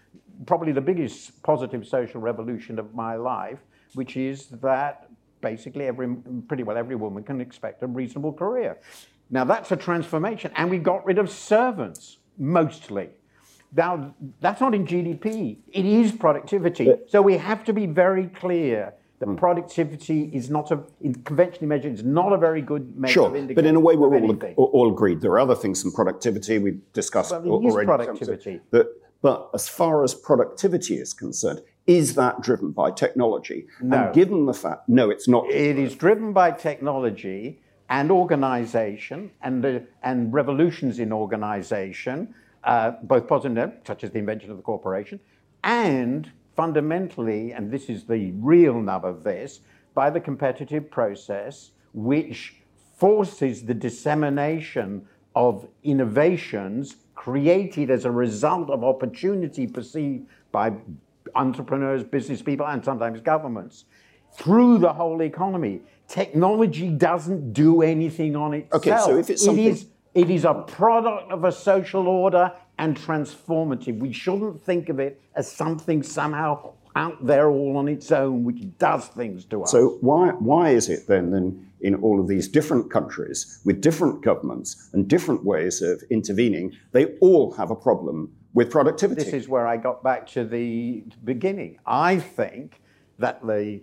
probably 0.47 0.72
the 0.72 0.80
biggest 0.80 1.43
positive 1.43 1.86
social 1.86 2.20
revolution 2.20 2.78
of 2.78 2.95
my 2.95 3.14
life, 3.14 3.61
which 3.95 4.16
is 4.16 4.47
that 4.47 5.09
basically 5.40 5.86
every, 5.86 6.14
pretty 6.49 6.62
well 6.62 6.76
every 6.76 6.97
woman 6.97 7.22
can 7.22 7.40
expect 7.40 7.82
a 7.82 7.86
reasonable 7.86 8.32
career. 8.32 8.78
Now 9.30 9.45
that's 9.45 9.72
a 9.72 9.76
transformation, 9.76 10.53
and 10.57 10.68
we 10.68 10.78
got 10.78 11.05
rid 11.07 11.18
of 11.18 11.30
servants, 11.30 12.18
mostly. 12.38 13.11
Now, 13.75 14.14
that's 14.41 14.61
not 14.61 14.75
in 14.75 14.87
GDP, 14.87 15.59
it 15.73 15.85
is 15.85 16.12
productivity. 16.12 16.93
so 17.09 17.23
we 17.23 17.39
have 17.39 17.64
to 17.64 17.73
be 17.73 17.87
very 17.87 18.27
clear 18.27 18.93
that 19.18 19.27
hmm. 19.27 19.37
productivity 19.37 20.31
is 20.35 20.51
not 20.51 20.70
a, 20.70 20.83
conventionally 21.25 21.68
measured, 21.68 21.93
it's 21.93 22.03
not 22.03 22.33
a 22.33 22.37
very 22.37 22.61
good 22.61 22.99
measure. 22.99 23.12
Sure, 23.12 23.55
but 23.55 23.64
in 23.64 23.77
a 23.77 23.81
way, 23.81 23.97
we're 23.97 24.14
all, 24.14 24.64
all, 24.73 24.93
agreed. 24.93 25.20
There 25.20 25.31
are 25.31 25.41
other 25.41 25.55
things 25.55 25.83
than 25.83 25.93
productivity 25.93 26.59
we've 26.59 26.81
discussed 26.93 27.31
well, 27.31 27.47
already. 27.47 27.87
productivity. 27.87 28.61
But, 28.70 28.89
but 29.23 29.49
as 29.55 29.68
far 29.68 30.03
as 30.03 30.14
productivity 30.14 30.97
is 30.97 31.14
concerned, 31.14 31.62
is 31.87 32.14
that 32.16 32.41
driven 32.43 32.73
by 32.73 32.91
technology? 32.91 33.66
No. 33.81 33.97
And 33.97 34.14
given 34.14 34.47
the 34.47 34.55
fact, 34.55 34.89
no, 34.89 35.09
it's 35.09 35.29
not. 35.29 35.49
It 35.51 35.79
is 35.79 35.95
driven 35.95 36.33
by 36.33 36.51
technology 36.51 37.61
and 37.89 38.11
organization 38.11 39.31
and, 39.41 39.64
uh, 39.64 39.81
and 40.03 40.33
revolutions 40.33 40.99
in 40.99 41.12
organization 41.12 42.35
uh, 42.65 42.93
both 43.03 43.27
positive, 43.27 43.73
such 43.87 44.05
as 44.05 44.11
the 44.11 44.19
invention 44.19 44.51
of 44.51 44.57
the 44.57 44.63
corporation, 44.63 45.21
and 45.65 46.31
fundamentally, 46.57 47.53
and 47.53 47.71
this 47.71 47.89
is 47.89 48.05
the 48.05 48.33
real 48.33 48.81
nub 48.81 49.05
of 49.05 49.25
this, 49.25 49.61
by 49.95 50.11
the 50.11 50.21
competitive 50.21 50.91
process, 50.91 51.73
which 51.93 52.57
forces 52.97 53.65
the 53.65 53.75
dissemination 53.75 55.05
of 55.35 55.67
innovations 55.83 56.97
created 57.15 57.91
as 57.91 58.05
a 58.05 58.11
result 58.11 58.71
of 58.71 58.85
opportunity 58.85 59.67
perceived 59.67 60.27
by 60.51 60.73
entrepreneurs, 61.35 62.05
business 62.05 62.43
people, 62.43 62.67
and 62.67 62.85
sometimes 62.85 63.21
governments 63.21 63.85
through 64.35 64.79
the 64.79 64.93
whole 64.93 65.23
economy. 65.23 65.81
Technology 66.09 66.89
doesn't 66.89 67.53
do 67.53 67.83
anything 67.83 68.37
on 68.37 68.55
itself. 68.55 68.87
Okay, 68.87 68.97
so 69.05 69.19
if 69.19 69.31
it's 69.31 69.45
something. 69.45 69.65
It 69.65 69.71
is 69.71 69.87
it 70.15 70.31
is 70.31 70.45
a 70.45 70.55
product 70.55 71.31
of 71.31 71.45
a 71.45 71.53
social 71.53 72.07
order 72.07 72.53
and 72.79 72.97
transformative. 72.97 73.99
We 73.99 74.13
shouldn't 74.13 74.61
think 74.61 74.89
of 74.89 74.99
it 74.99 75.21
as 75.35 75.51
something 75.51 76.03
somehow 76.03 76.75
out 76.95 77.25
there 77.25 77.51
all 77.51 77.77
on 77.79 77.89
its 77.89 78.13
own, 78.13 78.45
which 78.45 78.63
does 78.79 79.07
things 79.09 79.45
to 79.47 79.63
us. 79.63 79.71
So 79.71 79.99
why 80.01 80.29
why 80.31 80.71
is 80.71 80.89
it 80.89 81.07
then 81.07 81.31
then 81.31 81.71
in 81.81 81.95
all 81.97 82.21
of 82.21 82.29
these 82.29 82.49
different 82.49 82.91
countries 82.91 83.61
with 83.65 83.81
different 83.81 84.23
governments 84.23 84.91
and 84.93 85.09
different 85.09 85.45
ways 85.45 85.83
of 85.83 86.03
intervening, 86.11 86.77
they 86.93 87.17
all 87.21 87.53
have 87.53 87.71
a 87.71 87.75
problem 87.75 88.33
with 88.53 88.71
productivity? 88.71 89.25
This 89.25 89.33
is 89.33 89.49
where 89.49 89.67
I 89.67 89.79
got 89.79 90.03
back 90.03 90.27
to 90.29 90.45
the 90.45 91.05
beginning. 91.25 91.79
I 91.87 92.19
think 92.19 92.81
that 93.19 93.47
the 93.47 93.81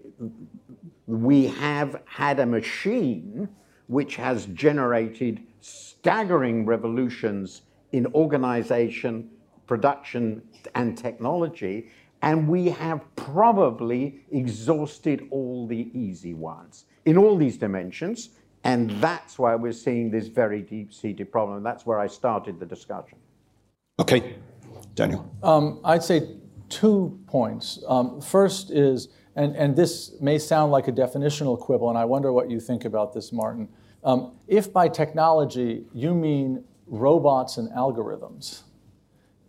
we 1.08 1.48
have 1.48 2.02
had 2.06 2.40
a 2.40 2.46
machine 2.46 3.50
which 3.88 4.16
has 4.18 4.46
generated 4.48 5.42
staggering 5.62 6.66
revolutions 6.66 7.64
in 7.92 8.08
organization, 8.08 9.30
production, 9.68 10.42
and 10.76 10.98
technology. 10.98 11.90
and 12.22 12.50
we 12.50 12.68
have 12.68 13.00
probably 13.16 14.26
exhausted 14.32 15.26
all 15.32 15.66
the 15.68 15.90
easy 15.94 16.34
ones 16.34 16.84
in 17.06 17.18
all 17.18 17.38
these 17.38 17.58
dimensions. 17.58 18.32
And 18.66 18.90
that's 19.02 19.40
why 19.40 19.56
we're 19.56 19.72
seeing 19.72 20.12
this 20.12 20.28
very 20.28 20.62
deep 20.62 20.94
seated 20.94 21.32
problem. 21.32 21.64
That's 21.64 21.86
where 21.86 21.98
I 21.98 22.08
started 22.08 22.60
the 22.60 22.66
discussion. 22.66 23.18
Okay, 24.00 24.36
Daniel. 24.96 25.34
Um, 25.44 25.80
I'd 25.86 26.04
say 26.04 26.36
two 26.68 27.20
points. 27.28 27.82
Um, 27.88 28.20
first 28.20 28.70
is, 28.72 29.08
and, 29.36 29.56
and 29.56 29.76
this 29.76 30.16
may 30.20 30.38
sound 30.38 30.72
like 30.72 30.88
a 30.88 30.92
definitional 30.92 31.58
quibble, 31.58 31.90
and 31.90 31.98
I 31.98 32.06
wonder 32.06 32.34
what 32.34 32.50
you 32.50 32.60
think 32.60 32.84
about 32.86 33.14
this, 33.14 33.32
Martin. 33.32 33.70
Um, 34.04 34.34
if 34.48 34.72
by 34.72 34.88
technology 34.88 35.86
you 35.94 36.14
mean 36.14 36.64
robots 36.88 37.58
and 37.58 37.70
algorithms, 37.72 38.64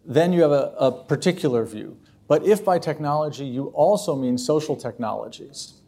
then 0.05 0.33
you 0.33 0.43
have 0.43 0.53
a, 0.53 0.75
a 0.79 0.93
particular 0.93 1.65
view. 1.65 1.99
But 2.27 2.45
if 2.45 2.65
by 2.65 2.79
technology 2.79 3.45
you 3.45 3.67
also 3.69 4.17
mean 4.17 4.39
social 4.39 4.77
technologies, 4.77 5.81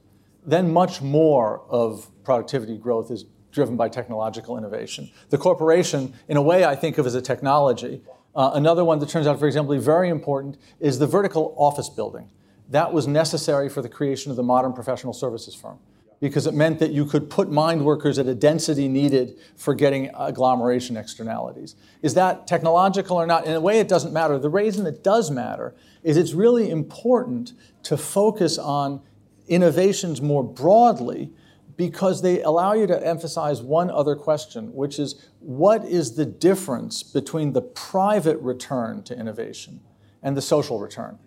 then 0.45 0.73
much 0.73 1.01
more 1.01 1.63
of 1.69 2.11
productivity 2.25 2.77
growth 2.77 3.11
is 3.11 3.25
driven 3.53 3.77
by 3.77 3.89
technological 3.89 4.57
innovation. 4.57 5.11
The 5.29 5.39
corporation, 5.39 6.15
in 6.29 6.37
a 6.37 6.43
way, 6.43 6.65
I 6.65 6.75
think 6.75 6.99
of 6.99 7.07
as 7.07 7.15
a 7.15 7.23
technology. 7.23 8.03
Uh, 8.35 8.53
another 8.55 8.85
one 8.85 8.99
that 9.01 9.09
turns 9.09 9.27
out, 9.27 9.39
for 9.39 9.47
example, 9.47 9.79
very 9.79 10.09
important 10.09 10.57
is 10.81 10.99
the 10.99 11.07
vertical 11.07 11.55
office 11.57 11.91
building. 11.91 12.31
That 12.71 12.93
was 12.93 13.07
necessary 13.07 13.69
for 13.69 13.83
the 13.83 13.89
creation 13.89 14.31
of 14.31 14.37
the 14.37 14.43
modern 14.43 14.73
professional 14.73 15.13
services 15.13 15.55
firm 15.55 15.79
because 16.23 16.47
it 16.47 16.55
meant 16.55 16.79
that 16.79 16.93
you 16.93 17.05
could 17.05 17.29
put 17.29 17.51
mind 17.51 17.85
workers 17.85 18.17
at 18.17 18.29
a 18.29 18.35
density 18.35 18.87
needed 18.87 19.37
for 19.57 19.75
getting 19.75 20.09
agglomeration 20.17 20.97
externalities. 20.97 21.75
Is 22.01 22.15
that 22.15 22.47
technological 22.47 23.17
or 23.17 23.27
not? 23.27 23.45
In 23.45 23.55
a 23.55 23.61
way, 23.61 23.81
it 23.81 23.89
doesn't 23.89 24.13
matter. 24.13 24.39
The 24.39 24.49
reason 24.49 24.87
it 24.87 25.03
does 25.03 25.33
matter 25.33 25.75
is 26.05 26.17
it's 26.17 26.33
really 26.33 26.71
important 26.71 27.55
to 27.83 27.97
focus 27.97 28.57
on 28.57 29.03
innovations 29.49 30.23
more 30.23 30.45
broadly 30.45 31.33
because 31.77 32.23
they 32.23 32.41
allow 32.43 32.73
you 32.73 32.87
to 32.87 33.05
emphasize 33.05 33.61
one 33.61 33.91
other 33.91 34.15
question, 34.15 34.73
which 34.73 35.01
is 35.01 35.29
what 35.41 35.85
is 35.85 36.15
the 36.15 36.25
difference 36.25 37.03
between 37.03 37.53
the 37.53 37.63
private 37.63 38.39
return 38.39 39.03
to 39.03 39.19
innovation 39.19 39.81
and 40.23 40.37
the 40.37 40.43
social 40.43 40.79
return? 40.79 41.19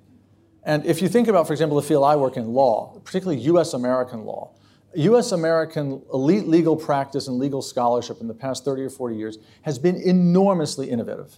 And 0.63 0.85
if 0.85 1.01
you 1.01 1.09
think 1.09 1.27
about, 1.27 1.47
for 1.47 1.53
example, 1.53 1.75
the 1.75 1.85
field 1.85 2.05
I 2.05 2.15
work 2.15 2.37
in, 2.37 2.47
law, 2.47 2.97
particularly 3.03 3.41
US 3.41 3.73
American 3.73 4.23
law, 4.23 4.53
US 4.95 5.31
American 5.31 6.01
elite 6.13 6.47
legal 6.47 6.75
practice 6.75 7.27
and 7.27 7.37
legal 7.37 7.61
scholarship 7.61 8.21
in 8.21 8.27
the 8.27 8.33
past 8.33 8.65
30 8.65 8.83
or 8.83 8.89
40 8.89 9.15
years 9.15 9.37
has 9.63 9.77
been 9.77 9.95
enormously 9.95 10.89
innovative. 10.89 11.37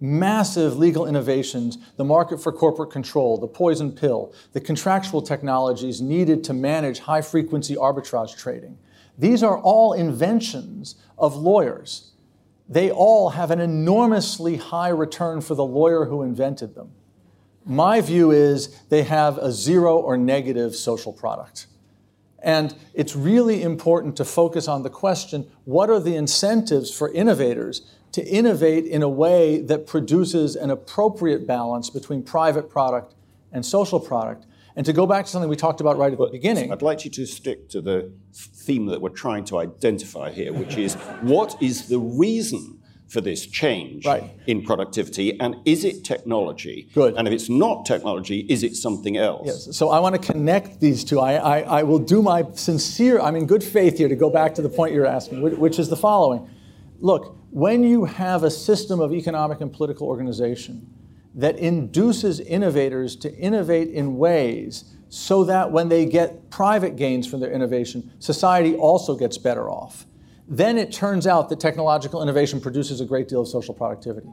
Massive 0.00 0.78
legal 0.78 1.06
innovations, 1.06 1.78
the 1.96 2.04
market 2.04 2.42
for 2.42 2.52
corporate 2.52 2.90
control, 2.90 3.36
the 3.36 3.46
poison 3.46 3.92
pill, 3.92 4.32
the 4.52 4.60
contractual 4.60 5.20
technologies 5.20 6.00
needed 6.00 6.42
to 6.44 6.54
manage 6.54 7.00
high 7.00 7.20
frequency 7.20 7.76
arbitrage 7.76 8.36
trading. 8.36 8.78
These 9.18 9.42
are 9.42 9.58
all 9.58 9.92
inventions 9.92 10.94
of 11.18 11.36
lawyers. 11.36 12.12
They 12.68 12.90
all 12.90 13.30
have 13.30 13.50
an 13.50 13.60
enormously 13.60 14.56
high 14.56 14.88
return 14.88 15.40
for 15.42 15.54
the 15.54 15.64
lawyer 15.64 16.06
who 16.06 16.22
invented 16.22 16.74
them. 16.74 16.92
My 17.66 18.00
view 18.00 18.30
is 18.30 18.80
they 18.88 19.02
have 19.02 19.36
a 19.36 19.52
zero 19.52 19.98
or 19.98 20.16
negative 20.16 20.74
social 20.74 21.12
product. 21.12 21.66
And 22.42 22.74
it's 22.94 23.14
really 23.14 23.62
important 23.62 24.16
to 24.16 24.24
focus 24.24 24.68
on 24.68 24.82
the 24.82 24.90
question 24.90 25.50
what 25.64 25.90
are 25.90 26.00
the 26.00 26.16
incentives 26.16 26.90
for 26.96 27.12
innovators 27.12 27.82
to 28.12 28.26
innovate 28.26 28.86
in 28.86 29.02
a 29.02 29.08
way 29.08 29.60
that 29.60 29.86
produces 29.86 30.56
an 30.56 30.70
appropriate 30.70 31.46
balance 31.46 31.90
between 31.90 32.22
private 32.22 32.70
product 32.70 33.14
and 33.52 33.64
social 33.64 34.00
product? 34.00 34.46
And 34.76 34.86
to 34.86 34.92
go 34.92 35.06
back 35.06 35.26
to 35.26 35.30
something 35.30 35.50
we 35.50 35.56
talked 35.56 35.80
about 35.80 35.98
right 35.98 36.12
at 36.12 36.18
the 36.18 36.26
beginning. 36.26 36.72
I'd 36.72 36.80
like 36.80 37.04
you 37.04 37.10
to 37.10 37.26
stick 37.26 37.68
to 37.70 37.80
the 37.80 38.12
theme 38.32 38.86
that 38.86 39.00
we're 39.00 39.10
trying 39.10 39.44
to 39.46 39.58
identify 39.58 40.30
here, 40.30 40.52
which 40.52 40.76
is 40.76 40.94
what 41.22 41.60
is 41.60 41.88
the 41.88 41.98
reason 41.98 42.79
for 43.10 43.20
this 43.20 43.44
change 43.44 44.06
right. 44.06 44.30
in 44.46 44.62
productivity? 44.62 45.38
And 45.40 45.56
is 45.64 45.84
it 45.84 46.04
technology? 46.04 46.88
Good. 46.94 47.14
And 47.16 47.26
if 47.26 47.34
it's 47.34 47.48
not 47.48 47.84
technology, 47.84 48.46
is 48.48 48.62
it 48.62 48.76
something 48.76 49.16
else? 49.16 49.46
Yes. 49.46 49.76
So 49.76 49.90
I 49.90 49.98
want 49.98 50.14
to 50.14 50.32
connect 50.32 50.80
these 50.80 51.02
two. 51.02 51.18
I, 51.18 51.34
I, 51.34 51.60
I 51.80 51.82
will 51.82 51.98
do 51.98 52.22
my 52.22 52.44
sincere, 52.52 53.20
I'm 53.20 53.34
in 53.34 53.46
good 53.46 53.64
faith 53.64 53.98
here 53.98 54.08
to 54.08 54.14
go 54.14 54.30
back 54.30 54.54
to 54.54 54.62
the 54.62 54.68
point 54.68 54.94
you're 54.94 55.06
asking, 55.06 55.58
which 55.58 55.78
is 55.80 55.88
the 55.88 55.96
following. 55.96 56.48
Look, 57.00 57.36
when 57.50 57.82
you 57.82 58.04
have 58.04 58.44
a 58.44 58.50
system 58.50 59.00
of 59.00 59.12
economic 59.12 59.60
and 59.60 59.72
political 59.72 60.06
organization 60.06 60.88
that 61.34 61.58
induces 61.58 62.38
innovators 62.38 63.16
to 63.16 63.34
innovate 63.36 63.88
in 63.88 64.18
ways 64.18 64.84
so 65.08 65.42
that 65.44 65.72
when 65.72 65.88
they 65.88 66.06
get 66.06 66.48
private 66.50 66.94
gains 66.94 67.26
from 67.26 67.40
their 67.40 67.50
innovation, 67.50 68.12
society 68.20 68.76
also 68.76 69.16
gets 69.16 69.36
better 69.36 69.68
off 69.68 70.06
then 70.50 70.76
it 70.76 70.90
turns 70.90 71.28
out 71.28 71.48
that 71.48 71.60
technological 71.60 72.20
innovation 72.20 72.60
produces 72.60 73.00
a 73.00 73.04
great 73.04 73.28
deal 73.28 73.42
of 73.42 73.48
social 73.48 73.72
productivity. 73.72 74.28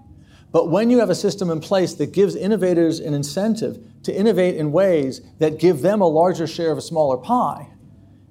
But 0.52 0.70
when 0.70 0.90
you 0.90 0.98
have 1.00 1.12
a 1.12 1.16
system 1.16 1.52
in 1.52 1.60
place 1.60 1.94
that 1.94 2.12
gives 2.12 2.36
innovators 2.36 3.00
an 3.00 3.14
incentive 3.14 3.80
to 4.02 4.18
innovate 4.18 4.56
in 4.56 4.72
ways 4.72 5.22
that 5.38 5.60
give 5.60 5.82
them 5.82 6.02
a 6.02 6.08
larger 6.08 6.48
share 6.48 6.72
of 6.72 6.78
a 6.80 6.82
smaller 6.82 7.18
pie, 7.18 7.68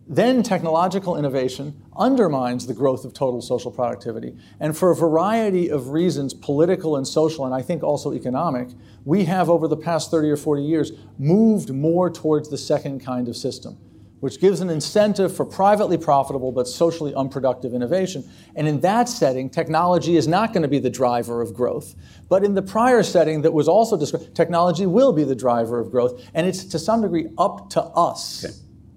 then 0.08 0.42
technological 0.42 1.16
innovation 1.16 1.80
undermines 1.96 2.66
the 2.66 2.74
growth 2.74 3.04
of 3.04 3.12
total 3.12 3.40
social 3.40 3.70
productivity. 3.70 4.36
And 4.58 4.76
for 4.76 4.90
a 4.90 4.96
variety 4.96 5.68
of 5.70 5.90
reasons, 5.90 6.34
political 6.34 6.96
and 6.96 7.06
social, 7.06 7.44
and 7.44 7.54
I 7.54 7.62
think 7.62 7.84
also 7.84 8.12
economic, 8.12 8.68
we 9.04 9.24
have 9.24 9.48
over 9.48 9.68
the 9.68 9.76
past 9.76 10.10
30 10.10 10.30
or 10.30 10.36
40 10.36 10.62
years 10.62 10.92
moved 11.18 11.72
more 11.72 12.10
towards 12.10 12.48
the 12.48 12.58
second 12.58 13.04
kind 13.04 13.28
of 13.28 13.36
system 13.36 13.78
which 14.20 14.40
gives 14.40 14.60
an 14.60 14.70
incentive 14.70 15.34
for 15.34 15.44
privately 15.44 15.98
profitable 15.98 16.50
but 16.52 16.66
socially 16.66 17.14
unproductive 17.14 17.74
innovation. 17.74 18.28
And 18.54 18.66
in 18.66 18.80
that 18.80 19.08
setting, 19.08 19.50
technology 19.50 20.16
is 20.16 20.26
not 20.26 20.52
going 20.52 20.62
to 20.62 20.68
be 20.68 20.78
the 20.78 20.90
driver 20.90 21.42
of 21.42 21.54
growth. 21.54 21.94
But 22.28 22.42
in 22.44 22.54
the 22.54 22.62
prior 22.62 23.02
setting 23.02 23.42
that 23.42 23.52
was 23.52 23.68
also 23.68 23.96
described, 23.96 24.34
technology 24.34 24.86
will 24.86 25.12
be 25.12 25.24
the 25.24 25.34
driver 25.34 25.78
of 25.78 25.90
growth. 25.90 26.22
And 26.34 26.46
it's 26.46 26.64
to 26.64 26.78
some 26.78 27.02
degree 27.02 27.28
up 27.36 27.70
to 27.70 27.82
us 27.82 28.44
okay. 28.44 28.54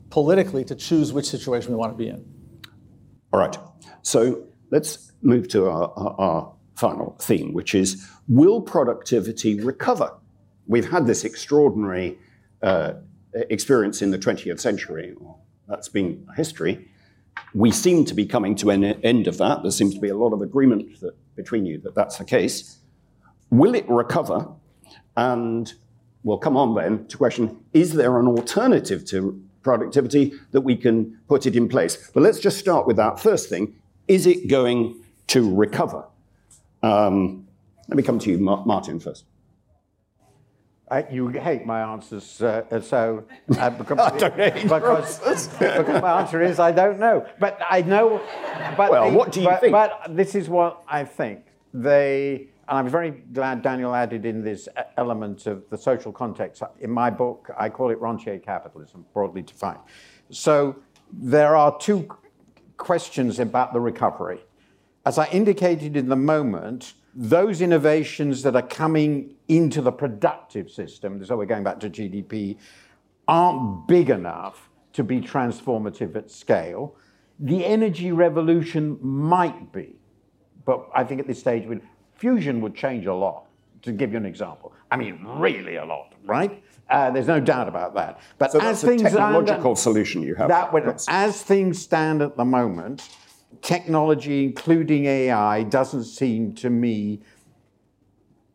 politically 0.10 0.64
to 0.66 0.76
choose 0.76 1.12
which 1.12 1.26
situation 1.26 1.72
we 1.72 1.78
want 1.78 1.92
to 1.92 1.98
be 1.98 2.10
in. 2.10 2.26
All 3.34 3.40
right. 3.40 3.58
So 4.02 4.48
let's 4.72 5.12
move 5.22 5.50
to 5.50 5.70
our, 5.70 5.94
our, 5.98 6.16
our 6.20 6.54
final 6.76 7.18
theme, 7.20 7.54
which 7.54 7.76
is 7.76 8.08
will 8.28 8.62
productivity 8.62 9.60
recover? 9.60 10.14
We've 10.66 10.90
had 10.90 11.08
this 11.08 11.26
extraordinary 11.26 12.18
uh, 12.62 12.94
experience 13.34 14.02
in 14.02 14.12
the 14.12 14.20
20th 14.20 14.60
century. 14.60 15.16
That's 15.68 15.90
been 15.90 16.28
history. 16.36 16.90
We 17.54 17.72
seem 17.72 18.06
to 18.06 18.14
be 18.14 18.26
coming 18.26 18.56
to 18.56 18.70
an 18.70 18.84
end 18.84 19.28
of 19.28 19.38
that. 19.38 19.62
There 19.62 19.72
seems 19.72 19.94
to 19.96 20.02
be 20.02 20.10
a 20.10 20.18
lot 20.18 20.34
of 20.34 20.42
agreement 20.42 21.00
that, 21.02 21.14
between 21.36 21.66
you 21.66 21.80
that 21.80 21.96
that's 21.96 22.18
the 22.18 22.26
case. 22.26 22.80
Will 23.50 23.76
it 23.76 23.88
recover? 23.90 24.48
And 25.16 25.72
we'll 26.24 26.38
come 26.38 26.58
on 26.58 26.76
then 26.76 27.08
to 27.08 27.18
question 27.18 27.64
is 27.74 27.94
there 27.94 28.20
an 28.20 28.28
alternative 28.28 29.06
to 29.06 29.42
productivity 29.62 30.34
that 30.52 30.62
we 30.62 30.76
can 30.76 31.18
put 31.28 31.46
it 31.46 31.56
in 31.56 31.68
place? 31.68 32.10
But 32.14 32.24
let's 32.24 32.40
just 32.40 32.58
start 32.58 32.88
with 32.88 32.98
that 32.98 33.20
first 33.20 33.50
thing. 33.50 33.76
Is 34.08 34.26
it 34.26 34.48
going 34.48 35.02
to 35.28 35.56
recover? 35.56 36.06
Um, 36.82 37.48
let 37.88 37.98
me 37.98 38.04
come 38.04 38.20
to 38.20 38.30
you, 38.30 38.38
Martin, 38.38 39.00
first. 39.00 39.26
I, 40.92 41.06
you 41.12 41.28
hate 41.28 41.66
my 41.66 41.82
answers, 41.82 42.42
uh, 42.42 42.82
so 42.82 43.24
because, 43.48 44.00
I 44.00 44.18
don't 44.18 44.34
hate 44.34 44.64
because, 44.64 45.20
because 45.60 46.02
my 46.02 46.20
answer 46.20 46.42
is 46.42 46.60
I 46.60 46.72
don't 46.72 47.00
know. 47.00 47.28
But 47.40 47.60
I 47.70 47.82
know. 47.82 48.22
But 48.76 48.92
well, 48.92 49.12
what 49.12 49.32
do 49.32 49.42
you 49.42 49.48
but, 49.48 49.62
think? 49.62 49.72
But 49.72 50.16
this 50.16 50.34
is 50.34 50.50
what 50.50 50.84
I 50.88 51.04
think. 51.04 51.46
They, 51.74 52.48
and 52.68 52.80
I'm 52.80 52.90
very 52.90 53.12
glad 53.12 53.62
Daniel 53.62 53.94
added 53.94 54.26
in 54.26 54.44
this 54.44 54.68
element 54.98 55.46
of 55.46 55.70
the 55.70 55.78
social 55.78 56.12
context. 56.12 56.64
In 56.80 56.90
my 56.90 57.12
book, 57.12 57.52
I 57.58 57.70
call 57.70 57.92
it 57.92 58.00
rentier 58.02 58.40
capitalism, 58.40 59.06
broadly 59.14 59.44
defined. 59.44 59.80
So 60.32 60.76
there 61.12 61.56
are 61.56 61.78
two 61.78 62.08
questions 62.78 63.40
about 63.40 63.74
the 63.74 63.80
recovery. 63.80 64.40
As 65.06 65.20
I 65.20 65.28
indicated 65.28 65.96
in 65.96 66.10
the 66.10 66.16
moment, 66.16 66.94
those 67.14 67.62
innovations 67.62 68.42
that 68.44 68.56
are 68.56 68.68
coming 68.68 69.36
into 69.50 69.82
the 69.82 69.92
productive 69.92 70.72
system, 70.72 71.24
so 71.26 71.36
we're 71.36 71.46
going 71.46 71.64
back 71.64 71.80
to 71.82 71.90
GDP, 71.90 72.58
aren't 73.28 73.88
big 73.88 74.10
enough 74.10 74.70
to 74.94 75.04
be 75.04 75.20
transformative 75.20 76.16
at 76.16 76.32
scale. 76.32 76.96
The 77.40 77.66
energy 77.66 78.12
revolution 78.12 78.98
might 79.02 79.72
be, 79.74 79.96
but 80.66 80.88
I 80.96 81.04
think 81.04 81.20
at 81.20 81.28
this 81.28 81.40
stage, 81.40 81.68
fusion 82.16 82.62
would 82.62 82.76
change 82.76 83.06
a 83.06 83.14
lot. 83.14 83.46
To 83.84 83.94
give 83.94 84.12
you 84.12 84.18
an 84.18 84.26
example, 84.26 84.74
I 84.92 84.98
mean, 84.98 85.24
really 85.24 85.78
a 85.78 85.86
lot, 85.86 86.14
right? 86.26 86.62
Uh, 86.90 87.12
there's 87.12 87.28
no 87.28 87.40
doubt 87.40 87.70
about 87.70 87.94
that. 87.94 88.20
But 88.38 88.52
so 88.52 88.60
as 88.60 88.84
things 88.84 89.04
technological 89.04 89.74
solution 89.78 90.22
you 90.22 90.36
have. 90.36 90.50
That 90.50 90.74
would, 90.74 91.00
as 91.08 91.42
things 91.42 91.82
stand 91.82 92.22
at 92.22 92.36
the 92.36 92.44
moment, 92.44 93.08
technology, 93.62 94.44
including 94.44 95.06
AI, 95.06 95.64
doesn't 95.64 96.04
seem 96.04 96.54
to 96.56 96.70
me 96.70 97.22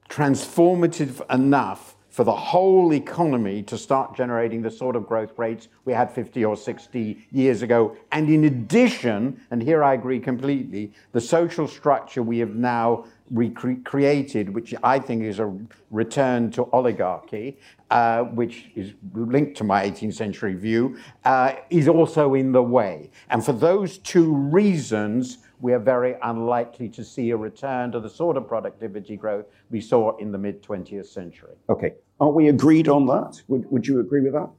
transformative 0.09 1.23
enough 1.33 1.95
for 2.15 2.23
the 2.23 2.33
whole 2.33 2.93
economy 2.93 3.61
to 3.61 3.77
start 3.77 4.15
generating 4.15 4.63
the 4.63 4.71
sort 4.71 4.95
of 4.95 5.05
growth 5.05 5.37
rates 5.37 5.67
we 5.85 5.93
had 5.93 6.09
50 6.09 6.45
or 6.45 6.57
60 6.57 7.27
years 7.33 7.63
ago. 7.63 7.97
And 8.13 8.31
in 8.31 8.45
addition, 8.45 9.41
and 9.51 9.61
here 9.61 9.83
I 9.83 9.95
agree 9.95 10.21
completely, 10.21 10.93
the 11.11 11.21
social 11.21 11.67
structure 11.67 12.23
we 12.23 12.39
have 12.39 12.55
now 12.55 13.07
recreated, 13.33 14.55
which 14.55 14.73
I 14.85 15.01
think 15.01 15.25
is 15.25 15.41
a 15.41 15.53
return 15.91 16.53
to 16.53 16.71
oligarchy, 16.71 17.59
uh, 17.91 18.23
which 18.23 18.71
is 18.77 18.93
linked 19.13 19.57
to 19.57 19.65
my 19.65 19.91
18th 19.91 20.15
century 20.15 20.55
view, 20.55 20.97
uh, 21.25 21.55
is 21.71 21.89
also 21.89 22.35
in 22.35 22.53
the 22.53 22.63
way. 22.63 23.11
And 23.29 23.45
for 23.45 23.53
those 23.53 23.99
two 23.99 24.33
reasons, 24.33 25.39
we 25.61 25.73
are 25.73 25.79
very 25.79 26.17
unlikely 26.23 26.89
to 26.91 27.05
see 27.05 27.31
a 27.31 27.37
return 27.37 27.93
to 27.93 28.01
the 28.01 28.09
sort 28.09 28.37
of 28.37 28.47
productivity 28.47 29.17
growth 29.17 29.47
we 29.71 29.81
saw 29.81 30.17
in 30.19 30.33
the 30.33 30.39
mid 30.39 30.63
20th 30.63 31.07
century. 31.07 31.55
Okay. 31.69 31.95
Are 32.21 32.31
we 32.31 32.49
agreed 32.49 32.89
on 32.89 33.07
that? 33.07 33.43
Would, 33.49 33.71
would 33.71 33.87
you 33.87 34.01
agree 34.01 34.21
with 34.21 34.33
that? 34.35 34.51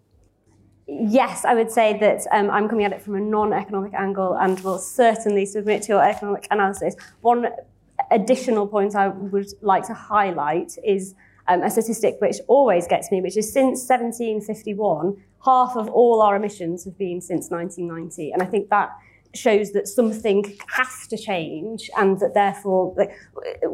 Yes, 0.88 1.46
I 1.46 1.56
would 1.56 1.72
say 1.72 1.98
that 2.00 2.22
um, 2.32 2.50
I'm 2.52 2.70
coming 2.70 2.86
at 2.86 2.94
it 2.94 3.02
from 3.02 3.16
a 3.16 3.20
non 3.20 3.54
economic 3.54 3.94
angle 3.94 4.34
and 4.34 4.60
will 4.60 4.78
certainly 4.78 5.46
submit 5.46 5.84
to 5.84 5.94
your 5.94 6.04
economic 6.04 6.48
analysis. 6.52 6.96
One 7.22 7.48
additional 8.12 8.68
point 8.68 8.96
I 8.96 9.08
would 9.08 9.48
like 9.62 9.86
to 9.88 9.94
highlight 9.94 10.78
is 10.84 11.16
um, 11.48 11.64
a 11.64 11.70
statistic 11.70 12.18
which 12.20 12.38
always 12.48 12.88
gets 12.88 13.12
me, 13.12 13.22
which 13.22 13.38
is 13.38 13.52
since 13.52 13.88
1751, 13.88 15.18
half 15.44 15.76
of 15.76 15.90
all 15.90 16.22
our 16.22 16.36
emissions 16.36 16.86
have 16.86 16.98
been 16.98 17.22
since 17.22 17.50
1990. 17.50 18.32
And 18.32 18.42
I 18.42 18.46
think 18.46 18.70
that 18.70 18.90
shows 19.38 19.72
that 19.72 19.88
something 19.88 20.58
has 20.68 21.08
to 21.08 21.18
change 21.18 21.90
and 21.98 22.20
that 22.20 22.34
therefore 22.34 22.94
like, 22.98 23.12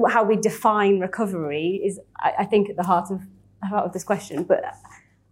how 0.10 0.24
we 0.24 0.36
define 0.36 1.00
recovery 1.00 1.82
is 1.84 2.00
I, 2.20 2.34
I 2.40 2.46
think 2.46 2.70
at 2.70 2.76
the 2.76 2.84
heart 2.84 3.12
of 3.12 3.22
heart 3.64 3.86
of 3.86 3.94
this 3.94 4.04
question 4.04 4.44
but 4.44 4.64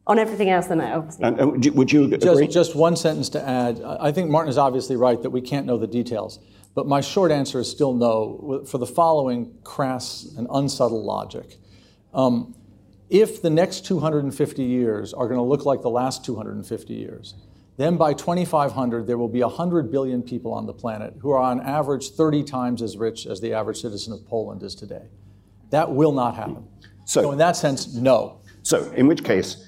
on 0.08 0.20
everything 0.20 0.50
else 0.50 0.68
then 0.68 0.82
I 0.82 0.94
obviously 0.94 1.26
and, 1.26 1.42
uh, 1.42 1.72
would 1.74 1.92
you 1.92 2.06
agree? 2.06 2.18
Just, 2.18 2.52
just 2.52 2.76
one 2.76 2.96
sentence 2.96 3.30
to 3.30 3.48
add. 3.48 3.82
I 3.82 4.12
think 4.12 4.30
Martin 4.30 4.50
is 4.50 4.58
obviously 4.58 4.96
right 4.96 5.22
that 5.22 5.30
we 5.30 5.42
can't 5.42 5.66
know 5.66 5.78
the 5.78 5.88
details 5.88 6.40
but 6.76 6.88
my 6.88 7.02
short 7.02 7.32
answer 7.32 7.60
is 7.60 7.70
still 7.70 7.94
no. 7.94 8.64
For 8.66 8.78
the 8.78 8.86
following 8.86 9.54
crass 9.64 10.28
and 10.38 10.48
unsubtle 10.50 11.04
logic. 11.04 11.58
Um, 12.14 12.56
if 13.10 13.42
the 13.42 13.50
next 13.50 13.86
250 13.86 14.64
years 14.64 15.14
are 15.14 15.28
going 15.28 15.40
to 15.40 15.44
look 15.44 15.66
like 15.66 15.82
the 15.82 15.90
last 15.90 16.24
250 16.24 16.94
years 16.94 17.34
then 17.80 17.96
by 17.96 18.14
2500, 18.14 19.08
there 19.08 19.18
will 19.18 19.30
be 19.30 19.42
100 19.42 19.90
billion 19.90 20.22
people 20.22 20.52
on 20.54 20.66
the 20.66 20.74
planet 20.74 21.14
who 21.22 21.32
are 21.32 21.40
on 21.40 21.62
average 21.62 22.10
30 22.10 22.44
times 22.44 22.82
as 22.82 22.98
rich 22.98 23.26
as 23.26 23.40
the 23.40 23.54
average 23.54 23.80
citizen 23.80 24.12
of 24.12 24.28
Poland 24.28 24.64
is 24.64 24.76
today. 24.76 25.04
That 25.70 25.90
will 25.90 26.12
not 26.12 26.36
happen. 26.36 26.68
So, 27.06 27.22
so 27.22 27.32
in 27.32 27.38
that 27.38 27.56
sense, 27.56 27.96
no. 27.96 28.42
So, 28.64 28.92
in 28.98 29.08
which 29.08 29.24
case, 29.24 29.66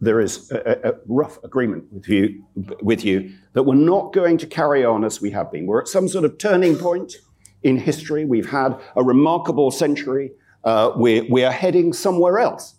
there 0.00 0.20
is 0.20 0.50
a, 0.52 0.88
a, 0.88 0.92
rough 1.06 1.36
agreement 1.44 1.84
with 1.92 2.08
you, 2.08 2.42
with 2.80 3.04
you 3.04 3.34
that 3.52 3.64
we're 3.64 3.74
not 3.74 4.14
going 4.14 4.38
to 4.38 4.46
carry 4.46 4.82
on 4.82 5.04
as 5.04 5.20
we 5.20 5.30
have 5.32 5.52
been. 5.52 5.66
We're 5.66 5.82
at 5.82 5.88
some 5.88 6.08
sort 6.08 6.24
of 6.24 6.38
turning 6.38 6.76
point 6.76 7.16
in 7.62 7.76
history. 7.76 8.24
We've 8.24 8.48
had 8.48 8.80
a 8.96 9.04
remarkable 9.04 9.70
century. 9.70 10.32
Uh, 10.64 10.92
we're, 10.96 11.24
we 11.28 11.44
are 11.44 11.52
heading 11.52 11.92
somewhere 11.92 12.38
else. 12.38 12.76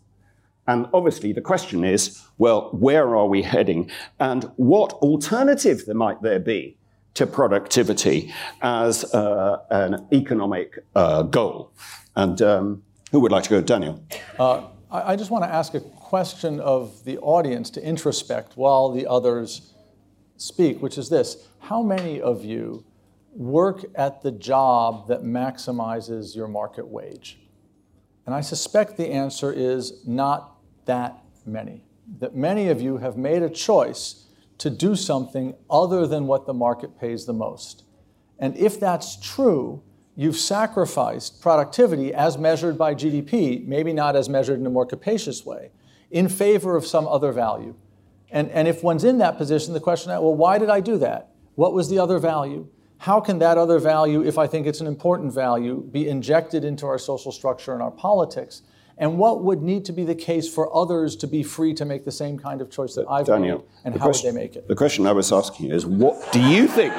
And 0.68 0.88
obviously, 0.93 1.34
the 1.34 1.41
question 1.41 1.84
is 1.84 2.22
well, 2.38 2.70
where 2.72 3.16
are 3.16 3.28
we 3.28 3.41
heading? 3.41 3.89
And 4.20 4.45
what 4.55 4.93
alternative 4.93 5.86
there 5.86 5.95
might 5.95 6.22
there 6.22 6.39
be 6.39 6.78
to 7.14 7.28
productivity 7.28 8.34
as 8.62 9.03
uh, 9.14 9.57
an 9.70 10.07
economic 10.12 10.80
uh, 10.95 11.24
goal? 11.24 11.72
And 12.16 12.41
um, 12.41 12.84
who 13.12 13.20
would 13.20 13.32
like 13.32 13.43
to 13.43 13.49
go? 13.49 13.62
Daniel. 13.62 14.03
Uh, 14.39 14.64
I 14.89 15.16
just 15.16 15.32
want 15.32 15.43
to 15.45 15.49
ask 15.49 15.74
a 15.74 15.80
question 15.80 16.59
of 16.59 17.05
the 17.05 17.18
audience 17.20 17.70
to 17.72 17.82
introspect 17.82 18.57
while 18.57 18.91
the 18.91 19.07
others 19.07 19.74
speak, 20.38 20.82
which 20.82 20.97
is 20.97 21.09
this 21.09 21.47
How 21.59 21.82
many 21.82 22.20
of 22.20 22.43
you 22.43 22.84
work 23.34 23.86
at 23.95 24.22
the 24.22 24.32
job 24.32 25.07
that 25.07 25.22
maximizes 25.22 26.36
your 26.36 26.47
market 26.47 26.88
wage? 26.88 27.39
And 28.32 28.38
I 28.38 28.39
suspect 28.39 28.95
the 28.95 29.11
answer 29.11 29.51
is 29.51 30.07
not 30.07 30.55
that 30.86 31.21
many. 31.45 31.84
That 32.19 32.34
many 32.34 32.69
of 32.69 32.82
you 32.82 32.95
have 32.95 33.17
made 33.17 33.43
a 33.43 33.49
choice 33.49 34.27
to 34.59 34.69
do 34.69 34.95
something 34.95 35.53
other 35.69 36.07
than 36.07 36.27
what 36.27 36.45
the 36.45 36.53
market 36.53 36.97
pays 36.97 37.25
the 37.25 37.34
most. 37.34 37.84
And 38.39 38.55
if 38.55 38.79
that's 38.79 39.19
true, 39.19 39.84
you've 40.15 40.38
sacrificed 40.38 41.41
productivity 41.41 42.13
as 42.13 42.38
measured 42.38 42.77
by 42.77 42.95
GDP, 42.95 43.67
maybe 43.67 43.91
not 43.91 44.15
as 44.15 44.29
measured 44.29 44.61
in 44.61 44.65
a 44.65 44.69
more 44.69 44.86
capacious 44.86 45.45
way, 45.45 45.71
in 46.09 46.29
favor 46.29 46.77
of 46.77 46.86
some 46.86 47.09
other 47.09 47.34
value. 47.34 47.75
And, 48.29 48.49
and 48.51 48.65
if 48.65 48.82
one's 48.82 49.03
in 49.03 49.17
that 49.17 49.38
position, 49.38 49.73
the 49.73 49.82
question 49.82 50.09
is, 50.09 50.21
well, 50.21 50.36
why 50.36 50.57
did 50.57 50.69
I 50.69 50.79
do 50.79 50.97
that? 50.99 51.32
What 51.55 51.73
was 51.73 51.89
the 51.89 51.99
other 51.99 52.17
value? 52.17 52.69
How 53.02 53.20
can 53.20 53.39
that 53.39 53.58
other 53.58 53.80
value, 53.80 54.24
if 54.24 54.38
I 54.38 54.45
think 54.45 54.68
it's 54.68 54.80
an 54.80 54.86
important 54.86 55.34
value, 55.34 55.82
be 55.82 56.08
injected 56.08 56.64
into 56.64 56.86
our 56.86 56.99
social 56.99 57.32
structure 57.32 57.74
and 57.74 57.82
our 57.82 57.89
politics? 57.89 58.62
And 58.95 59.18
what 59.18 59.41
would 59.41 59.64
need 59.64 59.86
to 59.86 59.91
be 59.91 60.04
the 60.04 60.14
case 60.14 60.47
for 60.47 60.72
others 60.76 61.16
to 61.16 61.26
be 61.26 61.41
free 61.41 61.74
to 61.74 61.84
make 61.84 62.06
the 62.06 62.12
same 62.12 62.38
kind 62.38 62.62
of 62.62 62.70
choice 62.70 62.93
that 62.93 63.08
I've 63.10 63.26
Daniel, 63.26 63.58
made? 63.58 63.66
And 63.86 63.95
how 63.95 64.06
question, 64.06 64.28
would 64.28 64.36
they 64.36 64.43
make 64.43 64.56
it? 64.56 64.68
The 64.68 64.76
question 64.76 65.08
I 65.08 65.14
was 65.14 65.32
asking 65.32 65.72
is 65.72 65.84
what 65.84 66.32
do 66.32 66.39
you 66.39 66.68
think 66.68 66.93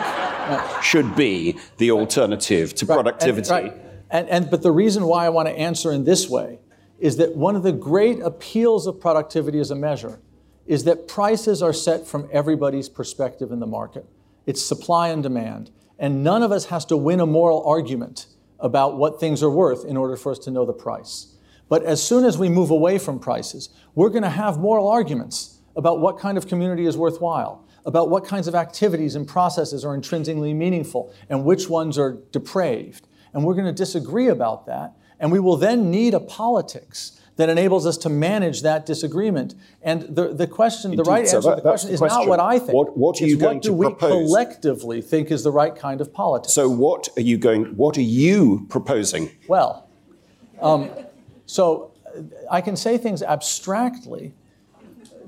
should 0.82 1.14
be 1.14 1.56
the 1.76 1.92
alternative 1.92 2.74
to 2.74 2.86
right. 2.86 2.96
productivity? 2.96 3.54
And, 3.54 3.64
right. 3.68 3.80
And, 4.10 4.28
and, 4.28 4.50
but 4.50 4.62
the 4.62 4.72
reason 4.72 5.04
why 5.04 5.24
I 5.24 5.28
want 5.28 5.46
to 5.50 5.54
answer 5.54 5.92
in 5.92 6.02
this 6.02 6.28
way 6.28 6.58
is 6.98 7.16
that 7.18 7.36
one 7.36 7.54
of 7.54 7.62
the 7.62 7.70
great 7.70 8.18
appeals 8.18 8.88
of 8.88 8.98
productivity 8.98 9.60
as 9.60 9.70
a 9.70 9.76
measure 9.76 10.18
is 10.66 10.82
that 10.82 11.06
prices 11.06 11.62
are 11.62 11.72
set 11.72 12.08
from 12.08 12.28
everybody's 12.32 12.88
perspective 12.88 13.52
in 13.52 13.60
the 13.60 13.68
market. 13.68 14.04
It's 14.46 14.60
supply 14.60 15.10
and 15.10 15.22
demand. 15.22 15.70
And 15.98 16.24
none 16.24 16.42
of 16.42 16.52
us 16.52 16.66
has 16.66 16.84
to 16.86 16.96
win 16.96 17.20
a 17.20 17.26
moral 17.26 17.64
argument 17.64 18.26
about 18.58 18.96
what 18.96 19.20
things 19.20 19.42
are 19.42 19.50
worth 19.50 19.84
in 19.84 19.96
order 19.96 20.16
for 20.16 20.32
us 20.32 20.38
to 20.40 20.50
know 20.50 20.64
the 20.64 20.72
price. 20.72 21.34
But 21.68 21.84
as 21.84 22.02
soon 22.02 22.24
as 22.24 22.36
we 22.38 22.48
move 22.48 22.70
away 22.70 22.98
from 22.98 23.18
prices, 23.18 23.70
we're 23.94 24.10
going 24.10 24.22
to 24.22 24.30
have 24.30 24.58
moral 24.58 24.88
arguments 24.88 25.58
about 25.76 26.00
what 26.00 26.18
kind 26.18 26.36
of 26.36 26.46
community 26.46 26.86
is 26.86 26.96
worthwhile, 26.96 27.66
about 27.86 28.10
what 28.10 28.24
kinds 28.24 28.46
of 28.46 28.54
activities 28.54 29.14
and 29.14 29.26
processes 29.26 29.84
are 29.84 29.94
intrinsically 29.94 30.54
meaningful, 30.54 31.12
and 31.28 31.44
which 31.44 31.68
ones 31.68 31.98
are 31.98 32.18
depraved. 32.30 33.08
And 33.32 33.44
we're 33.44 33.54
going 33.54 33.66
to 33.66 33.72
disagree 33.72 34.28
about 34.28 34.66
that. 34.66 34.92
And 35.18 35.32
we 35.32 35.40
will 35.40 35.56
then 35.56 35.90
need 35.90 36.14
a 36.14 36.20
politics 36.20 37.20
that 37.42 37.48
enables 37.48 37.86
us 37.86 37.96
to 37.96 38.08
manage 38.08 38.62
that 38.62 38.86
disagreement. 38.86 39.56
And 39.82 40.02
the, 40.02 40.32
the 40.32 40.46
question, 40.46 40.92
Indeed, 40.92 41.04
the 41.04 41.10
right 41.10 41.26
so 41.26 41.38
answer 41.38 41.48
that, 41.48 41.56
to 41.56 41.62
the 41.62 41.68
question 41.68 41.90
is 41.90 41.98
question. 41.98 42.20
not 42.20 42.28
what 42.28 42.38
I 42.38 42.60
think. 42.60 42.72
What, 42.72 42.96
what 42.96 43.20
are 43.20 43.26
you 43.26 43.36
going 43.36 43.56
what 43.56 43.62
do 43.64 43.72
we 43.72 43.92
collectively 43.94 45.02
think 45.02 45.32
is 45.32 45.42
the 45.42 45.50
right 45.50 45.74
kind 45.74 46.00
of 46.00 46.12
politics? 46.12 46.52
So 46.52 46.68
what 46.68 47.08
are 47.16 47.20
you 47.20 47.38
going? 47.38 47.64
What 47.76 47.98
are 47.98 48.02
you 48.02 48.64
proposing? 48.68 49.28
Well, 49.48 49.88
um, 50.60 50.88
so 51.46 51.90
I 52.48 52.60
can 52.60 52.76
say 52.76 52.96
things 52.96 53.24
abstractly. 53.24 54.34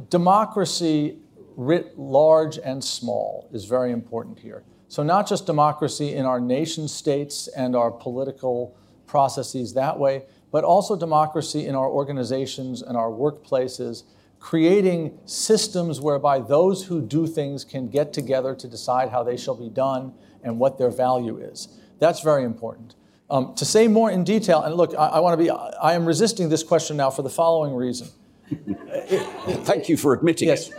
Democracy, 0.09 1.19
writ 1.57 1.99
large 1.99 2.59
and 2.59 2.85
small, 2.85 3.49
is 3.53 3.65
very 3.65 3.91
important 3.91 4.39
here. 4.39 4.62
So, 4.87 5.03
not 5.03 5.27
just 5.27 5.47
democracy 5.47 6.15
in 6.15 6.27
our 6.27 6.39
nation 6.39 6.87
states 6.87 7.49
and 7.49 7.75
our 7.75 7.91
political 7.91 8.77
processes 9.09 9.75
that 9.75 9.99
way, 9.99 10.23
but 10.55 10.62
also 10.62 10.94
democracy 10.94 11.66
in 11.66 11.74
our 11.74 11.88
organizations 11.88 12.80
and 12.80 12.96
our 12.96 13.11
workplaces, 13.11 14.05
creating 14.38 15.18
systems 15.24 16.00
whereby 16.00 16.38
those 16.38 16.84
who 16.84 17.02
do 17.02 17.26
things 17.26 17.64
can 17.64 17.88
get 17.88 18.12
together 18.12 18.55
to 18.55 18.68
decide 18.68 19.11
how 19.11 19.24
they 19.24 19.36
shall 19.36 19.57
be 19.57 19.68
done 19.68 20.14
and 20.44 20.57
what 20.57 20.78
their 20.78 20.90
value 20.90 21.38
is. 21.38 21.80
That's 21.98 22.20
very 22.20 22.44
important. 22.44 22.94
Um, 23.28 23.52
to 23.57 23.64
say 23.64 23.88
more 23.88 24.12
in 24.12 24.22
detail, 24.22 24.62
and 24.62 24.76
look, 24.76 24.94
I, 24.94 25.07
I 25.09 25.18
want 25.18 25.36
to 25.36 25.44
be, 25.44 25.50
I 25.50 25.94
am 25.94 26.07
resisting 26.07 26.48
this 26.48 26.62
question 26.62 26.96
now 26.96 27.11
for 27.11 27.22
the 27.22 27.30
following 27.30 27.74
reason. 27.74 28.07
It, 28.48 28.78
it, 29.48 29.57
Thank 29.64 29.88
you 29.88 29.96
for 29.96 30.12
admitting 30.12 30.46
yes, 30.46 30.68
it. 30.68 30.76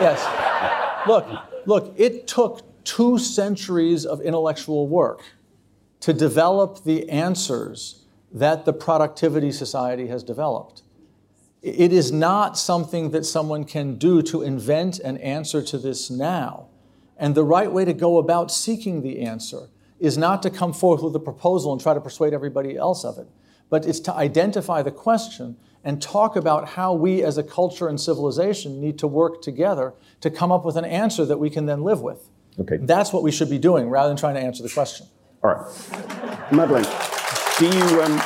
Yes. 0.00 1.06
Look, 1.06 1.26
look, 1.66 1.92
it 1.98 2.28
took 2.28 2.62
two 2.82 3.18
centuries 3.18 4.06
of 4.06 4.22
intellectual 4.22 4.88
work 4.88 5.20
to 6.00 6.14
develop 6.14 6.82
the 6.84 7.10
answers 7.10 8.06
that 8.32 8.64
the 8.64 8.72
productivity 8.72 9.52
society 9.52 10.06
has 10.08 10.22
developed. 10.22 10.82
It 11.62 11.92
is 11.92 12.12
not 12.12 12.56
something 12.56 13.10
that 13.10 13.26
someone 13.26 13.64
can 13.64 13.96
do 13.96 14.22
to 14.22 14.42
invent 14.42 15.00
an 15.00 15.16
answer 15.18 15.62
to 15.62 15.78
this 15.78 16.10
now. 16.10 16.68
And 17.16 17.34
the 17.34 17.42
right 17.42 17.70
way 17.70 17.84
to 17.84 17.92
go 17.92 18.18
about 18.18 18.52
seeking 18.52 19.02
the 19.02 19.20
answer 19.20 19.68
is 19.98 20.16
not 20.16 20.42
to 20.44 20.50
come 20.50 20.72
forth 20.72 21.02
with 21.02 21.16
a 21.16 21.20
proposal 21.20 21.72
and 21.72 21.80
try 21.80 21.94
to 21.94 22.00
persuade 22.00 22.32
everybody 22.32 22.76
else 22.76 23.04
of 23.04 23.18
it, 23.18 23.26
but 23.68 23.84
it's 23.84 23.98
to 24.00 24.14
identify 24.14 24.82
the 24.82 24.92
question 24.92 25.56
and 25.82 26.00
talk 26.00 26.36
about 26.36 26.70
how 26.70 26.92
we 26.92 27.22
as 27.22 27.38
a 27.38 27.42
culture 27.42 27.88
and 27.88 28.00
civilization 28.00 28.80
need 28.80 28.98
to 28.98 29.06
work 29.06 29.42
together 29.42 29.94
to 30.20 30.30
come 30.30 30.52
up 30.52 30.64
with 30.64 30.76
an 30.76 30.84
answer 30.84 31.24
that 31.24 31.38
we 31.38 31.50
can 31.50 31.66
then 31.66 31.82
live 31.82 32.00
with. 32.00 32.30
Okay. 32.60 32.76
That's 32.76 33.12
what 33.12 33.22
we 33.22 33.32
should 33.32 33.50
be 33.50 33.58
doing 33.58 33.88
rather 33.88 34.08
than 34.08 34.16
trying 34.16 34.34
to 34.34 34.40
answer 34.40 34.62
the 34.62 34.68
question. 34.68 35.06
All 35.42 35.54
right. 35.54 36.52
Madeleine, 36.52 36.84
do 37.58 37.66
you, 37.66 38.02
um, 38.02 38.16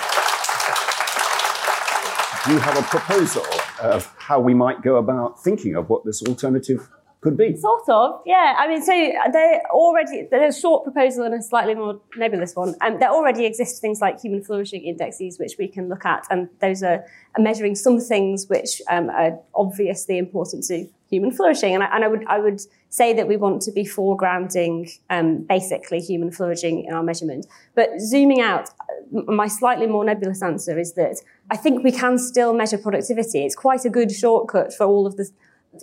do 2.45 2.53
you 2.53 2.59
have 2.59 2.77
a 2.79 2.83
proposal 2.83 3.47
of 3.81 4.15
how 4.19 4.39
we 4.41 4.55
might 4.55 4.83
go 4.83 4.97
about 4.97 5.43
thinking 5.43 5.75
of 5.75 5.89
what 5.89 6.05
this 6.05 6.23
alternative 6.23 6.89
could 7.23 7.37
be. 7.37 7.57
Sort 7.57 7.89
of, 7.89 8.21
yeah. 8.27 8.57
I 8.59 8.69
mean, 8.69 8.83
so 8.83 8.93
they 8.93 9.61
already, 9.71 10.27
there's 10.31 10.57
a 10.57 10.61
short 10.61 10.85
proposal 10.85 11.25
and 11.25 11.35
a 11.35 11.41
slightly 11.41 11.75
more 11.75 12.01
nebulous 12.17 12.55
one. 12.55 12.75
Um, 12.81 12.99
there 12.99 13.11
already 13.11 13.47
exist 13.47 13.81
things 13.81 14.01
like 14.01 14.21
human 14.21 14.43
flourishing 14.43 14.83
indexes, 14.83 15.39
which 15.39 15.55
we 15.59 15.69
can 15.69 15.89
look 15.89 16.05
at. 16.05 16.27
And 16.31 16.49
those 16.61 16.83
are, 16.83 17.05
are 17.37 17.43
measuring 17.43 17.77
some 17.77 18.01
things 18.01 18.47
which 18.49 18.83
um, 18.91 19.09
are 19.09 19.39
obviously 19.55 20.19
important 20.19 20.65
to 20.65 20.89
human 21.09 21.31
flourishing. 21.31 21.75
And 21.75 21.85
I, 21.85 21.95
and 21.95 22.05
I, 22.05 22.09
would, 22.09 22.27
I 22.27 22.39
would 22.41 22.61
say 22.89 23.13
that 23.13 23.29
we 23.29 23.37
want 23.37 23.63
to 23.63 23.73
be 23.73 23.85
foregrounding 23.85 24.91
um, 25.09 25.45
basically 25.49 26.01
human 26.01 26.33
flourishing 26.33 26.85
in 26.85 26.93
our 26.93 27.05
measurement. 27.05 27.47
But 27.77 28.01
zooming 28.01 28.41
out, 28.41 28.69
my 29.13 29.47
slightly 29.47 29.87
more 29.87 30.05
nebulous 30.05 30.43
answer 30.43 30.79
is 30.79 30.95
that 30.95 31.21
I 31.51 31.57
think 31.57 31.85
we 31.85 31.93
can 31.93 32.19
still 32.19 32.55
measure 32.55 32.79
productivity. 32.79 33.45
It's 33.45 33.55
quite 33.55 33.85
a 33.85 33.91
good 33.91 34.11
shortcut 34.11 34.73
for 34.73 34.87
all 34.87 35.07
of 35.07 35.17
the 35.17 35.29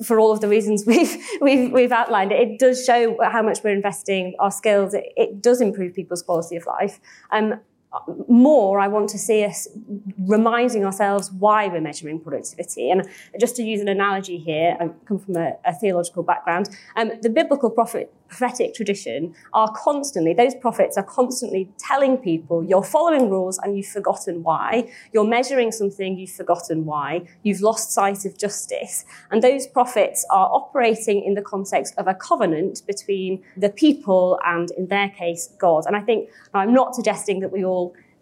for 0.05 0.19
all 0.19 0.31
of 0.31 0.39
the 0.39 0.47
reasons 0.47 0.83
we've 0.87 1.15
we've 1.41 1.71
we've 1.71 1.91
outlined, 1.91 2.31
it 2.31 2.59
does 2.59 2.83
show 2.83 3.17
how 3.23 3.41
much 3.41 3.59
we're 3.63 3.73
investing 3.73 4.35
our 4.39 4.51
skills. 4.51 4.93
It, 4.93 5.05
it 5.15 5.41
does 5.41 5.61
improve 5.61 5.93
people's 5.93 6.23
quality 6.23 6.55
of 6.55 6.65
life. 6.65 6.99
Um, 7.31 7.59
more, 8.27 8.79
I 8.79 8.87
want 8.87 9.09
to 9.09 9.17
see 9.17 9.43
us 9.43 9.67
reminding 10.19 10.85
ourselves 10.85 11.31
why 11.31 11.67
we're 11.67 11.81
measuring 11.81 12.19
productivity. 12.19 12.91
And 12.91 13.07
just 13.39 13.55
to 13.55 13.63
use 13.63 13.81
an 13.81 13.87
analogy 13.87 14.37
here, 14.37 14.77
I 14.79 14.89
come 15.05 15.19
from 15.19 15.37
a, 15.37 15.53
a 15.65 15.73
theological 15.73 16.23
background, 16.23 16.69
um, 16.95 17.11
the 17.21 17.29
biblical 17.29 17.69
prophet, 17.69 18.13
prophetic 18.27 18.75
tradition 18.75 19.33
are 19.53 19.73
constantly, 19.75 20.33
those 20.33 20.53
prophets 20.53 20.97
are 20.97 21.03
constantly 21.03 21.67
telling 21.79 22.15
people, 22.17 22.63
you're 22.63 22.83
following 22.83 23.27
rules 23.27 23.57
and 23.57 23.75
you've 23.75 23.87
forgotten 23.87 24.43
why. 24.43 24.87
You're 25.11 25.25
measuring 25.25 25.71
something, 25.71 26.17
you've 26.17 26.29
forgotten 26.29 26.85
why. 26.85 27.27
You've 27.41 27.61
lost 27.61 27.91
sight 27.91 28.25
of 28.25 28.37
justice. 28.37 29.03
And 29.31 29.41
those 29.41 29.65
prophets 29.65 30.25
are 30.29 30.47
operating 30.51 31.23
in 31.23 31.33
the 31.33 31.41
context 31.41 31.95
of 31.97 32.07
a 32.07 32.13
covenant 32.13 32.83
between 32.85 33.43
the 33.57 33.69
people 33.69 34.39
and, 34.45 34.69
in 34.77 34.87
their 34.87 35.09
case, 35.09 35.49
God. 35.57 35.85
And 35.87 35.95
I 35.95 36.01
think, 36.01 36.29
I'm 36.53 36.73
not 36.73 36.93
suggesting 36.93 37.39
that 37.39 37.51
we 37.51 37.65
all 37.65 37.78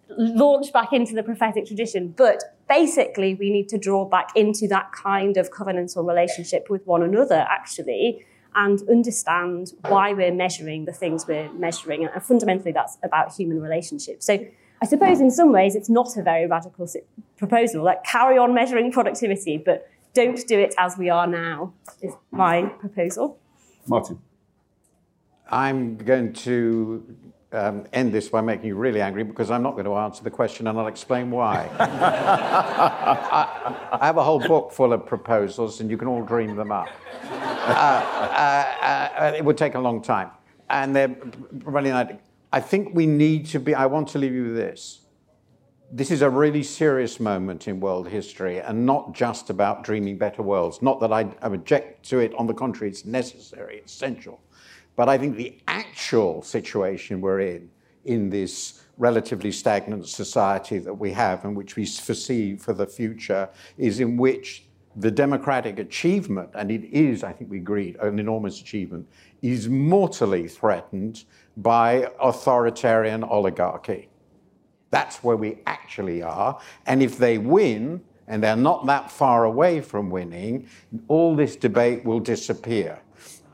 launch 0.09 0.71
back 0.71 0.93
into 0.93 1.13
the 1.13 1.23
prophetic 1.23 1.65
tradition, 1.65 2.13
but 2.15 2.43
basically 2.69 3.35
we 3.35 3.49
need 3.49 3.69
to 3.69 3.77
draw 3.77 4.05
back 4.05 4.29
into 4.35 4.67
that 4.67 4.91
kind 4.91 5.37
of 5.37 5.51
covenantal 5.51 6.07
relationship 6.07 6.69
with 6.69 6.85
one 6.85 7.03
another, 7.03 7.45
actually, 7.49 8.25
and 8.55 8.81
understand 8.89 9.73
why 9.87 10.13
we're 10.13 10.33
measuring 10.33 10.85
the 10.85 10.91
things 10.91 11.27
we're 11.27 11.51
measuring. 11.53 12.05
And 12.05 12.23
fundamentally, 12.23 12.71
that's 12.71 12.97
about 13.03 13.33
human 13.33 13.61
relationships. 13.61 14.25
So 14.25 14.45
I 14.81 14.85
suppose 14.85 15.19
in 15.19 15.31
some 15.31 15.51
ways 15.51 15.75
it's 15.75 15.89
not 15.89 16.15
a 16.17 16.23
very 16.23 16.47
radical 16.47 16.87
proposal. 17.37 17.83
Like 17.83 18.03
carry 18.03 18.37
on 18.37 18.53
measuring 18.53 18.91
productivity, 18.91 19.57
but 19.57 19.87
don't 20.13 20.47
do 20.47 20.59
it 20.59 20.73
as 20.77 20.97
we 20.97 21.09
are 21.09 21.27
now, 21.27 21.73
is 22.01 22.13
my 22.31 22.63
proposal. 22.63 23.39
Martin. 23.87 24.19
I'm 25.49 25.97
going 25.97 26.33
to 26.33 27.15
um, 27.53 27.85
end 27.93 28.13
this 28.13 28.27
by 28.29 28.41
making 28.41 28.65
you 28.67 28.75
really 28.75 29.01
angry 29.01 29.23
because 29.23 29.49
I'm 29.49 29.63
not 29.63 29.73
going 29.73 29.85
to 29.85 29.95
answer 29.95 30.21
the 30.23 30.29
question 30.29 30.67
and 30.67 30.77
I'll 30.77 30.87
explain 30.87 31.31
why. 31.31 31.69
I, 31.79 31.87
I, 34.01 34.05
have 34.05 34.17
a 34.17 34.23
whole 34.23 34.39
book 34.39 34.73
full 34.73 34.91
of 34.91 35.05
proposals 35.05 35.79
and 35.79 35.89
you 35.89 35.97
can 35.97 36.09
all 36.09 36.23
dream 36.23 36.57
them 36.57 36.73
up. 36.73 36.89
Uh, 37.23 37.29
uh, 37.31 39.09
uh, 39.17 39.33
it 39.35 39.45
would 39.45 39.57
take 39.57 39.75
a 39.75 39.79
long 39.79 40.01
time. 40.01 40.31
And 40.69 40.93
they're 40.93 41.15
running 41.63 41.93
out. 41.93 42.11
I 42.51 42.59
think 42.59 42.93
we 42.93 43.05
need 43.05 43.45
to 43.47 43.59
be, 43.59 43.73
I 43.73 43.85
want 43.85 44.09
to 44.09 44.17
leave 44.17 44.33
you 44.33 44.43
with 44.45 44.55
this. 44.55 45.01
This 45.89 46.11
is 46.11 46.21
a 46.21 46.29
really 46.29 46.63
serious 46.63 47.17
moment 47.17 47.69
in 47.69 47.79
world 47.79 48.09
history 48.09 48.59
and 48.59 48.85
not 48.85 49.13
just 49.13 49.49
about 49.49 49.85
dreaming 49.85 50.17
better 50.17 50.41
worlds. 50.41 50.81
Not 50.81 50.99
that 50.99 51.13
I, 51.13 51.21
I 51.41 51.47
object 51.47 52.09
to 52.09 52.19
it, 52.19 52.33
on 52.37 52.45
the 52.45 52.53
contrary, 52.53 52.89
it's 52.91 53.05
necessary, 53.05 53.81
essential. 53.85 54.41
But 54.97 55.07
I 55.07 55.17
think 55.17 55.37
the 55.37 55.57
actual 55.67 56.41
situation 56.41 57.21
we're 57.21 57.39
in, 57.39 57.69
in 58.03 58.29
this 58.29 58.83
relatively 58.97 59.51
stagnant 59.51 60.07
society 60.07 60.79
that 60.79 60.93
we 60.93 61.11
have 61.11 61.45
and 61.45 61.55
which 61.55 61.75
we 61.75 61.85
foresee 61.85 62.55
for 62.55 62.73
the 62.73 62.87
future, 62.87 63.47
is 63.77 63.99
in 63.99 64.17
which 64.17 64.65
the 64.95 65.11
democratic 65.11 65.77
achievement, 65.77 66.49
and 66.55 66.71
it 66.71 66.83
is, 66.85 67.23
I 67.23 67.31
think 67.31 67.51
we 67.51 67.57
agreed, 67.57 67.95
an 67.97 68.17
enormous 68.17 68.59
achievement, 68.59 69.07
is 69.43 69.69
mortally 69.69 70.47
threatened 70.47 71.25
by 71.57 72.09
authoritarian 72.19 73.23
oligarchy. 73.23 74.09
That's 74.89 75.23
where 75.23 75.37
we 75.37 75.59
actually 75.67 76.23
are. 76.23 76.59
And 76.87 77.03
if 77.03 77.19
they 77.19 77.37
win, 77.37 78.01
and 78.27 78.41
they're 78.41 78.55
not 78.55 78.87
that 78.87 79.11
far 79.11 79.43
away 79.43 79.81
from 79.81 80.09
winning, 80.09 80.67
all 81.07 81.35
this 81.35 81.55
debate 81.55 82.03
will 82.03 82.19
disappear. 82.19 82.99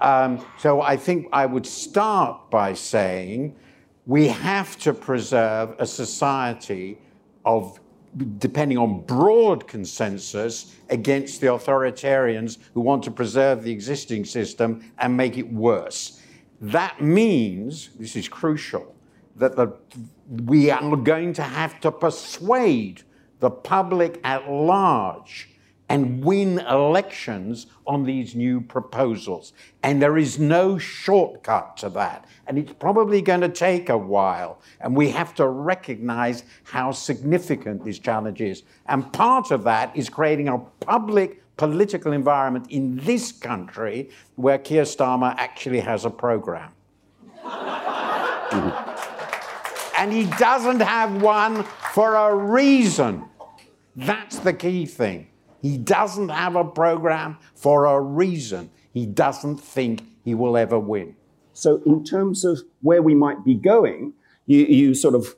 Um, 0.01 0.45
so 0.57 0.81
I 0.81 0.97
think 0.97 1.27
I 1.31 1.45
would 1.45 1.65
start 1.65 2.49
by 2.49 2.73
saying 2.73 3.55
we 4.05 4.27
have 4.27 4.77
to 4.79 4.93
preserve 4.93 5.75
a 5.79 5.85
society 5.85 6.97
of 7.45 7.79
depending 8.37 8.77
on 8.77 9.01
broad 9.01 9.67
consensus 9.67 10.75
against 10.89 11.41
the 11.41 11.47
authoritarians 11.47 12.57
who 12.73 12.81
want 12.81 13.03
to 13.03 13.11
preserve 13.11 13.63
the 13.63 13.71
existing 13.71 14.25
system 14.25 14.83
and 14.99 15.15
make 15.15 15.37
it 15.37 15.51
worse. 15.51 16.21
That 16.61 17.01
means, 17.01 17.89
this 17.99 18.15
is 18.15 18.27
crucial, 18.27 18.95
that 19.35 19.55
the, 19.55 19.73
we 20.45 20.69
are 20.69 20.95
going 20.95 21.33
to 21.33 21.43
have 21.43 21.79
to 21.81 21.91
persuade 21.91 23.01
the 23.39 23.49
public 23.49 24.21
at 24.23 24.49
large 24.49 25.49
and 25.93 26.25
win 26.25 26.57
elections 26.57 27.67
on 27.85 28.03
these 28.03 28.33
new 28.33 28.59
proposals. 28.59 29.53
And 29.83 30.01
there 30.01 30.17
is 30.17 30.39
no 30.39 30.79
shortcut 30.79 31.77
to 31.77 31.89
that. 31.89 32.25
And 32.47 32.57
it's 32.57 32.73
probably 32.73 33.21
going 33.21 33.41
to 33.41 33.49
take 33.49 33.89
a 33.89 33.97
while. 33.97 34.59
And 34.81 34.95
we 34.95 35.11
have 35.11 35.35
to 35.35 35.47
recognize 35.47 36.45
how 36.63 36.93
significant 36.93 37.85
this 37.85 37.99
challenge 37.99 38.41
is. 38.41 38.63
And 38.87 39.13
part 39.13 39.51
of 39.51 39.63
that 39.65 39.95
is 39.95 40.09
creating 40.09 40.47
a 40.47 40.57
public 40.79 41.43
political 41.57 42.11
environment 42.11 42.71
in 42.71 42.97
this 42.97 43.31
country 43.31 44.09
where 44.35 44.57
Keir 44.57 44.85
Starmer 44.85 45.35
actually 45.37 45.81
has 45.81 46.05
a 46.05 46.09
program. 46.09 46.71
and 49.95 50.11
he 50.11 50.25
doesn't 50.39 50.79
have 50.79 51.21
one 51.21 51.61
for 51.93 52.15
a 52.15 52.33
reason. 52.33 53.25
That's 53.95 54.39
the 54.39 54.53
key 54.53 54.87
thing. 54.87 55.27
He 55.63 55.77
doesn't 55.77 56.27
have 56.27 56.57
a 56.57 56.65
program 56.65 57.37
for 57.55 57.85
a 57.85 57.99
reason. 57.99 58.69
He 58.93 59.05
doesn't 59.05 59.57
think 59.57 60.03
he 60.23 60.35
will 60.35 60.57
ever 60.57 60.77
win. 60.77 61.15
So, 61.53 61.81
in 61.85 62.03
terms 62.03 62.43
of 62.43 62.59
where 62.81 63.01
we 63.01 63.15
might 63.15 63.45
be 63.45 63.55
going, 63.55 64.13
you, 64.45 64.65
you 64.65 64.93
sort 64.93 65.15
of 65.15 65.35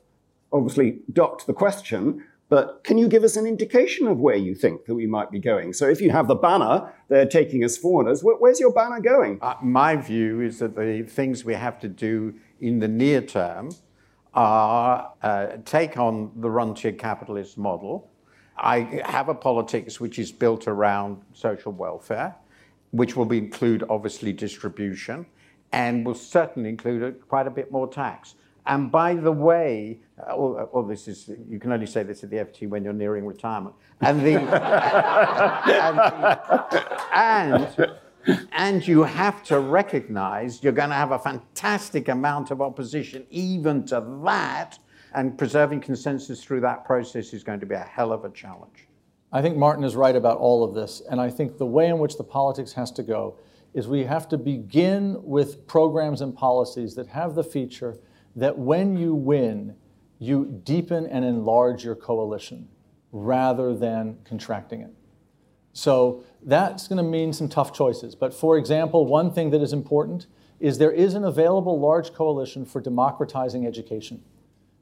obviously 0.52 0.98
docked 1.12 1.46
the 1.46 1.52
question, 1.52 2.24
but 2.48 2.82
can 2.82 2.98
you 2.98 3.06
give 3.06 3.22
us 3.22 3.36
an 3.36 3.46
indication 3.46 4.08
of 4.08 4.18
where 4.18 4.34
you 4.34 4.56
think 4.56 4.86
that 4.86 4.96
we 4.96 5.06
might 5.06 5.30
be 5.30 5.38
going? 5.38 5.72
So, 5.72 5.88
if 5.88 6.00
you 6.00 6.10
have 6.10 6.26
the 6.26 6.34
banner, 6.34 6.92
they're 7.08 7.26
taking 7.26 7.62
us 7.62 7.78
where, 7.80 8.36
where's 8.36 8.58
your 8.58 8.72
banner 8.72 8.98
going? 8.98 9.38
Uh, 9.40 9.54
my 9.62 9.94
view 9.94 10.40
is 10.40 10.58
that 10.58 10.74
the 10.74 11.04
things 11.04 11.44
we 11.44 11.54
have 11.54 11.78
to 11.80 11.88
do 11.88 12.34
in 12.60 12.80
the 12.80 12.88
near 12.88 13.20
term 13.20 13.70
are 14.34 15.12
uh, 15.22 15.58
take 15.64 15.96
on 15.96 16.32
the 16.36 16.50
rentier 16.50 16.92
capitalist 16.92 17.56
model, 17.56 18.10
I 18.58 19.02
have 19.04 19.28
a 19.28 19.34
politics 19.34 20.00
which 20.00 20.18
is 20.18 20.32
built 20.32 20.66
around 20.66 21.20
social 21.32 21.72
welfare, 21.72 22.34
which 22.90 23.16
will 23.16 23.30
include 23.32 23.84
obviously 23.88 24.32
distribution, 24.32 25.26
and 25.72 26.06
will 26.06 26.14
certainly 26.14 26.70
include 26.70 27.20
quite 27.28 27.46
a 27.46 27.50
bit 27.50 27.70
more 27.70 27.88
tax. 27.88 28.34
And 28.66 28.90
by 28.90 29.14
the 29.14 29.30
way, 29.30 30.00
uh, 30.18 30.34
all, 30.34 30.56
all, 30.72 30.82
this 30.82 31.06
is 31.06 31.30
you 31.48 31.60
can 31.60 31.72
only 31.72 31.86
say 31.86 32.02
this 32.02 32.24
at 32.24 32.30
the 32.30 32.38
FT 32.38 32.68
when 32.68 32.82
you're 32.82 32.92
nearing 32.92 33.24
retirement. 33.24 33.76
And 34.00 34.20
the, 34.20 34.34
and, 35.72 35.98
the, 35.98 37.12
and, 37.14 37.92
and 38.52 38.88
you 38.88 39.04
have 39.04 39.44
to 39.44 39.60
recognize 39.60 40.64
you're 40.64 40.72
going 40.72 40.88
to 40.88 40.96
have 40.96 41.12
a 41.12 41.18
fantastic 41.18 42.08
amount 42.08 42.50
of 42.50 42.60
opposition 42.60 43.24
even 43.30 43.86
to 43.86 44.04
that 44.24 44.80
and 45.16 45.36
preserving 45.38 45.80
consensus 45.80 46.44
through 46.44 46.60
that 46.60 46.84
process 46.84 47.32
is 47.32 47.42
going 47.42 47.58
to 47.58 47.66
be 47.66 47.74
a 47.74 47.80
hell 47.80 48.12
of 48.12 48.24
a 48.24 48.30
challenge. 48.30 48.86
I 49.32 49.40
think 49.40 49.56
Martin 49.56 49.82
is 49.82 49.96
right 49.96 50.14
about 50.14 50.38
all 50.38 50.62
of 50.62 50.74
this. 50.74 51.02
And 51.10 51.20
I 51.20 51.30
think 51.30 51.56
the 51.56 51.66
way 51.66 51.88
in 51.88 51.98
which 51.98 52.18
the 52.18 52.22
politics 52.22 52.74
has 52.74 52.92
to 52.92 53.02
go 53.02 53.38
is 53.72 53.88
we 53.88 54.04
have 54.04 54.28
to 54.28 54.38
begin 54.38 55.16
with 55.24 55.66
programs 55.66 56.20
and 56.20 56.36
policies 56.36 56.94
that 56.94 57.08
have 57.08 57.34
the 57.34 57.42
feature 57.42 57.98
that 58.36 58.58
when 58.58 58.96
you 58.96 59.14
win, 59.14 59.74
you 60.18 60.60
deepen 60.64 61.06
and 61.06 61.24
enlarge 61.24 61.82
your 61.82 61.96
coalition 61.96 62.68
rather 63.10 63.74
than 63.74 64.18
contracting 64.24 64.82
it. 64.82 64.92
So 65.72 66.24
that's 66.42 66.88
going 66.88 66.98
to 66.98 67.02
mean 67.02 67.32
some 67.32 67.48
tough 67.48 67.72
choices. 67.72 68.14
But 68.14 68.34
for 68.34 68.58
example, 68.58 69.06
one 69.06 69.32
thing 69.32 69.48
that 69.50 69.62
is 69.62 69.72
important 69.72 70.26
is 70.60 70.76
there 70.76 70.92
is 70.92 71.14
an 71.14 71.24
available 71.24 71.80
large 71.80 72.12
coalition 72.12 72.66
for 72.66 72.82
democratizing 72.82 73.66
education 73.66 74.22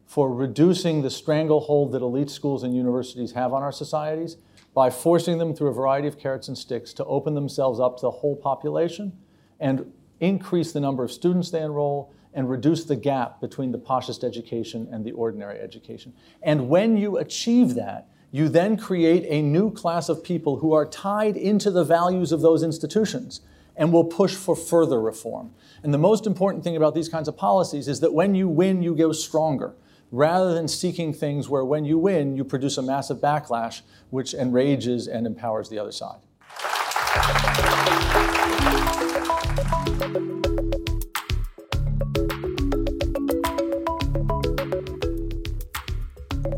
for 0.06 0.32
reducing 0.32 1.02
the 1.02 1.10
stranglehold 1.10 1.92
that 1.92 2.02
elite 2.02 2.30
schools 2.30 2.62
and 2.62 2.74
universities 2.74 3.32
have 3.32 3.52
on 3.52 3.62
our 3.62 3.72
societies. 3.72 4.36
by 4.74 4.90
forcing 4.90 5.38
them 5.38 5.54
through 5.54 5.68
a 5.68 5.72
variety 5.72 6.08
of 6.08 6.18
carrots 6.18 6.48
and 6.48 6.58
sticks 6.58 6.92
to 6.92 7.04
open 7.04 7.34
themselves 7.34 7.78
up 7.78 7.96
to 7.96 8.02
the 8.02 8.10
whole 8.10 8.34
population 8.34 9.12
and 9.60 9.92
increase 10.20 10.72
the 10.72 10.80
number 10.80 11.04
of 11.04 11.12
students 11.12 11.50
they 11.50 11.62
enroll 11.62 12.12
and 12.34 12.50
reduce 12.50 12.84
the 12.84 12.96
gap 12.96 13.40
between 13.40 13.70
the 13.70 13.78
poshest 13.78 14.24
education 14.24 14.88
and 14.90 15.04
the 15.04 15.12
ordinary 15.12 15.60
education. 15.60 16.12
And 16.42 16.68
when 16.68 16.96
you 16.96 17.18
achieve 17.18 17.74
that, 17.74 18.08
you 18.32 18.48
then 18.48 18.76
create 18.76 19.24
a 19.28 19.40
new 19.42 19.70
class 19.70 20.08
of 20.08 20.24
people 20.24 20.58
who 20.58 20.72
are 20.72 20.84
tied 20.84 21.36
into 21.36 21.70
the 21.70 21.84
values 21.84 22.32
of 22.32 22.40
those 22.40 22.64
institutions 22.64 23.40
and 23.76 23.92
will 23.92 24.04
push 24.04 24.34
for 24.34 24.56
further 24.56 25.00
reform. 25.00 25.52
And 25.84 25.94
the 25.94 25.98
most 25.98 26.26
important 26.26 26.64
thing 26.64 26.76
about 26.76 26.96
these 26.96 27.08
kinds 27.08 27.28
of 27.28 27.36
policies 27.36 27.86
is 27.86 28.00
that 28.00 28.12
when 28.12 28.34
you 28.34 28.48
win, 28.48 28.82
you 28.82 28.96
go 28.96 29.12
stronger, 29.12 29.74
rather 30.14 30.54
than 30.54 30.68
seeking 30.68 31.12
things 31.12 31.48
where 31.48 31.64
when 31.64 31.84
you 31.84 31.98
win, 31.98 32.36
you 32.36 32.44
produce 32.44 32.78
a 32.78 32.82
massive 32.82 33.18
backlash 33.18 33.82
which 34.10 34.32
enrages 34.32 35.08
and 35.08 35.26
empowers 35.26 35.68
the 35.68 35.78
other 35.78 35.90
side. 35.90 36.20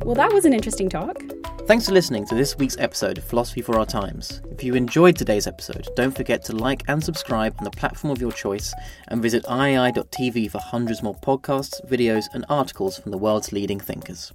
Well, 0.04 0.14
that 0.14 0.30
was 0.32 0.44
an 0.44 0.52
interesting 0.52 0.90
talk. 0.90 1.16
Thanks 1.66 1.86
for 1.86 1.94
listening 1.94 2.24
to 2.26 2.36
this 2.36 2.56
week's 2.56 2.76
episode 2.78 3.18
of 3.18 3.24
Philosophy 3.24 3.60
for 3.60 3.76
Our 3.76 3.84
Times. 3.84 4.40
If 4.52 4.62
you 4.62 4.76
enjoyed 4.76 5.16
today's 5.16 5.48
episode, 5.48 5.88
don't 5.96 6.16
forget 6.16 6.44
to 6.44 6.54
like 6.54 6.84
and 6.86 7.02
subscribe 7.02 7.56
on 7.58 7.64
the 7.64 7.72
platform 7.72 8.12
of 8.12 8.20
your 8.20 8.30
choice 8.30 8.72
and 9.08 9.20
visit 9.20 9.42
iai.tv 9.46 10.48
for 10.48 10.58
hundreds 10.58 11.02
more 11.02 11.16
podcasts, 11.16 11.84
videos, 11.90 12.26
and 12.34 12.46
articles 12.48 13.00
from 13.00 13.10
the 13.10 13.18
world's 13.18 13.50
leading 13.50 13.80
thinkers. 13.80 14.32